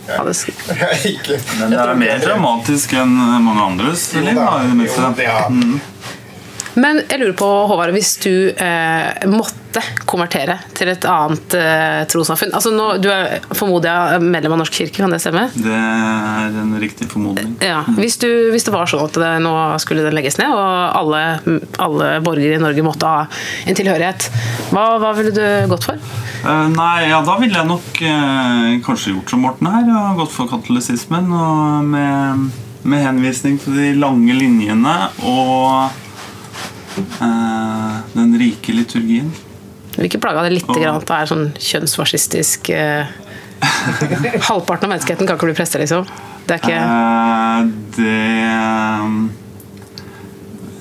ja, 0.07 0.19
det, 0.27 0.35
er 0.75 1.07
ikke 1.07 1.39
Men 1.59 1.71
det 1.71 1.79
er 1.79 1.93
mer 1.97 2.21
dramatisk 2.23 2.93
enn 2.99 3.15
mange 3.45 3.65
andres 3.71 4.09
liv. 4.17 4.33
da, 4.35 4.47
da, 4.51 4.61
i 4.67 4.77
det 4.77 4.89
jo, 4.91 5.11
ja. 5.23 5.39
Men 6.79 7.03
jeg 7.05 7.21
lurer 7.21 7.35
på, 7.37 7.47
Håvard, 7.69 7.93
hvis 7.93 8.15
du 8.23 8.31
eh, 8.49 9.25
måtte 9.29 9.81
konvertere 10.09 10.55
til 10.77 10.89
et 10.91 11.05
annet 11.09 11.55
eh, 11.57 12.01
trossamfunn 12.09 12.53
altså 12.53 12.69
nå, 12.73 12.85
Du 13.01 13.07
er 13.09 13.41
formoder 13.57 13.89
jeg 13.89 14.25
medlem 14.25 14.53
av 14.55 14.61
Norsk 14.61 14.75
kirke, 14.81 15.01
kan 15.01 15.13
det 15.13 15.21
stemme? 15.21 15.47
Det 15.53 15.73
er 15.73 16.57
en 16.63 16.73
riktig 16.81 17.09
formodning. 17.11 17.55
Ja, 17.63 17.83
hvis, 17.97 18.17
du, 18.21 18.29
hvis 18.53 18.65
det 18.65 18.73
var 18.73 18.89
sånn 18.89 19.05
at 19.05 19.17
det, 19.21 19.31
nå 19.45 19.53
skulle 19.81 20.05
den 20.05 20.17
legges 20.17 20.39
ned, 20.41 20.53
og 20.53 20.97
alle, 20.97 21.23
alle 21.81 22.11
borgere 22.25 22.57
i 22.57 22.63
Norge 22.63 22.85
måtte 22.85 23.09
ha 23.09 23.25
en 23.69 23.77
tilhørighet, 23.77 24.29
hva, 24.73 24.87
hva 25.01 25.13
ville 25.17 25.33
du 25.33 25.45
gått 25.71 25.89
for? 25.89 26.01
Uh, 26.43 26.67
nei, 26.73 27.09
ja, 27.09 27.21
da 27.25 27.37
ville 27.39 27.55
jeg 27.55 27.69
nok 27.69 28.01
uh, 28.03 28.69
kanskje 28.85 29.13
gjort 29.13 29.33
som 29.33 29.43
Morten 29.45 29.69
her. 29.69 29.89
Og 29.93 30.23
gått 30.23 30.33
for 30.35 30.49
katolisismen 30.51 31.29
og 31.33 31.91
med, 31.93 32.47
med 32.83 33.05
henvisning 33.05 33.59
til 33.61 33.77
de 33.77 33.91
lange 33.99 34.35
linjene 34.37 34.95
og 35.21 35.67
eh, 35.85 36.02
den 38.13 38.37
rike 38.39 38.75
liturgien. 38.75 39.31
Vil 39.95 40.09
ikke 40.09 40.21
plage 40.23 40.47
deg 40.47 40.55
litt 40.57 40.69
grann 40.69 40.97
at 40.97 41.05
det 41.09 41.17
er 41.19 41.29
sånn 41.29 41.47
kjønnsfascistisk 41.61 42.71
eh, 42.73 43.11
Halvparten 44.49 44.89
av 44.89 44.91
menneskeheten 44.95 45.29
kan 45.29 45.37
ikke 45.37 45.51
bli 45.51 45.57
prester, 45.57 45.83
liksom. 45.83 46.07
Det 46.47 46.57
er 46.57 46.63
ikke 46.63 46.79
Eh, 46.83 47.59
det 47.97 48.21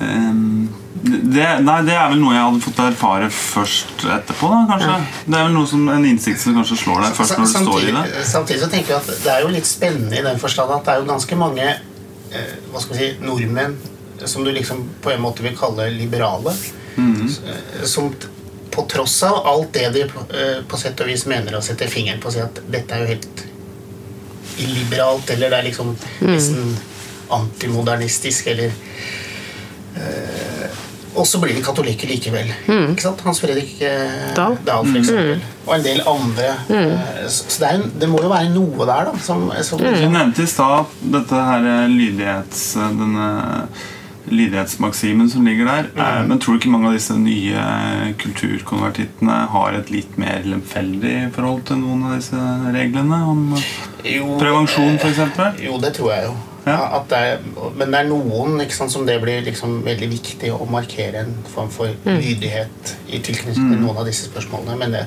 um, 0.01 0.73
det, 1.03 1.47
nei, 1.67 1.77
det 1.87 1.95
er 1.99 2.11
vel 2.13 2.21
noe 2.23 2.35
jeg 2.35 2.43
hadde 2.47 2.63
fått 2.63 2.81
erfare 2.85 3.29
først 3.35 4.05
etterpå. 4.07 4.51
da, 4.53 4.61
kanskje 4.71 4.99
Det 5.27 5.39
er 5.39 5.47
vel 5.49 5.57
noe 5.57 5.69
som, 5.71 5.89
en 5.91 6.05
innsikt 6.07 6.43
som 6.43 6.55
kanskje 6.59 6.79
slår 6.85 7.01
deg 7.03 7.17
først 7.17 7.39
når 7.39 7.49
du 7.49 7.53
står 7.53 7.79
i 7.81 7.87
det. 7.87 7.95
samtidig, 7.95 8.27
samtidig 8.31 8.61
så 8.63 8.69
tenker 8.75 8.95
jeg 8.95 9.01
at 9.01 9.25
det 9.25 9.33
er 9.33 9.41
jo 9.43 9.51
litt 9.55 9.69
spennende 9.69 10.21
i 10.21 10.27
den 10.29 10.39
forstand 10.43 10.75
at 10.77 10.85
det 10.87 10.95
er 10.95 11.03
jo 11.03 11.09
ganske 11.11 11.39
mange 11.41 11.67
eh, 11.73 12.53
hva 12.71 12.85
skal 12.85 12.95
vi 12.95 13.01
si, 13.01 13.11
nordmenn 13.27 13.75
som 14.29 14.45
du 14.45 14.53
liksom 14.53 14.85
på 15.03 15.11
en 15.15 15.21
måte 15.25 15.43
vil 15.45 15.57
kalle 15.59 15.91
liberale. 15.95 16.53
S- 17.27 17.41
Som 17.89 18.11
på 18.73 18.83
tross 18.89 19.23
av 19.29 19.47
alt 19.47 19.73
det 19.73 19.89
de 19.95 20.03
eh, 20.05 20.61
på 20.69 20.77
sett 20.81 21.01
og 21.01 21.09
vis 21.09 21.27
mener 21.29 21.57
å 21.59 21.63
sette 21.65 21.89
fingeren 21.93 22.21
på, 22.21 22.31
sier 22.33 22.47
at 22.49 22.61
dette 22.73 22.95
er 22.97 23.03
jo 23.05 23.11
helt 23.15 23.43
illiberalt, 24.63 25.31
eller 25.35 25.51
det 25.53 25.59
er 25.59 25.67
liksom 25.71 25.95
nesten 26.29 26.75
antimodernistisk, 27.33 28.47
eller 28.53 28.73
eh, 29.97 30.69
Og 31.15 31.27
så 31.29 31.37
blir 31.43 31.53
de 31.53 31.61
katolikker 31.65 32.09
likevel. 32.09 32.49
Ikke 32.73 33.03
sant? 33.05 33.21
Hans 33.27 33.41
Fredrik 33.43 33.75
eh, 33.85 34.31
Dahl. 34.37 34.55
Dahl, 34.65 34.87
for 34.89 34.97
eksempel. 35.03 35.43
Og 35.67 35.75
en 35.77 35.83
del 35.85 36.01
andre. 36.09 36.55
Mm. 36.71 36.95
så 37.29 37.59
det, 37.61 37.67
er, 37.69 37.75
en- 37.83 37.93
det 38.01 38.09
må 38.09 38.23
jo 38.25 38.31
være 38.33 38.49
noe 38.55 38.87
der, 38.89 39.11
da. 39.11 39.19
Som, 39.21 39.45
som, 39.69 39.83
Du 39.85 40.07
nevnte 40.09 40.47
i 40.47 40.49
stad 40.49 40.89
dette 41.13 41.43
her 41.51 41.67
lydighets... 41.93 42.63
Denne 42.81 43.29
lydighetsmaksimen 44.31 45.31
som 45.31 45.47
ligger 45.47 45.67
der. 45.67 45.89
Mm. 45.97 46.29
Men 46.29 46.39
tror 46.39 46.55
du 46.55 46.61
ikke 46.61 46.73
mange 46.73 46.91
av 46.91 46.97
disse 46.97 47.17
nye 47.19 47.59
eh, 47.59 48.13
kulturkonvertittene 48.23 49.39
har 49.55 49.79
et 49.79 49.91
litt 49.93 50.17
mer 50.21 50.47
lemfeldig 50.47 51.17
forhold 51.35 51.67
til 51.71 51.83
noen 51.83 52.07
av 52.09 52.17
disse 52.21 52.47
reglene? 52.77 53.19
Om 53.33 53.45
Jo, 54.07 54.39
prevensjon, 54.41 54.97
eh, 54.97 55.03
f.eks.? 55.03 55.63
Jo, 55.67 55.77
det 55.83 55.95
tror 55.99 56.15
jeg 56.15 56.31
jo. 56.31 56.39
Ja. 56.63 57.03
Det 57.11 57.19
er, 57.19 57.41
men 57.75 57.91
det 57.91 57.99
er 57.99 58.07
noen 58.07 58.61
ikke 58.63 58.77
sant, 58.77 58.95
som 58.95 59.07
det 59.07 59.19
blir 59.23 59.43
liksom 59.43 59.81
veldig 59.83 60.09
viktig 60.13 60.53
å 60.55 60.63
markere 60.71 61.25
en 61.25 61.35
form 61.51 61.73
for 61.75 61.91
lydighet 62.07 62.95
i 63.11 63.19
tilknytning 63.19 63.75
til 63.75 63.83
noen 63.83 63.99
av 63.99 64.07
disse 64.07 64.29
spørsmålene. 64.31 64.79
Men 64.79 64.95
det, 64.95 65.05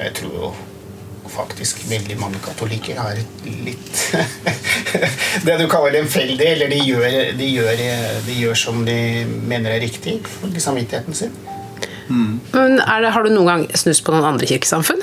jeg 0.00 0.16
tror 0.18 0.38
jo 0.40 0.52
faktisk 1.32 1.82
veldig 1.88 2.18
mange 2.20 2.40
katolikker 2.44 2.98
har 3.00 3.18
et 3.20 3.46
litt 3.66 4.02
Det 5.46 5.56
du 5.58 5.64
kaller 5.70 5.94
lemfeldig, 5.96 6.46
eller 6.54 6.72
de 6.72 6.80
gjør, 6.84 7.16
de, 7.38 7.48
gjør, 7.48 7.82
de 8.26 8.36
gjør 8.36 8.58
som 8.58 8.84
de 8.86 8.98
mener 9.48 9.76
er 9.76 9.82
riktig 9.82 10.18
for 10.28 10.52
samvittigheten 10.60 11.16
sin. 11.16 11.34
Men 12.12 12.80
er 12.80 13.04
det, 13.04 13.12
har 13.14 13.24
du 13.24 13.32
noen 13.32 13.48
gang 13.48 13.64
snust 13.78 14.04
på 14.04 14.12
noen 14.14 14.34
andre 14.34 14.48
kirkesamfunn? 14.50 15.00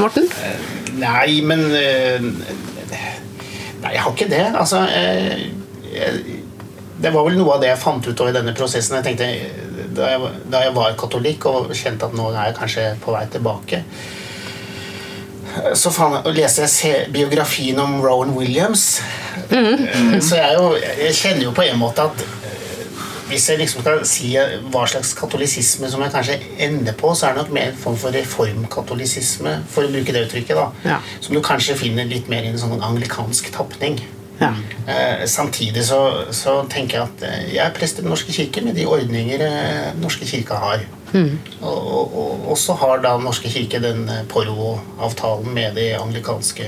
Morten? 0.00 0.30
Nei, 0.98 1.40
men 1.46 1.66
eh, 1.76 2.24
Nei, 3.84 3.92
jeg 3.92 4.00
har 4.00 4.14
ikke 4.14 4.30
det. 4.30 4.44
Altså 4.56 4.80
eh, 4.88 5.44
jeg, 5.92 6.40
Det 7.04 7.12
var 7.12 7.26
vel 7.26 7.36
noe 7.36 7.56
av 7.56 7.62
det 7.62 7.68
jeg 7.68 7.82
fant 7.82 8.06
ut 8.06 8.22
av 8.24 8.30
i 8.30 8.34
denne 8.36 8.54
prosessen. 8.56 8.96
Jeg 9.00 9.06
tenkte, 9.10 9.28
eh, 9.28 9.86
Da 9.94 10.10
jeg, 10.14 10.32
da 10.50 10.64
jeg 10.64 10.74
var 10.74 10.96
katolikk 10.98 11.44
og 11.50 11.74
kjente 11.76 12.08
at 12.08 12.16
nå 12.16 12.30
er 12.32 12.48
jeg 12.48 12.56
kanskje 12.58 12.86
på 13.04 13.14
vei 13.14 13.26
tilbake 13.30 13.84
så 15.74 15.90
leste 16.34 16.62
jeg 16.64 16.70
se- 16.70 17.04
biografien 17.14 17.78
om 17.78 18.00
Rowan 18.02 18.34
Williams. 18.36 19.00
Mm. 19.50 20.20
Så 20.20 20.36
jeg, 20.40 20.54
jo, 20.58 20.72
jeg 20.78 21.14
kjenner 21.14 21.44
jo 21.48 21.52
på 21.56 21.62
en 21.66 21.78
måte 21.78 22.02
at 22.08 22.24
eh, 22.24 22.88
hvis 23.28 23.46
jeg 23.48 23.58
liksom 23.60 23.80
skal 23.84 24.02
si 24.08 24.32
hva 24.72 24.82
slags 24.90 25.14
katolisisme 25.16 25.88
som 25.90 26.02
jeg 26.04 26.12
kanskje 26.12 26.38
ender 26.66 26.92
på, 26.98 27.14
så 27.16 27.28
er 27.28 27.34
det 27.36 27.42
nok 27.44 27.52
mer 27.56 27.70
en 27.72 27.78
form 27.80 27.96
for 28.00 28.12
reformkatolisisme, 28.14 29.54
for 29.70 29.86
å 29.86 29.92
bruke 29.94 30.12
det 30.12 30.26
uttrykket. 30.26 30.56
da 30.58 30.66
Ja. 30.84 30.98
Som 31.20 31.34
du 31.34 31.40
kanskje 31.44 31.76
finner 31.78 32.04
litt 32.10 32.28
mer 32.28 32.42
i 32.44 32.50
en 32.52 32.58
sånn 32.60 32.80
anglikansk 32.82 33.50
tapning. 33.54 34.00
Ja. 34.40 34.50
Eh, 34.86 35.26
samtidig 35.30 35.84
så, 35.86 36.24
så 36.34 36.56
tenker 36.70 36.98
jeg 36.98 37.06
at 37.06 37.22
eh, 37.28 37.42
jeg 37.54 37.62
er 37.64 37.74
prest 37.76 38.00
i 38.00 38.02
Den 38.02 38.10
norske 38.10 38.34
kirke 38.34 38.64
med 38.66 38.74
de 38.74 38.86
ordninger 38.90 39.44
eh, 39.46 39.92
Den 39.94 40.02
norske 40.02 40.26
kirke 40.26 40.58
har. 40.58 40.82
Og, 41.14 41.30
og, 41.62 42.16
og, 42.18 42.48
og 42.50 42.58
så 42.58 42.74
har 42.80 42.98
da 43.04 43.12
Den 43.14 43.28
norske 43.28 43.50
kirke 43.52 43.78
den 43.82 44.08
eh, 44.10 44.24
Porvo-avtalen 44.30 45.54
med 45.54 45.78
de 45.78 45.92
anglikanske 46.00 46.66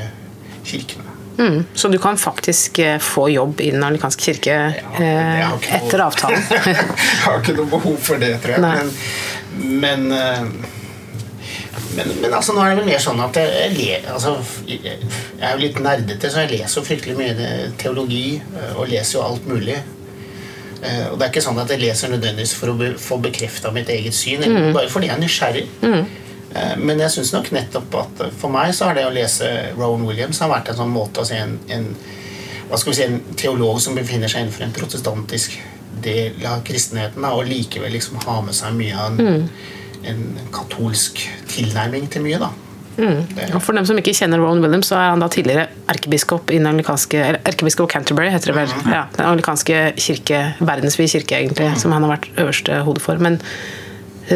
kirkene. 0.66 1.12
Mm. 1.36 1.64
Så 1.74 1.90
du 1.92 1.98
kan 2.00 2.16
faktisk 2.16 2.78
få 3.04 3.26
jobb 3.28 3.60
i 3.60 3.70
Den 3.74 3.82
anglikanske 3.84 4.22
kirke 4.30 4.54
noe- 4.96 5.58
etter 5.76 6.00
avtalen. 6.06 6.46
jeg 6.64 6.78
har 7.26 7.42
ikke 7.42 7.58
noe 7.58 7.68
behov 7.74 7.98
for 8.06 8.22
det, 8.22 8.38
tror 8.40 8.56
jeg. 8.56 8.62
Nei. 8.64 8.78
Men, 9.56 10.06
men, 10.08 10.64
men, 11.96 12.12
men 12.22 12.34
altså, 12.36 12.52
nå 12.54 12.62
er 12.62 12.72
det 12.74 12.78
vel 12.82 12.88
mer 12.90 13.02
sånn 13.02 13.20
at 13.24 13.36
jeg, 13.40 13.72
jeg, 13.80 14.02
altså, 14.12 14.36
jeg 14.68 14.96
er 15.40 15.54
jo 15.56 15.62
litt 15.62 15.78
nerdete, 15.82 16.30
så 16.30 16.44
jeg 16.44 16.52
leser 16.58 16.80
jo 16.80 16.86
fryktelig 16.86 17.16
mye 17.18 17.50
teologi 17.80 18.26
eh, 18.38 18.72
og 18.76 18.90
leser 18.92 19.18
jo 19.18 19.24
alt 19.26 19.48
mulig. 19.50 19.78
Eh, 20.82 21.06
Og 21.10 21.16
det 21.16 21.26
er 21.26 21.32
ikke 21.32 21.44
sånn 21.46 21.58
at 21.62 21.72
jeg 21.72 21.82
leser 21.82 22.12
nødvendigvis 22.12 22.54
for 22.58 22.72
å 22.72 22.76
be, 22.78 22.92
få 23.00 23.18
bekrefta 23.24 23.72
mitt 23.74 23.90
eget 23.92 24.14
syn, 24.16 24.44
eller 24.44 24.72
bare 24.76 24.92
fordi 24.92 25.08
jeg 25.10 25.16
er 25.16 25.24
nysgjerrig. 25.24 25.66
Mm. 25.82 26.06
Men 26.80 27.00
jeg 27.02 27.12
syns 27.12 27.34
nok 27.34 27.50
nettopp 27.52 27.96
at 28.00 28.20
eh, 28.26 28.36
for 28.40 28.52
meg 28.52 28.70
så 28.76 28.88
har 28.88 28.96
det 28.96 29.06
å 29.08 29.12
lese 29.12 29.48
Rowan 29.76 30.06
Williams 30.08 30.40
har 30.40 30.52
vært 30.52 30.70
en 30.72 30.78
sånn 30.78 30.92
måte 30.94 31.20
å 31.20 31.28
se 31.28 31.36
en, 31.42 31.58
en 31.72 31.90
hva 32.66 32.78
skal 32.80 32.90
vi 32.92 32.96
si, 32.98 33.04
en 33.06 33.20
teolog 33.38 33.76
som 33.82 33.94
befinner 33.94 34.30
seg 34.30 34.42
innenfor 34.46 34.64
en 34.66 34.72
protestantisk 34.74 35.54
del 36.02 36.40
av 36.46 36.64
kristenheten, 36.66 37.24
og 37.24 37.46
likevel 37.48 37.92
liksom 37.94 38.18
ha 38.24 38.40
med 38.44 38.56
seg 38.56 38.74
mye 38.76 38.96
av 38.98 39.20
en, 39.20 39.46
en 40.10 40.22
katolsk 40.54 41.22
tilnærming 41.52 42.08
til 42.12 42.24
mye. 42.26 42.38
da. 42.42 42.52
Mm. 42.96 43.24
Og 43.54 43.62
For 43.62 43.76
dem 43.76 43.86
som 43.88 43.98
ikke 44.00 44.14
kjenner 44.16 44.40
Rowan 44.40 44.62
Williams, 44.64 44.88
så 44.90 44.96
er 44.96 45.10
han 45.12 45.20
da 45.20 45.28
tidligere 45.32 45.66
erkebiskop 45.92 46.50
i 46.50 46.60
den 46.60 46.68
anglikanske 46.70 47.18
eller 47.20 47.40
erkebiskop 47.44 47.90
Canterbury, 47.92 48.30
heter 48.32 48.52
det 48.52 48.60
vel. 48.62 48.76
Ja, 48.88 49.04
den 49.16 49.26
anglikanske 49.26 49.82
kirke, 50.00 50.44
verdensvide 50.60 51.12
kirke, 51.18 51.42
egentlig, 51.42 51.74
som 51.80 51.92
han 51.92 52.06
har 52.06 52.16
vært 52.16 52.30
øverste 52.40 52.80
hode 52.86 53.04
for. 53.04 53.20
Men 53.20 53.40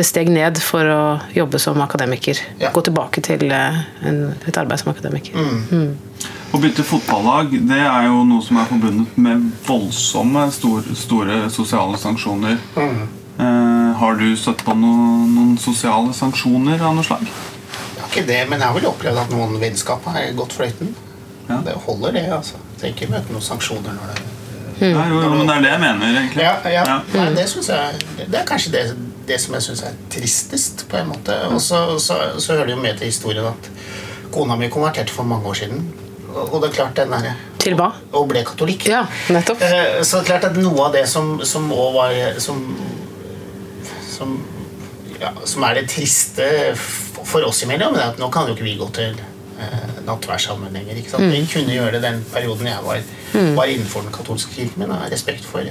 steg 0.07 0.29
ned 0.31 0.61
for 0.63 0.87
å 0.87 1.01
jobbe 1.35 1.59
som 1.59 1.81
akademiker. 1.83 2.39
Ja. 2.61 2.71
Gå 2.75 2.85
tilbake 2.87 3.23
til 3.27 3.49
eh, 3.51 3.81
en, 4.07 4.21
et 4.47 4.61
arbeid 4.61 4.83
som 4.83 4.93
akademiker. 4.93 5.35
Å 6.51 6.59
bytte 6.59 6.85
fotballag 6.87 7.55
det 7.67 7.79
er 7.79 8.07
jo 8.09 8.23
noe 8.27 8.43
som 8.45 8.59
er 8.61 8.69
forbundet 8.71 9.19
med 9.23 9.49
voldsomme 9.67 10.47
store, 10.55 10.95
store 10.99 11.43
sosiale 11.55 11.99
sanksjoner. 11.99 12.59
Eh, 12.79 13.03
har 14.01 14.17
du 14.21 14.27
støtt 14.37 14.65
på 14.67 14.75
noen, 14.77 15.29
noen 15.37 15.55
sosiale 15.61 16.13
sanksjoner 16.17 16.81
av 16.81 16.97
noe 16.97 17.07
slag? 17.07 17.25
jeg 17.27 18.03
har 18.03 18.11
ikke 18.11 18.27
det, 18.27 18.41
men 18.51 18.59
jeg 18.63 18.67
har 18.67 18.75
vel 18.79 18.89
opplevd 18.91 19.19
at 19.23 19.33
noen 19.35 19.57
vennskap 19.61 20.07
har 20.11 20.33
gått 20.39 20.57
fløyten. 20.57 20.95
Ja. 21.51 21.61
Det 21.67 21.75
holder, 21.85 22.13
det. 22.17 22.25
altså. 22.33 22.59
Trenger 22.81 22.97
ikke 22.97 23.11
møte 23.13 23.35
noen 23.35 23.45
sanksjoner 23.45 23.97
når 23.97 24.13
det 24.15 24.29
Ja, 24.81 25.03
jo, 25.11 25.19
jo, 25.21 25.31
men 25.35 25.45
det 25.45 25.55
er 25.59 25.65
det 25.67 25.71
jeg 25.75 25.81
mener, 25.83 26.15
egentlig. 26.23 26.45
Ja, 26.47 26.53
ja. 26.73 26.85
Ja. 26.89 26.99
Nei, 27.13 27.27
det, 27.37 27.45
synes 27.53 27.69
jeg, 27.69 27.99
det 28.23 28.39
er 28.41 28.47
kanskje 28.49 28.73
det, 28.73 28.85
det 29.29 29.37
som 29.43 29.57
jeg 29.59 29.67
syns 29.67 29.83
er 29.85 29.99
tristest, 30.15 30.87
på 30.89 30.97
en 30.97 31.11
måte. 31.11 31.37
Og 31.51 31.61
så, 31.61 31.83
så, 32.01 32.17
så 32.41 32.55
hører 32.55 32.71
det 32.71 32.77
jo 32.79 32.81
med 32.81 32.97
til 32.99 33.11
historien 33.13 33.51
at 33.51 33.69
kona 34.33 34.57
mi 34.57 34.71
konverterte 34.73 35.13
for 35.13 35.29
mange 35.29 35.51
år 35.53 35.61
siden. 35.61 35.85
Og 36.31 36.55
og 36.55 36.63
det 36.63 36.71
er 36.71 36.77
klart 36.79 36.97
den 36.97 37.13
der, 37.13 37.35
Til 37.61 37.77
hva? 37.77 37.91
Og 38.17 38.29
ble 38.31 38.41
katolikk. 38.47 38.87
Ja, 38.89 39.03
nettopp. 39.29 39.61
Eh, 39.61 40.01
Så 40.01 40.23
det 40.23 40.23
er 40.23 40.29
klart 40.31 40.49
at 40.49 40.57
noe 40.57 40.87
av 40.87 40.95
det 40.97 41.05
som, 41.11 41.41
som 41.45 41.69
var 41.69 42.15
som, 42.41 42.63
som, 44.21 44.37
ja, 45.21 45.33
som 45.49 45.67
er 45.69 45.81
det 45.81 45.89
triste 45.93 46.47
for 46.77 47.45
oss 47.49 47.65
imellom, 47.67 47.97
er 47.97 48.13
at 48.13 48.21
nå 48.21 48.31
kan 48.33 48.49
jo 48.49 48.57
ikke 48.57 48.69
vi 48.69 48.77
gå 48.81 48.89
til 48.97 49.19
eh, 49.61 50.01
lenger, 50.07 50.97
ikke 50.97 51.13
sant? 51.13 51.29
Vi 51.33 51.43
kunne 51.51 51.77
gjøre 51.77 51.99
det 51.99 52.03
den 52.05 52.25
perioden 52.33 52.71
jeg 52.71 52.87
var, 52.87 53.05
var 53.57 53.73
innenfor 53.73 54.07
den 54.07 54.15
katolske 54.15 54.55
kirken, 54.57 54.85
men 54.85 54.97
av 54.97 55.09
respekt 55.13 55.45
for, 55.45 55.67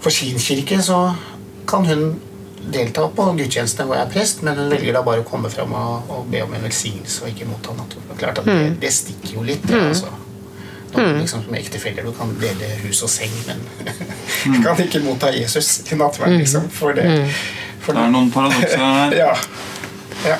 for 0.00 0.10
sin 0.14 0.38
kirke, 0.38 0.80
så 0.82 1.14
kan 1.68 1.86
hun 1.88 2.14
delta 2.72 3.04
på 3.12 3.24
gudstjenestene 3.36 3.88
hvor 3.88 3.98
jeg 3.98 4.06
er 4.06 4.12
prest, 4.12 4.44
men 4.44 4.56
hun 4.56 4.70
velger 4.72 4.96
da 4.96 5.02
bare 5.04 5.20
å 5.20 5.28
komme 5.28 5.50
fram 5.52 5.74
og, 5.76 6.12
og 6.12 6.28
be 6.32 6.40
om 6.44 6.54
en 6.56 6.64
velsignelse 6.64 7.24
og 7.24 7.32
ikke 7.32 7.48
motta 7.50 7.76
nattverd. 7.76 8.06
Det 8.08 8.20
Klart 8.22 8.44
det, 8.48 8.60
det 8.80 8.92
stikker 8.94 9.36
jo 9.38 9.44
litt. 9.44 9.66
det, 9.68 9.80
Altså. 9.90 10.12
Noen 10.94 11.20
liksom 11.20 11.44
som 11.46 11.58
ektefeller. 11.58 12.06
Du 12.06 12.16
kan 12.16 12.32
dele 12.40 12.70
hus 12.84 13.02
og 13.06 13.12
seng, 13.12 13.34
men 13.48 13.62
du 13.84 14.58
kan 14.64 14.80
ikke 14.84 15.02
motta 15.04 15.32
Jesus 15.34 15.76
i 15.90 15.98
nattverd, 16.00 16.38
liksom. 16.40 16.70
For 16.72 16.96
det, 16.96 17.06
for 17.84 17.96
Det 17.96 18.04
er 18.06 18.12
noen 18.14 18.32
paradokser 18.34 18.84
her. 18.84 19.16
Ja. 19.24 19.32
ja. 20.26 20.36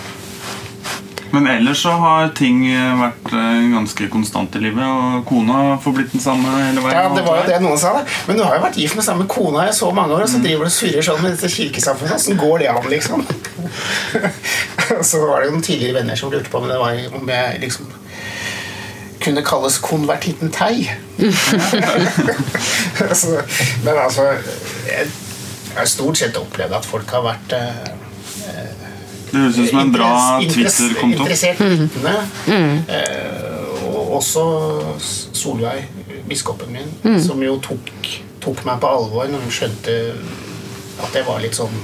Men 1.34 1.46
ellers 1.50 1.80
så 1.82 1.90
har 1.98 2.28
ting 2.38 2.60
eh, 2.70 2.92
vært 2.94 3.32
eh, 3.34 3.64
ganske 3.72 4.06
konstant 4.12 4.54
i 4.54 4.60
livet, 4.62 4.84
og 4.86 5.24
kona 5.26 5.74
får 5.82 5.96
blitt 5.96 6.12
den 6.14 6.22
samme 6.22 6.52
hele 6.60 6.84
veien. 6.84 6.94
Ja, 6.94 7.08
det 7.10 7.24
var 7.26 7.40
jo 7.40 7.48
det 7.48 7.56
noen 7.64 7.80
sa. 7.80 7.90
da. 7.96 8.04
Men 8.28 8.38
du 8.38 8.44
har 8.46 8.54
jo 8.54 8.62
vært 8.62 8.78
gift 8.78 8.94
med 8.94 9.06
samme 9.06 9.26
kona 9.30 9.64
i 9.66 9.74
så 9.74 9.88
mange 9.96 10.14
år, 10.14 10.28
og 10.28 10.30
så 10.30 10.38
driver 10.44 10.68
du 10.68 10.70
og 10.70 10.76
surrer 10.76 11.02
sånn 11.08 11.18
med 11.24 11.34
dette 11.34 11.50
kirkesamfunnet. 11.50 12.14
Åssen 12.20 12.38
går 12.38 12.62
det 12.62 12.70
an, 12.70 12.86
liksom? 12.92 13.26
så 15.10 15.24
var 15.26 15.42
det 15.42 15.48
jo 15.48 15.56
noen 15.56 15.66
tidligere 15.66 15.98
venner 15.98 16.22
som 16.22 16.30
lurte 16.30 16.52
på 16.52 16.62
om, 16.62 16.70
det 16.70 16.78
var, 16.78 17.02
om 17.18 17.34
jeg 17.34 17.60
liksom 17.66 17.90
kunne 19.24 19.42
kalles 19.46 19.78
konvertitten 19.82 20.50
Tei. 20.54 20.76
så, 23.20 23.28
men 23.84 23.94
altså 24.04 24.22
Jeg 24.88 25.06
har 25.76 25.84
stort 25.90 26.18
sett 26.20 26.36
opplevd 26.38 26.72
at 26.78 26.86
folk 26.86 27.10
har 27.10 27.22
vært 27.26 27.52
eh, 27.56 27.88
Det 29.30 29.40
høres 29.40 29.58
ut 29.58 29.68
som 29.72 29.80
en 29.82 29.92
bra 29.94 30.10
Twitter-konto. 30.44 31.16
Interessert 31.24 31.58
lyttende. 31.64 32.14
Eh, 32.94 33.40
og 33.94 34.02
også 34.20 34.44
Solveig, 35.34 35.80
biskopen 36.28 36.68
min, 36.76 36.88
som 37.20 37.42
jo 37.42 37.56
tok, 37.62 37.90
tok 38.44 38.58
meg 38.68 38.76
på 38.82 38.86
alvor 38.94 39.24
når 39.32 39.40
hun 39.42 39.52
skjønte 39.52 39.92
at 41.04 41.12
jeg 41.18 41.24
var 41.26 41.38
litt 41.42 41.56
sånn 41.58 41.74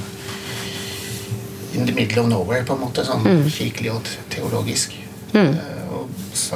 in 1.74 1.82
the 1.86 1.92
middle 1.94 2.20
of 2.22 2.28
nowhere, 2.30 2.64
på 2.66 2.72
en 2.74 2.80
måte. 2.82 3.04
Sånn 3.06 3.22
kirkelig 3.50 3.90
og 3.94 4.00
te- 4.06 4.18
teologisk. 4.36 4.94
Eh, 5.34 5.50
og 5.50 5.54
så 5.54 5.60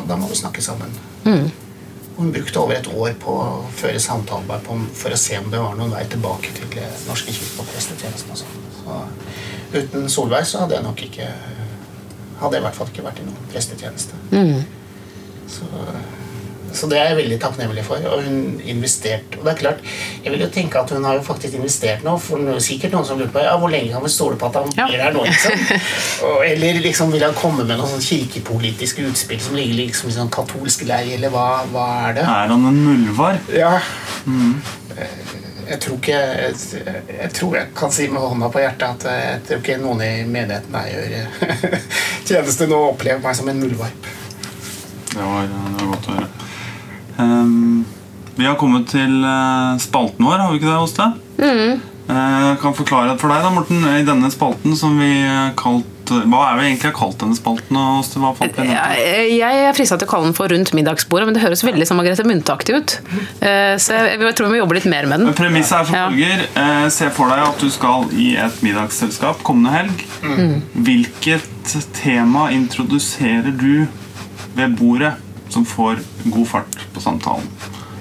da 0.09 0.17
må 0.17 0.29
vi 0.31 0.39
snakke 0.39 0.63
sammen. 0.63 0.93
Hun 2.17 2.31
brukte 2.33 2.61
over 2.61 2.77
et 2.77 2.87
år 2.87 3.15
på 3.19 3.33
å 3.43 3.47
føre 3.75 3.99
på, 4.67 4.77
for 4.95 5.11
å 5.11 5.19
se 5.19 5.39
om 5.39 5.51
det 5.51 5.59
var 5.59 5.75
noen 5.75 5.91
vei 5.91 6.05
tilbake 6.07 6.53
til 6.55 6.79
Norske 7.09 7.33
kirke 7.35 7.65
og 7.65 7.71
prestetjenesten. 7.73 8.31
og 8.31 8.39
sånn. 8.39 8.61
Så 8.79 9.81
uten 9.81 10.09
Solveig 10.09 10.47
så 10.47 10.63
hadde 10.63 10.79
jeg 10.79 10.85
nok 10.85 11.03
ikke 11.03 11.29
Hadde 12.35 12.57
jeg 12.57 12.65
i 12.65 12.65
hvert 12.65 12.75
fall 12.77 12.89
ikke 12.91 13.03
vært 13.05 13.21
i 13.23 13.25
noen 13.25 13.45
prestetjeneste. 13.53 14.17
Mm. 14.35 14.65
Så, 15.49 15.69
så 16.75 16.89
det 16.91 16.99
er 17.01 17.09
jeg 17.13 17.19
veldig 17.23 17.39
takknemlig 17.43 17.85
for. 17.87 18.03
Og 18.11 18.25
hun 18.27 18.61
investerte. 18.69 19.39
Og 19.39 19.47
det 19.47 19.53
er 19.55 19.61
klart, 19.61 19.83
jeg 20.25 20.33
vil 20.35 20.45
jo 20.45 20.49
tenke 20.55 20.81
at 20.81 20.91
hun 20.95 21.05
har 21.07 21.19
jo 21.19 21.25
faktisk 21.27 21.55
investert 21.59 22.03
nå. 22.07 22.17
For 22.23 22.43
det 22.43 22.57
er 22.57 22.65
sikkert 22.67 22.97
noen 22.97 23.07
som 23.09 23.21
lurer 23.21 23.33
på 23.35 23.45
ja, 23.45 23.55
hvor 23.61 23.73
lenge 23.73 23.93
kan 23.95 24.05
vi 24.05 24.13
stole 24.15 24.39
på 24.41 24.51
at 24.51 24.59
han 24.61 24.73
Ja. 24.79 24.89
her 25.07 25.15
nå. 25.15 25.25
liksom? 25.29 25.63
Og, 26.29 26.43
eller 26.47 26.81
liksom 26.85 27.13
vil 27.15 27.25
han 27.27 27.35
komme 27.39 27.65
med 27.65 27.79
noen 27.79 27.91
sånn 27.95 28.05
kirkepolitiske 28.05 29.07
utspill 29.11 29.41
som 29.45 29.57
ligger 29.59 29.81
liksom 29.85 30.11
i 30.11 30.17
sånn 30.19 30.33
katolsk 30.35 30.85
leir 30.89 31.15
eller 31.19 31.33
hva, 31.35 31.47
hva 31.73 31.87
er 32.11 32.19
det? 32.21 32.27
Er 32.29 32.53
han 32.55 32.69
en 32.71 32.83
muldvarp? 32.85 33.51
Ja. 33.55 33.77
Mm. 34.27 34.61
Jeg 35.65 35.79
tror 35.81 35.97
ikke 35.97 36.17
jeg, 36.19 36.57
jeg 37.09 37.31
tror 37.33 37.55
jeg 37.57 37.71
kan 37.79 37.93
si 37.95 38.05
med 38.13 38.21
hånda 38.21 38.51
på 38.53 38.61
hjertet 38.61 38.85
at 38.85 39.07
eh, 39.09 39.23
jeg 39.31 39.45
tror 39.49 39.63
ikke 39.63 39.77
noen 39.81 40.03
i 40.05 40.11
menigheten 40.29 40.77
her 40.77 40.91
gjør 40.93 41.15
eh, 41.23 41.79
tjeneste 42.29 42.69
nå 42.69 42.77
og 42.83 42.91
opplever 42.93 43.23
meg 43.25 43.39
som 43.39 43.49
en 43.49 43.63
muldvarp. 43.65 44.11
Det 45.15 45.23
var, 45.23 45.49
det 45.49 45.79
var 45.79 45.89
godt 45.95 46.11
å 46.11 46.17
høre. 46.19 46.44
Ehm, 47.45 47.85
vi 48.35 48.47
har 48.49 48.57
kommet 48.59 48.89
til 48.91 49.21
eh, 49.23 49.75
spalten 49.83 50.27
vår, 50.27 50.41
har 50.43 50.53
vi 50.55 50.59
ikke 50.63 50.73
det, 50.73 50.79
Oste? 50.83 51.11
Mm. 51.39 51.83
Eh, 52.05 52.41
Jeg 52.51 52.57
kan 52.61 52.75
forklare 52.77 53.13
det 53.13 53.21
for 53.23 53.33
deg, 53.33 53.45
da, 53.45 53.51
Morten. 53.55 53.85
I 53.89 54.05
denne 54.05 54.29
spalten 54.33 54.75
som 54.77 54.97
vi 55.01 55.13
kalt 55.57 55.91
Hva 56.05 56.41
er 56.51 56.59
vi 56.59 56.65
egentlig 56.67 56.91
har 56.91 56.97
kalt 56.99 57.17
denne 57.23 57.37
spalten? 57.39 57.79
Åste? 57.81 58.21
Hva 58.21 58.35
fant 58.37 58.59
vi 58.59 58.67
Jeg 59.39 59.63
er 59.65 59.73
frista 59.73 59.97
til 59.97 60.05
å 60.05 60.11
kalle 60.11 60.29
den 60.29 60.37
for 60.37 60.53
Rundt 60.53 60.75
middagsbordet, 60.77 61.25
men 61.31 61.39
det 61.39 61.41
høres 61.47 61.65
veldig 61.65 61.87
som 61.89 61.97
Margrethe 61.97 62.27
Munthe-aktig 62.29 62.77
ut. 62.77 62.97
Eh, 63.41 63.73
Så 63.81 63.97
jeg 63.97 64.35
tror 64.37 64.51
vi 64.51 64.59
må 64.59 64.61
jobbe 64.61 64.77
litt 64.77 64.91
mer 64.93 65.09
med 65.09 65.25
den. 65.25 65.33
Premisset 65.39 65.79
er 65.79 65.89
som 65.89 65.97
følger. 66.13 66.45
Ja. 66.53 66.91
se 66.93 67.09
for 67.15 67.33
deg 67.33 67.47
at 67.47 67.63
du 67.65 67.71
skal 67.73 68.05
i 68.13 68.35
et 68.37 68.61
middagsselskap 68.67 69.41
kommende 69.47 69.73
helg. 69.73 70.05
Mm. 70.21 70.59
Hvilket 70.85 71.79
tema 71.97 72.51
introduserer 72.53 73.55
du 73.57 73.87
ved 74.55 74.77
bordet 74.77 75.15
som 75.55 75.67
får 75.69 76.03
god 76.27 76.47
fart 76.51 76.85
på 76.95 77.03
samtalen? 77.03 77.47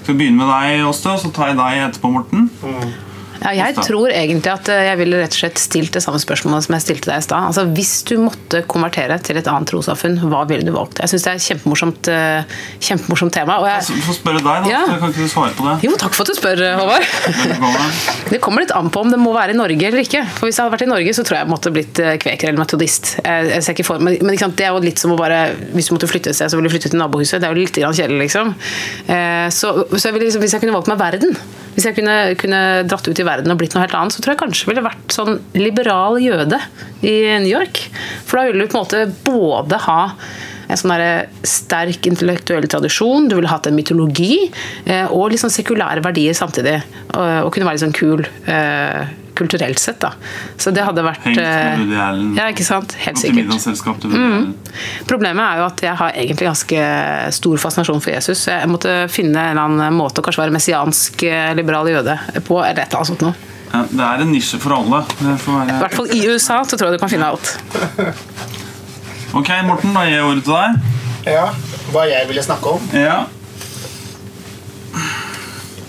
Skal 0.04 0.16
vi 0.16 0.20
begynne 0.26 0.42
med 0.42 0.50
deg, 0.52 0.84
Åste, 0.90 1.14
og 1.14 1.22
så 1.22 1.32
tar 1.32 1.54
jeg 1.54 1.60
deg 1.62 1.84
etterpå, 1.86 2.12
Morten? 2.18 2.50
Ja, 3.44 3.54
jeg 3.68 3.76
tror 3.80 4.12
egentlig 4.12 4.52
at 4.52 4.70
eh, 4.72 4.86
jeg 4.90 5.00
ville 5.02 5.20
rett 5.22 5.36
og 5.36 5.40
slett 5.42 5.62
stilt 5.62 5.94
det 5.96 6.04
samme 6.06 6.20
spørsmålet 6.22 6.68
som 6.68 6.76
jeg 6.78 6.86
stilte 6.86 7.12
deg 7.12 7.22
i 7.22 7.26
stad. 7.26 7.50
Altså, 7.52 7.66
hvis 7.76 7.94
du 8.08 8.16
måtte 8.24 8.64
konvertere 8.70 9.18
til 9.24 9.40
et 9.40 9.50
annet 9.52 9.70
trossamfunn, 9.70 10.20
hva 10.32 10.44
ville 10.50 10.66
du 10.68 10.74
valgt? 10.76 11.02
Jeg 11.04 11.14
syns 11.14 11.26
det 11.26 11.32
er 11.32 11.42
et 11.42 11.48
kjempemorsomt, 11.48 12.10
eh, 12.14 12.58
kjempemorsomt 12.88 13.36
tema. 13.36 13.60
Og 13.64 13.70
jeg, 13.70 13.86
jeg, 13.92 14.06
får 14.08 14.20
spørre 14.20 14.42
deg, 14.42 14.68
da. 14.68 14.72
Ja. 14.72 14.84
Jeg 14.94 15.02
Kan 15.04 15.14
ikke 15.14 15.28
du 15.28 15.34
svare 15.34 15.56
på 15.58 15.68
det? 15.68 15.76
jo, 15.88 15.96
takk 16.00 16.18
for 16.18 16.26
at 16.26 16.34
du 16.34 16.40
spør, 16.40 16.64
Håvard. 16.80 17.10
Det 18.34 18.40
kommer 18.42 18.64
litt 18.64 18.74
an 18.74 18.90
på 18.90 19.04
om 19.04 19.12
det 19.12 19.20
må 19.22 19.34
være 19.36 19.54
i 19.54 19.58
Norge 19.58 19.86
eller 19.86 20.02
ikke. 20.02 20.24
For 20.38 20.48
Hvis 20.48 20.58
jeg 20.58 20.64
hadde 20.64 20.74
vært 20.74 20.86
i 20.86 20.90
Norge, 20.90 21.14
så 21.14 21.26
tror 21.26 21.38
jeg 21.38 21.46
jeg 21.46 21.52
måtte 21.52 21.74
blitt 21.76 22.00
eh, 22.02 22.16
kveker 22.22 22.50
eller 22.50 22.64
metodist. 22.64 23.18
Jeg, 23.20 23.50
jeg 23.52 23.66
ser 23.66 23.76
ikke 23.76 23.88
for, 23.88 24.04
men, 24.04 24.18
sant, 24.40 24.56
det 24.58 24.68
er 24.68 24.74
jo 24.74 24.82
litt 24.84 25.02
som 25.02 25.14
å 25.14 25.20
bare 25.20 25.42
Hvis 25.76 25.90
du 25.90 25.96
måtte 25.98 26.10
flytte 26.10 26.32
et 26.32 26.38
sted, 26.40 26.50
så 26.50 26.58
ville 26.58 26.72
du 26.72 26.74
flytte 26.74 26.94
til 26.94 27.02
nabohuset. 27.02 27.42
Det 27.44 27.50
er 27.50 27.54
jo 27.54 27.62
litt 27.62 27.82
kjedelig, 27.84 28.22
liksom. 28.26 28.54
Eh, 29.12 29.48
så 29.54 29.74
så 29.92 30.10
jeg 30.10 30.16
ville 30.16 30.28
liksom, 30.28 30.44
hvis 30.44 30.56
jeg 30.56 30.64
kunne 30.64 30.76
valgt 30.76 30.90
meg 30.92 31.00
verden, 31.02 31.36
hvis 31.74 31.88
jeg 31.88 31.98
kunne, 31.98 32.16
kunne 32.40 32.62
dratt 32.86 33.08
ut 33.08 33.20
i 33.20 33.26
verden 33.26 33.33
og 33.42 33.60
blitt 33.60 33.76
noe 33.76 33.84
helt 33.86 33.98
annet, 33.98 34.16
så 34.16 34.24
tror 34.24 34.34
jeg 34.34 34.42
kanskje 34.44 34.70
ville 34.70 34.86
vært 34.86 35.16
sånn 35.16 35.40
liberal 35.58 36.20
jøde 36.22 36.60
i 37.02 37.16
New 37.44 37.52
York. 37.52 37.86
For 38.28 38.40
da 38.40 38.48
ville 38.50 38.66
du 38.66 38.72
på 38.72 38.80
en 38.80 38.86
måte 38.86 39.06
både 39.26 39.80
ha 39.88 40.02
en 40.72 40.80
sånn 40.80 40.94
sterk 41.48 42.08
intellektuell 42.10 42.68
tradisjon, 42.72 43.28
du 43.30 43.36
ville 43.38 43.52
hatt 43.52 43.68
en 43.70 43.76
mytologi, 43.78 44.48
eh, 44.86 45.06
og 45.12 45.36
sånn 45.40 45.54
sekulære 45.54 46.04
verdier 46.06 46.38
samtidig. 46.38 46.80
Og, 47.12 47.48
og 47.48 47.52
kunne 47.54 47.68
være 47.68 47.78
litt 47.78 47.86
sånn 47.86 47.98
kul 47.98 48.24
eh, 48.50 49.04
kulturelt 49.38 49.80
sett, 49.82 50.00
da. 50.04 50.14
Så 50.58 50.74
det 50.76 50.84
hadde 50.86 51.04
vært 51.06 51.24
Hengt 51.26 51.40
med 51.40 51.94
eh, 51.94 52.22
Ja, 52.38 52.50
ikke 52.54 52.66
sant? 52.68 52.96
Helt 53.04 53.20
sikkert. 53.22 53.54
til 54.04 54.14
Allen. 54.14 54.54
Problemet 55.10 55.44
er 55.46 55.62
jo 55.62 55.66
at 55.68 55.84
jeg 55.86 55.96
har 56.02 56.14
egentlig 56.14 56.50
ganske 56.50 56.84
stor 57.40 57.64
fascinasjon 57.66 58.04
for 58.04 58.14
Jesus. 58.14 58.46
Jeg 58.50 58.70
måtte 58.72 58.96
finne 59.14 59.40
en 59.40 59.58
eller 59.58 59.68
annen 59.68 59.98
måte 59.98 60.22
å 60.22 60.26
kanskje 60.26 60.46
være 60.46 60.56
messiansk 60.56 61.26
eh, 61.30 61.52
liberal 61.58 61.90
jøde 61.92 62.18
på, 62.46 62.62
eller 62.62 62.86
et 62.86 62.88
eller 62.88 63.02
annet 63.02 63.14
sånt 63.14 63.28
noe. 63.28 63.52
Ja, 63.74 63.86
det 63.90 64.06
er 64.06 64.22
en 64.22 64.30
nisje 64.30 64.60
for 64.62 64.76
alle. 64.78 65.02
Være... 65.20 65.64
I 65.66 65.80
hvert 65.82 65.96
fall 65.98 66.12
i 66.14 66.24
USA 66.30 66.60
så 66.62 66.78
tror 66.78 66.92
jeg 66.92 67.00
du 67.00 67.02
kan 67.02 67.14
finne 67.14 67.32
alt. 67.34 67.56
Ok, 69.34 69.50
Morten, 69.66 69.96
da 69.96 70.04
gir 70.06 70.20
jeg 70.20 70.26
ordet 70.28 70.44
til 70.46 70.54
deg. 70.54 70.92
Ja, 71.34 71.48
Hva 71.90 72.04
jeg 72.06 72.28
ville 72.30 72.44
snakke 72.46 72.76
om? 72.76 72.92
Ja. 72.94 73.24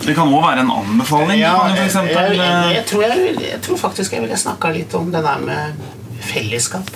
Det 0.05 0.13
kan 0.13 0.29
òg 0.29 0.43
være 0.43 0.61
en 0.65 0.71
anbefaling. 0.71 1.39
Ja, 1.41 1.55
kan 1.65 1.77
jeg, 1.79 1.91
jeg, 2.13 2.37
eh, 2.37 2.71
jeg, 2.75 2.85
tror 2.89 3.05
jeg, 3.07 3.35
jeg 3.41 3.61
tror 3.65 3.79
faktisk 3.81 4.13
jeg 4.13 4.25
ville 4.25 4.37
snakka 4.37 4.71
litt 4.75 4.93
om 4.97 5.11
det 5.13 5.23
der 5.25 5.41
med 5.41 5.85
fellesskap. 6.25 6.91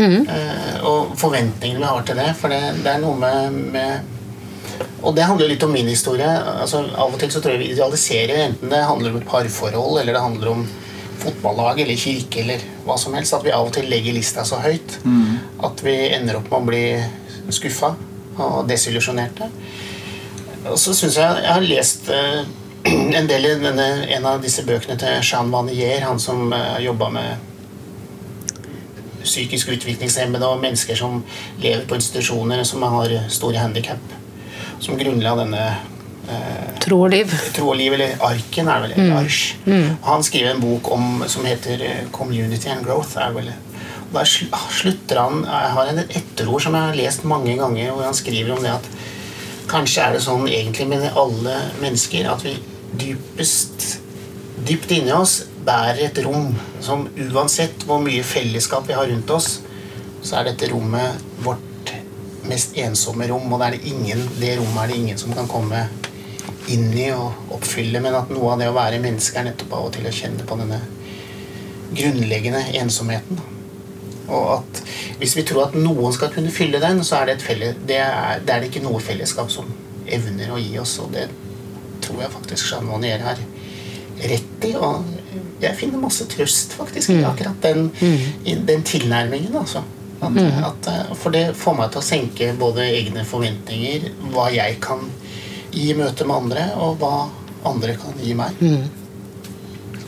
Eh, 0.00 0.76
og 0.86 1.14
forventningene 1.20 1.82
vi 1.82 1.90
har 1.90 2.06
til 2.06 2.18
det. 2.18 2.30
For 2.40 2.52
det, 2.52 2.60
det 2.84 2.94
er 2.94 3.02
noe 3.02 3.18
med, 3.20 3.60
med 3.74 4.90
Og 5.04 5.14
det 5.16 5.26
handler 5.28 5.48
litt 5.50 5.64
om 5.66 5.72
min 5.72 5.88
historie. 5.88 6.28
Altså, 6.28 6.82
av 6.94 7.14
og 7.14 7.18
til 7.20 7.32
så 7.32 7.42
tror 7.42 7.56
jeg 7.56 7.62
vi 7.62 7.72
idealiserer, 7.74 8.46
enten 8.48 8.72
det 8.72 8.84
handler 8.84 9.14
om 9.14 9.20
et 9.20 9.28
parforhold, 9.28 10.00
eller 10.00 10.16
det 10.16 10.24
handler 10.24 10.54
om 10.54 10.68
fotballag 11.20 11.82
eller 11.82 12.00
kirke 12.00 12.40
eller 12.40 12.62
hva 12.86 12.96
som 13.00 13.12
helst, 13.16 13.34
at 13.36 13.44
vi 13.44 13.52
av 13.52 13.66
og 13.68 13.74
til 13.76 13.90
legger 13.92 14.16
lista 14.16 14.44
så 14.48 14.56
høyt 14.64 14.94
at 15.68 15.82
vi 15.84 15.96
ender 16.16 16.38
opp 16.38 16.48
med 16.48 16.60
å 16.62 16.68
bli 16.70 16.84
skuffa 17.52 17.90
og 18.40 18.62
desillusjonerte. 18.70 19.50
Og 20.68 20.78
så 20.78 20.94
syns 20.94 21.16
jeg 21.16 21.42
Jeg 21.44 21.52
har 21.52 21.64
lest 21.64 22.10
eh, 22.12 22.42
en 23.18 23.28
del 23.28 23.46
i 23.46 23.54
denne, 23.60 23.88
en 24.16 24.26
av 24.26 24.42
disse 24.42 24.64
bøkene 24.64 24.96
til 25.00 25.20
Jean 25.20 25.50
Vanier, 25.52 26.00
han 26.00 26.20
som 26.20 26.52
uh, 26.52 26.78
jobba 26.80 27.10
med 27.12 27.46
psykisk 29.20 29.68
utviklingshemmede 29.74 30.48
og 30.48 30.62
mennesker 30.62 30.96
som 30.96 31.20
lever 31.60 31.84
på 31.88 31.98
institusjoner 31.98 32.62
som 32.64 32.82
har 32.88 33.12
store 33.28 33.60
handikap. 33.60 34.14
Som 34.80 34.96
grunnla 34.96 35.34
denne 35.42 35.64
eh, 35.68 36.70
Tro 36.80 37.02
og 37.04 37.10
liv. 37.12 37.34
Tro 37.56 37.68
og 37.72 37.76
liv, 37.76 37.92
eller 37.96 38.16
Arken, 38.24 38.68
er 38.68 38.86
det 38.86 38.94
vel? 38.94 39.10
eller 39.10 39.28
Mm. 39.66 39.96
Han 40.06 40.22
skriver 40.24 40.54
en 40.54 40.60
bok 40.60 40.88
om, 40.92 41.24
som 41.26 41.44
heter 41.44 41.82
eh, 41.84 42.06
'Community 42.10 42.68
and 42.68 42.86
Growth'. 42.86 43.18
er 43.20 43.32
vel. 43.32 43.52
Og 44.10 44.18
Der 44.18 44.24
slutter 44.70 45.20
han 45.20 45.44
Jeg 45.44 45.70
har 45.76 45.86
en 45.86 45.98
etterord 45.98 46.62
som 46.62 46.74
jeg 46.74 46.82
har 46.82 46.94
lest 46.94 47.24
mange 47.24 47.56
ganger, 47.56 47.92
hvor 47.92 48.02
han 48.02 48.14
skriver 48.14 48.56
om 48.56 48.62
det 48.62 48.70
at 48.70 48.88
kanskje 49.70 50.04
er 50.04 50.16
det 50.16 50.24
sånn 50.24 50.46
egentlig 50.50 50.88
med 50.90 51.06
alle 51.18 51.56
mennesker 51.80 52.28
at 52.30 52.44
vi 52.44 52.56
dypest 53.00 53.86
dypt 54.66 54.92
inni 54.92 55.12
oss 55.14 55.40
bærer 55.64 56.02
et 56.08 56.20
rom 56.24 56.52
som 56.82 57.06
uansett 57.30 57.84
hvor 57.88 58.00
mye 58.02 58.24
fellesskap 58.26 58.88
vi 58.88 58.96
har 58.96 59.08
rundt 59.08 59.30
oss, 59.32 59.60
så 60.22 60.40
er 60.40 60.50
dette 60.50 60.70
rommet 60.72 61.20
vårt 61.44 61.92
mest 62.50 62.76
ensomme 62.80 63.28
rom, 63.30 63.52
og 63.52 63.60
det 63.62 63.76
det 63.76 63.92
ingen, 63.92 64.24
det 64.40 64.56
rommet 64.58 64.82
er 64.84 64.92
det 64.92 64.98
ingen 65.00 65.20
som 65.20 65.34
kan 65.36 65.48
komme 65.48 65.84
inn 66.70 66.90
i 66.94 67.10
og 67.12 67.54
oppfylle, 67.56 68.02
men 68.02 68.16
at 68.16 68.32
noe 68.32 68.54
av 68.54 68.60
det 68.60 68.70
å 68.70 68.76
være 68.76 69.00
menneske 69.02 69.38
er 69.40 69.50
nettopp 69.50 69.76
av 69.76 69.88
og 69.88 69.94
til 69.96 70.08
å 70.08 70.14
kjenne 70.14 70.46
på 70.46 70.58
denne 70.60 70.80
grunnleggende 71.96 72.62
ensomheten. 72.80 73.40
Og 74.30 74.50
at 74.60 74.82
hvis 75.20 75.36
vi 75.38 75.44
tror 75.46 75.68
at 75.68 75.76
noen 75.78 76.14
skal 76.14 76.32
kunne 76.34 76.52
fylle 76.54 76.80
den, 76.82 77.02
så 77.06 77.20
er 77.20 77.30
det, 77.30 77.38
et 77.38 77.46
felle, 77.50 77.70
det, 77.86 78.00
er, 78.00 78.42
det 78.44 78.54
er 78.54 78.62
det 78.62 78.70
ikke 78.70 78.84
noe 78.84 79.02
fellesskap 79.02 79.50
som 79.52 79.70
evner 80.10 80.52
å 80.54 80.58
gi 80.60 80.76
oss, 80.80 80.96
og 81.02 81.12
det 81.14 81.28
tror 82.04 82.22
jeg 82.24 82.34
faktisk 82.34 82.70
Jean 82.70 82.86
Monnier 82.88 83.22
har 83.24 83.40
rett 84.30 84.66
i. 84.66 84.74
Og 84.76 85.04
jeg 85.60 85.76
finner 85.78 86.02
masse 86.02 86.26
trøst 86.30 86.76
faktisk 86.78 87.14
i 87.14 87.22
akkurat 87.26 87.58
den, 87.64 87.90
i 88.44 88.56
den 88.56 88.86
tilnærmingen. 88.86 89.56
altså. 89.56 89.84
At, 90.20 90.36
at, 90.36 90.86
eh, 90.86 91.12
for 91.16 91.32
det 91.32 91.54
får 91.56 91.76
meg 91.78 91.92
til 91.92 92.02
å 92.02 92.04
senke 92.04 92.50
både 92.60 92.84
egne 92.84 93.24
forventninger, 93.24 94.10
hva 94.34 94.50
jeg 94.52 94.76
kan 94.84 95.06
gi 95.72 95.86
i 95.92 95.96
møte 95.96 96.26
med 96.28 96.42
andre, 96.44 96.66
og 96.76 96.98
hva 97.00 97.14
andre 97.70 97.94
kan 98.00 98.18
gi 98.20 98.34
meg. 98.36 98.58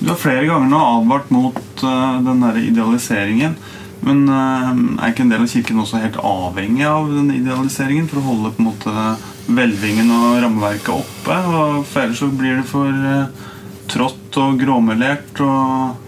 Du 0.02 0.10
har 0.10 0.18
flere 0.18 0.44
ganger 0.48 0.68
nå 0.68 0.80
advart 0.98 1.30
mot 1.32 1.84
uh, 1.84 2.18
den 2.26 2.42
der 2.42 2.58
idealiseringen. 2.60 3.54
Men 4.02 4.24
eh, 4.26 4.70
er 4.98 5.12
ikke 5.12 5.24
en 5.26 5.32
del 5.32 5.44
av 5.44 5.50
kirken 5.52 5.82
også 5.82 6.02
helt 6.02 6.18
avhengig 6.18 6.86
av 6.88 7.10
den 7.12 7.30
idealiseringen 7.36 8.08
for 8.10 8.18
å 8.18 8.26
holde 8.32 8.54
på 8.56 8.62
en 8.62 8.70
måte 8.72 9.08
hvelvingen 9.46 10.10
og 10.16 10.40
rammeverket 10.42 10.94
oppe? 10.94 11.36
Og 11.52 11.82
for 11.86 12.04
ellers 12.04 12.22
så 12.22 12.30
blir 12.34 12.58
det 12.58 12.68
for 12.70 12.90
eh, 12.90 13.50
trått 13.92 14.40
og 14.42 14.62
gråmelert 14.62 15.44
og 15.44 16.00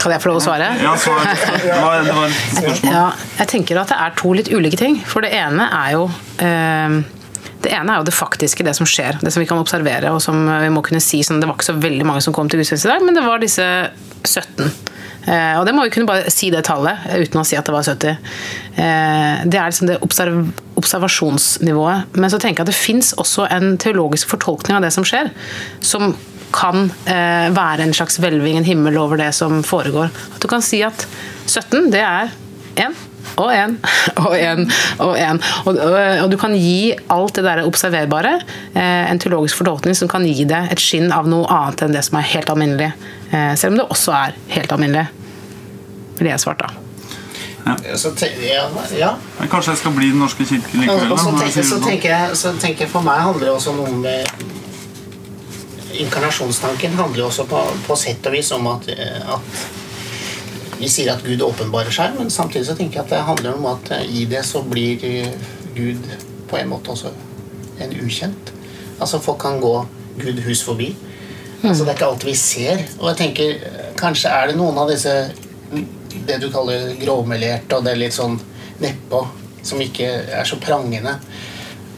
Kan 0.00 0.14
jeg 0.14 0.22
få 0.24 0.30
lov 0.30 0.38
å 0.38 0.40
svare? 0.40 0.68
Ja, 0.80 0.94
så 0.96 1.12
det 1.12 1.74
var, 1.76 1.98
det 2.06 2.12
var 2.16 2.30
et 2.30 2.36
spørsmål. 2.56 2.86
Ja, 2.88 3.02
jeg 3.36 3.50
tenker 3.50 3.80
at 3.82 3.90
det 3.92 3.98
er 4.00 4.14
to 4.16 4.30
litt 4.32 4.48
ulike 4.48 4.78
ting. 4.80 4.96
For 5.04 5.20
det 5.20 5.28
ene 5.36 5.66
er 5.76 5.90
jo 5.92 6.06
eh, 6.40 6.94
det 7.60 7.74
ene 7.76 7.92
er 7.92 8.00
jo 8.00 8.06
det 8.08 8.14
faktiske, 8.16 8.64
det 8.64 8.72
som 8.78 8.88
skjer. 8.88 9.18
Det 9.20 9.32
som 9.32 9.44
vi 9.44 9.48
kan 9.50 9.60
observere. 9.60 10.08
og 10.08 10.22
som 10.24 10.40
vi 10.48 10.70
må 10.72 10.80
kunne 10.86 11.02
si 11.04 11.20
sånn, 11.20 11.40
Det 11.40 11.48
var 11.48 11.58
ikke 11.58 11.68
så 11.68 11.76
veldig 11.76 12.06
mange 12.08 12.24
som 12.24 12.32
kom 12.32 12.48
til 12.48 12.62
gudstjeneste 12.62 12.88
i 12.88 12.94
dag, 12.94 13.04
men 13.04 13.18
det 13.18 13.26
var 13.26 13.44
disse 13.44 13.66
17. 14.24 14.72
Eh, 15.26 15.58
og 15.58 15.66
det 15.68 15.74
må 15.76 15.84
vi 15.84 15.92
kunne 15.94 16.08
bare 16.08 16.32
si 16.32 16.48
det 16.52 16.64
tallet, 16.68 17.04
uten 17.12 17.42
å 17.42 17.44
si 17.46 17.58
at 17.58 17.68
det 17.68 17.74
var 17.74 17.86
70. 17.86 18.16
Eh, 18.80 19.44
det 19.44 19.60
er 19.60 19.70
liksom 19.70 19.90
det 19.90 20.00
observ 20.06 20.42
observasjonsnivået. 20.80 22.16
Men 22.16 22.32
så 22.32 22.38
tenker 22.40 22.62
jeg 22.62 22.68
at 22.68 22.72
det 22.72 22.78
fins 22.78 23.12
også 23.20 23.44
en 23.52 23.74
teologisk 23.80 24.30
fortolkning 24.32 24.78
av 24.78 24.86
det 24.86 24.94
som 24.94 25.04
skjer, 25.04 25.28
som 25.84 26.14
kan 26.56 26.88
eh, 27.04 27.50
være 27.54 27.84
en 27.84 27.94
slags 27.94 28.16
hvelving, 28.22 28.56
en 28.58 28.66
himmel 28.66 28.96
over 28.98 29.20
det 29.20 29.30
som 29.36 29.60
foregår. 29.66 30.08
At 30.08 30.40
du 30.42 30.48
kan 30.50 30.64
si 30.64 30.80
at 30.86 31.04
17, 31.46 31.90
det 31.92 32.00
er 32.00 32.32
én 32.80 32.96
og 33.40 33.52
én 33.52 33.76
og 34.24 34.34
én 34.34 34.64
og 34.98 35.14
én. 35.18 35.40
Og, 35.64 35.76
og, 35.76 35.94
og, 36.24 36.26
du 36.32 36.36
kan 36.40 36.56
gi 36.56 36.94
alt 37.12 37.36
det 37.38 37.46
der 37.46 37.62
observerbare 37.66 38.38
eh, 38.74 39.06
en 39.10 39.20
teologisk 39.22 39.60
fortolkning 39.60 39.96
som 39.96 40.10
kan 40.10 40.26
gi 40.26 40.48
det 40.48 40.64
et 40.72 40.82
skinn 40.82 41.12
av 41.14 41.28
noe 41.30 41.48
annet 41.52 41.86
enn 41.86 41.96
det 41.96 42.04
som 42.08 42.18
er 42.20 42.30
helt 42.32 42.52
alminnelig. 42.52 42.92
Eh, 43.30 43.54
selv 43.56 43.72
om 43.72 43.78
det 43.78 43.88
også 43.90 44.14
er 44.16 44.38
helt 44.54 44.72
alminnelig. 44.72 45.06
Ville 46.18 46.32
jeg 46.32 46.42
svart 46.42 46.62
da. 46.62 46.70
Ja. 47.66 47.74
Ja, 48.40 48.62
ja. 48.96 49.10
Kanskje 49.50 49.74
jeg 49.74 49.78
skal 49.82 49.92
bli 49.94 50.08
Den 50.10 50.22
norske 50.24 50.46
kirke 50.48 50.78
likevel? 50.80 51.12
Så, 51.18 51.34
tenker, 51.36 51.62
så, 51.62 51.80
tenker 51.84 52.08
jeg, 52.08 52.36
så 52.36 52.52
tenker 52.56 52.86
jeg 52.86 52.90
For 52.90 53.04
meg 53.04 53.20
handler 53.20 53.50
det 53.50 53.52
også 53.52 53.74
noe 53.76 53.92
med 54.00 54.46
Inkarnasjonstanken 56.00 56.96
handler 56.96 57.20
jo 57.20 57.26
også 57.28 57.44
på, 57.50 57.60
på 57.84 57.96
sett 58.00 58.26
og 58.26 58.32
vis 58.32 58.48
om 58.56 58.66
at, 58.70 58.88
at 58.88 59.62
vi 60.80 60.88
sier 60.88 61.10
at 61.12 61.20
Gud 61.26 61.42
åpenbarer 61.44 61.92
seg, 61.92 62.14
men 62.16 62.30
samtidig 62.32 62.70
så 62.70 62.76
tenker 62.78 63.02
jeg 63.02 63.04
at 63.04 63.12
det 63.12 63.24
handler 63.26 63.58
om 63.58 63.66
at 63.74 63.90
eh, 63.98 64.06
i 64.22 64.24
det 64.30 64.40
så 64.48 64.62
blir 64.64 65.02
Gud 65.76 66.06
på 66.48 66.56
en 66.56 66.70
måte 66.72 66.94
også 66.94 67.12
en 67.84 67.92
ukjent. 68.00 68.54
Altså 68.96 69.20
Folk 69.20 69.42
kan 69.44 69.60
gå 69.60 69.74
Gud 70.22 70.40
hus 70.46 70.64
forbi. 70.64 70.94
Altså 71.62 71.84
Det 71.84 71.90
er 71.92 71.96
ikke 71.98 72.08
alt 72.08 72.24
vi 72.24 72.34
ser. 72.34 72.82
Og 72.98 73.08
jeg 73.10 73.16
tenker, 73.20 73.54
kanskje 74.00 74.32
er 74.32 74.50
det 74.50 74.56
noen 74.56 74.78
av 74.80 74.90
disse 74.90 75.14
det 76.26 76.40
du 76.42 76.48
kaller 76.50 76.94
gråmelerte 76.98 77.76
og 77.78 77.84
det 77.86 77.94
litt 77.98 78.14
sånn 78.16 78.38
nedpå, 78.80 79.20
som 79.62 79.80
ikke 79.82 80.08
er 80.40 80.48
så 80.48 80.56
prangende. 80.60 81.18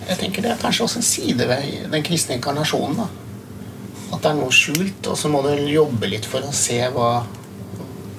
Jeg 0.09 0.19
tenker 0.19 0.43
Det 0.43 0.51
er 0.53 0.63
kanskje 0.63 0.85
også 0.85 0.99
en 1.01 1.07
side 1.07 1.47
ved 1.49 1.93
den 1.93 2.03
kristne 2.03 2.37
inkarnasjonen. 2.37 2.97
da. 2.97 3.07
At 4.13 4.23
det 4.23 4.31
er 4.33 4.41
noe 4.41 4.53
skjult, 4.53 5.07
og 5.09 5.17
så 5.17 5.31
må 5.33 5.43
du 5.47 5.55
jobbe 5.71 6.11
litt 6.11 6.27
for 6.29 6.45
å 6.45 6.53
se 6.53 6.81
hva 6.93 7.13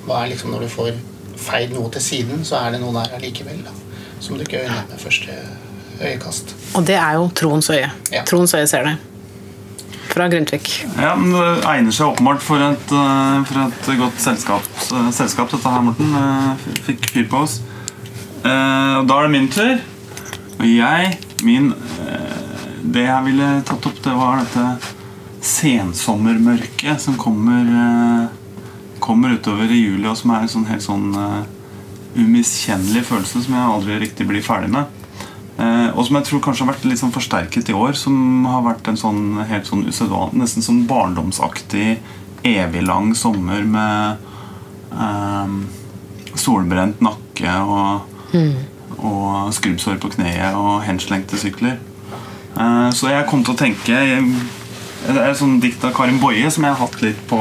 hva 0.04 0.24
er 0.24 0.34
liksom 0.34 0.52
Når 0.52 0.66
du 0.66 0.68
får 0.68 0.92
feid 1.40 1.72
noe 1.72 1.90
til 1.92 2.02
siden, 2.04 2.44
så 2.44 2.58
er 2.60 2.74
det 2.76 2.82
noe 2.82 2.92
der 2.98 3.16
allikevel. 3.18 3.64
Da, 3.64 3.72
som 4.20 4.38
du 4.38 4.44
ikke 4.44 4.64
øyner 4.64 4.84
med 4.90 5.00
første 5.00 5.36
øyekast. 6.02 6.54
Og 6.76 6.86
det 6.88 6.96
er 6.96 7.18
jo 7.20 7.30
troens 7.36 7.70
øye. 7.70 7.90
Ja. 8.12 8.24
Troens 8.28 8.54
øye 8.54 8.68
ser 8.68 8.84
det. 8.84 8.98
Fra 10.14 10.28
Grundtvig. 10.30 10.86
Ja, 11.02 11.16
men 11.18 11.32
Det 11.34 11.66
egner 11.66 11.94
seg 11.96 12.12
åpenbart 12.12 12.44
for 12.46 12.62
et, 12.62 12.92
eh, 12.94 13.44
for 13.50 13.62
et 13.64 13.88
godt 13.98 14.20
selskap, 14.22 14.68
eh, 14.94 15.10
selskap, 15.10 15.50
dette 15.50 15.70
her, 15.70 15.82
Morten. 15.82 16.14
Eh, 16.14 16.56
fikk 16.86 17.10
fyr 17.10 17.30
på 17.30 17.42
oss. 17.42 17.62
Da 18.44 19.00
er 19.02 19.24
det 19.24 19.32
min 19.32 19.48
tur. 19.48 19.80
Og 20.60 20.66
jeg, 20.66 21.18
min 21.44 21.74
Det 22.84 23.06
jeg 23.06 23.24
ville 23.24 23.64
tatt 23.64 23.86
opp, 23.88 24.02
det 24.04 24.14
var 24.14 24.44
dette 24.44 24.78
sensommermørket 25.42 27.00
som 27.00 27.16
kommer 27.16 28.30
kommer 29.00 29.30
utover 29.30 29.72
i 29.72 29.80
juli, 29.88 30.06
og 30.06 30.18
som 30.18 30.32
er 30.32 30.42
en 30.42 30.50
sånn 30.50 30.68
helt 30.68 30.84
sånn 30.84 31.46
umiskjennelig 32.16 33.06
følelse 33.06 33.42
som 33.46 33.54
jeg 33.54 33.72
aldri 33.72 34.00
riktig 34.00 34.28
blir 34.28 34.44
ferdig 34.44 34.70
med. 34.70 34.86
Uh, 35.54 35.94
og 35.94 36.08
som 36.08 36.18
jeg 36.18 36.28
tror 36.28 36.42
kanskje 36.42 36.66
har 36.66 36.72
vært 36.74 36.86
litt 36.90 37.02
sånn 37.02 37.14
forsterket 37.14 37.70
i 37.70 37.78
år. 37.78 37.94
Som 38.00 38.48
har 38.50 38.66
vært 38.66 38.90
en 38.90 39.00
sånn 39.00 39.24
helt 39.50 39.70
sånn 39.70 39.86
usedvanlig, 39.88 40.42
nesten 40.42 40.66
sånn 40.66 40.84
barndomsaktig, 40.90 41.98
evig 42.44 42.84
lang 42.84 43.14
sommer 43.16 43.64
med 43.64 44.24
uh, 44.98 45.54
solbrent 46.34 47.00
nakke 47.06 47.54
og, 47.62 48.10
mm. 48.34 48.98
og 48.98 49.54
skrubbsår 49.56 50.02
på 50.02 50.12
kneet 50.18 50.58
og 50.58 50.82
henslengte 50.88 51.40
sykler. 51.40 51.80
så 52.94 53.10
jeg 53.10 53.26
kom 53.26 53.42
til 53.42 53.54
å 53.56 53.58
tenke 53.58 53.96
Det 53.98 55.16
er 55.18 55.32
et 55.32 55.38
sånt 55.40 55.62
dikt 55.62 55.82
av 55.86 55.94
Karin 55.98 56.20
Boje 56.22 56.52
som 56.54 56.66
jeg 56.66 56.76
har 56.76 56.82
hatt 56.82 57.02
litt 57.02 57.22
på 57.30 57.40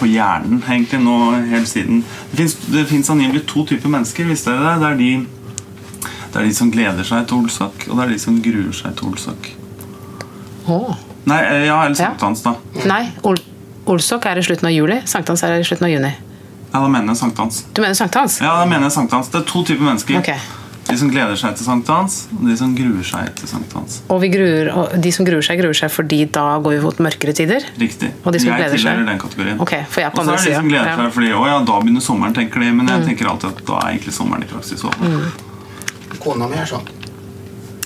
på 0.00 0.08
hjernen 0.08 0.62
egentlig 0.64 1.00
nå 1.02 1.16
hele 1.50 1.66
siden. 1.68 2.04
Det 2.32 2.86
fins 2.88 3.10
angivelig 3.12 3.44
to 3.50 3.66
typer 3.68 3.92
mennesker. 3.92 4.28
Visste 4.30 4.54
dere 4.54 4.72
det? 4.72 4.80
Det 4.80 4.88
er, 4.88 4.98
de, 5.00 5.39
det 6.30 6.40
er 6.40 6.46
de 6.46 6.54
som 6.54 6.70
gleder 6.70 7.06
seg 7.06 7.26
til 7.28 7.42
Olsak, 7.42 7.86
og 7.88 7.98
det 7.98 8.04
er 8.04 8.12
de 8.14 8.18
som 8.22 8.36
gruer 8.42 8.74
seg 8.76 8.96
til 8.98 9.10
Olsak. 9.10 9.50
Oh. 10.70 10.92
Nei, 11.28 11.40
eh, 11.42 11.66
ja, 11.66 11.80
eller 11.84 11.98
sankthans, 11.98 12.44
da. 12.46 12.54
Nei, 12.86 13.04
Ol 13.26 13.40
Olsok 13.90 14.26
er 14.28 14.38
i 14.38 14.42
slutten 14.44 14.68
av 14.68 14.74
juli. 14.74 15.00
Sankthans 15.08 15.42
er 15.42 15.56
i 15.58 15.66
slutten 15.66 15.88
av 15.88 15.90
juni. 15.90 16.10
Ja, 16.70 16.78
da 16.78 16.86
mener 16.86 17.10
jeg 17.10 17.18
sankthans. 17.24 17.64
Du 17.74 17.80
mener 17.82 17.96
sankthans? 17.98 18.38
Ja, 18.38 18.52
da 18.60 18.66
mener 18.68 18.86
jeg 18.86 18.94
sankthans. 18.94 19.30
Det 19.32 19.40
er 19.40 19.46
to 19.48 19.64
typer 19.66 19.88
mennesker. 19.88 20.20
Okay. 20.20 20.38
De 20.90 20.96
som 20.98 21.10
gleder 21.10 21.38
seg 21.38 21.56
til 21.58 21.66
sankthans, 21.66 22.16
og 22.34 22.46
de 22.46 22.54
som 22.58 22.70
gruer 22.74 23.06
seg 23.06 23.28
til 23.38 23.50
sankthans. 23.50 24.00
Og, 24.10 24.24
gruer, 24.32 24.70
og 24.74 24.94
de 25.02 25.12
som 25.14 25.26
gruer 25.26 25.44
seg, 25.46 25.60
gruer 25.62 25.76
seg 25.76 25.92
fordi 25.94 26.24
da 26.34 26.46
går 26.62 26.76
vi 26.76 26.80
mot 26.84 27.02
mørkere 27.06 27.34
tider? 27.36 27.66
Riktig. 27.78 28.10
Og 28.24 28.34
de 28.34 28.42
som 28.42 28.54
jeg 28.54 28.72
tilhører 28.74 29.06
den 29.06 29.20
kategorien. 29.22 29.60
Okay, 29.62 29.84
for 29.90 30.04
jeg 30.04 30.14
på 30.14 30.22
og 30.22 30.30
så 30.30 30.34
er 30.34 30.42
det 30.42 30.50
de 30.50 30.56
som 30.60 30.70
gleder 30.70 30.98
seg 31.02 31.14
fordi 31.18 31.30
å 31.34 31.44
ja, 31.50 31.60
da 31.66 31.78
begynner 31.82 32.04
sommeren, 32.04 32.34
tenker 32.36 32.62
de. 32.62 32.72
Men 32.74 32.90
jeg 32.90 33.04
mm. 33.04 33.06
tenker 33.10 33.30
alltid 33.30 33.52
at 33.52 33.62
da 33.70 33.78
er 33.84 33.94
egentlig 33.94 34.16
sommeren 34.18 34.46
i 34.46 34.50
praksis 34.50 34.86
over. 34.86 35.06
Mm. 35.06 35.49
Kona 36.20 36.48
mi 36.50 36.58
er 36.60 36.68
sånn. 36.68 36.88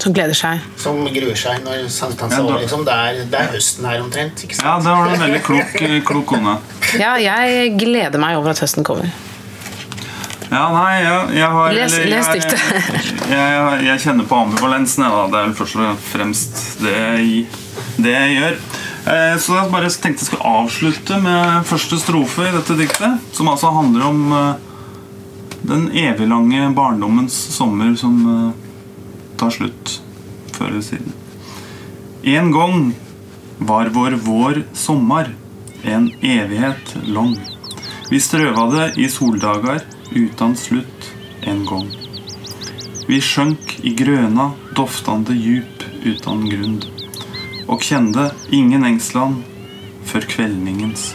Som 0.04 0.12
gleder 0.12 0.36
seg? 0.36 0.64
Som 0.76 0.98
gruer 1.08 1.36
seg 1.38 1.62
når 1.64 1.86
sankthans 1.92 2.34
er. 2.36 2.48
Liksom. 2.60 2.82
Det, 2.84 2.94
er, 2.94 3.20
det 3.30 3.38
er 3.40 3.52
høsten 3.54 3.86
her 3.88 4.02
omtrent. 4.04 4.42
Ja, 4.50 4.74
det 4.82 4.90
var 4.90 5.12
en 5.14 5.22
veldig 5.22 5.42
klok, 5.48 5.78
klok 6.10 6.26
kone. 6.34 6.58
Ja, 7.00 7.14
jeg 7.22 7.70
gleder 7.80 8.20
meg 8.20 8.36
over 8.40 8.52
at 8.52 8.60
høsten 8.60 8.84
kommer. 8.86 9.08
Ja, 10.50 10.66
nei, 10.70 10.90
jeg, 11.00 11.38
jeg 11.38 11.50
har 11.56 11.72
Les, 11.74 11.94
eller, 11.96 12.10
les 12.12 12.28
diktet. 12.36 12.60
Jeg, 13.24 13.40
jeg, 13.40 13.78
jeg, 13.86 14.00
kjenner 14.04 14.26
på 14.28 14.36
ambivalensen. 14.36 15.06
Ja, 15.08 15.22
det 15.32 15.38
er 15.38 15.46
vel 15.48 15.54
først 15.56 15.78
og 15.80 16.02
fremst 16.10 16.58
det 16.84 16.92
jeg, 16.92 17.46
det 17.96 18.12
jeg 18.12 18.34
gjør. 18.34 18.58
Eh, 19.14 19.36
så 19.40 19.56
jeg 19.56 19.72
bare 19.72 19.88
tenkte 19.88 20.22
jeg 20.22 20.28
skulle 20.28 20.50
avslutte 20.60 21.18
med 21.24 21.64
første 21.68 21.98
strofe 22.02 22.44
i 22.44 22.52
dette 22.52 22.76
diktet. 22.78 23.24
Som 23.34 23.48
altså 23.50 23.72
handler 23.74 24.04
om 24.10 24.20
eh, 24.36 24.73
den 25.64 25.88
eviglange 25.96 26.68
barndommens 26.76 27.34
sommer 27.56 27.94
som 27.96 28.20
eh, 28.28 28.50
tar 29.40 29.50
slutt 29.50 30.00
før 30.52 30.68
eller 30.68 30.84
siden. 30.84 31.12
En 32.22 32.52
gang 32.52 32.92
var 33.58 33.90
vår 33.94 34.18
vår 34.24 34.62
sommer 34.72 35.32
en 35.82 36.10
evighet 36.20 36.96
lang. 37.04 37.36
Vi 38.10 38.20
strøva 38.20 38.68
det 38.72 38.86
i 39.00 39.08
soldager 39.08 39.84
utan 40.12 40.56
slutt 40.56 41.10
en 41.48 41.64
gang. 41.68 41.88
Vi 43.08 43.20
sjønk 43.20 43.78
i 43.84 43.92
grøna, 43.96 44.52
doftande 44.76 45.36
djup 45.36 45.84
utan 46.04 46.44
grunn, 46.48 46.78
og 47.68 47.84
kjende 47.84 48.30
ingen 48.52 48.84
engsland 48.88 49.44
for 50.08 50.24
kveldningens 50.28 51.12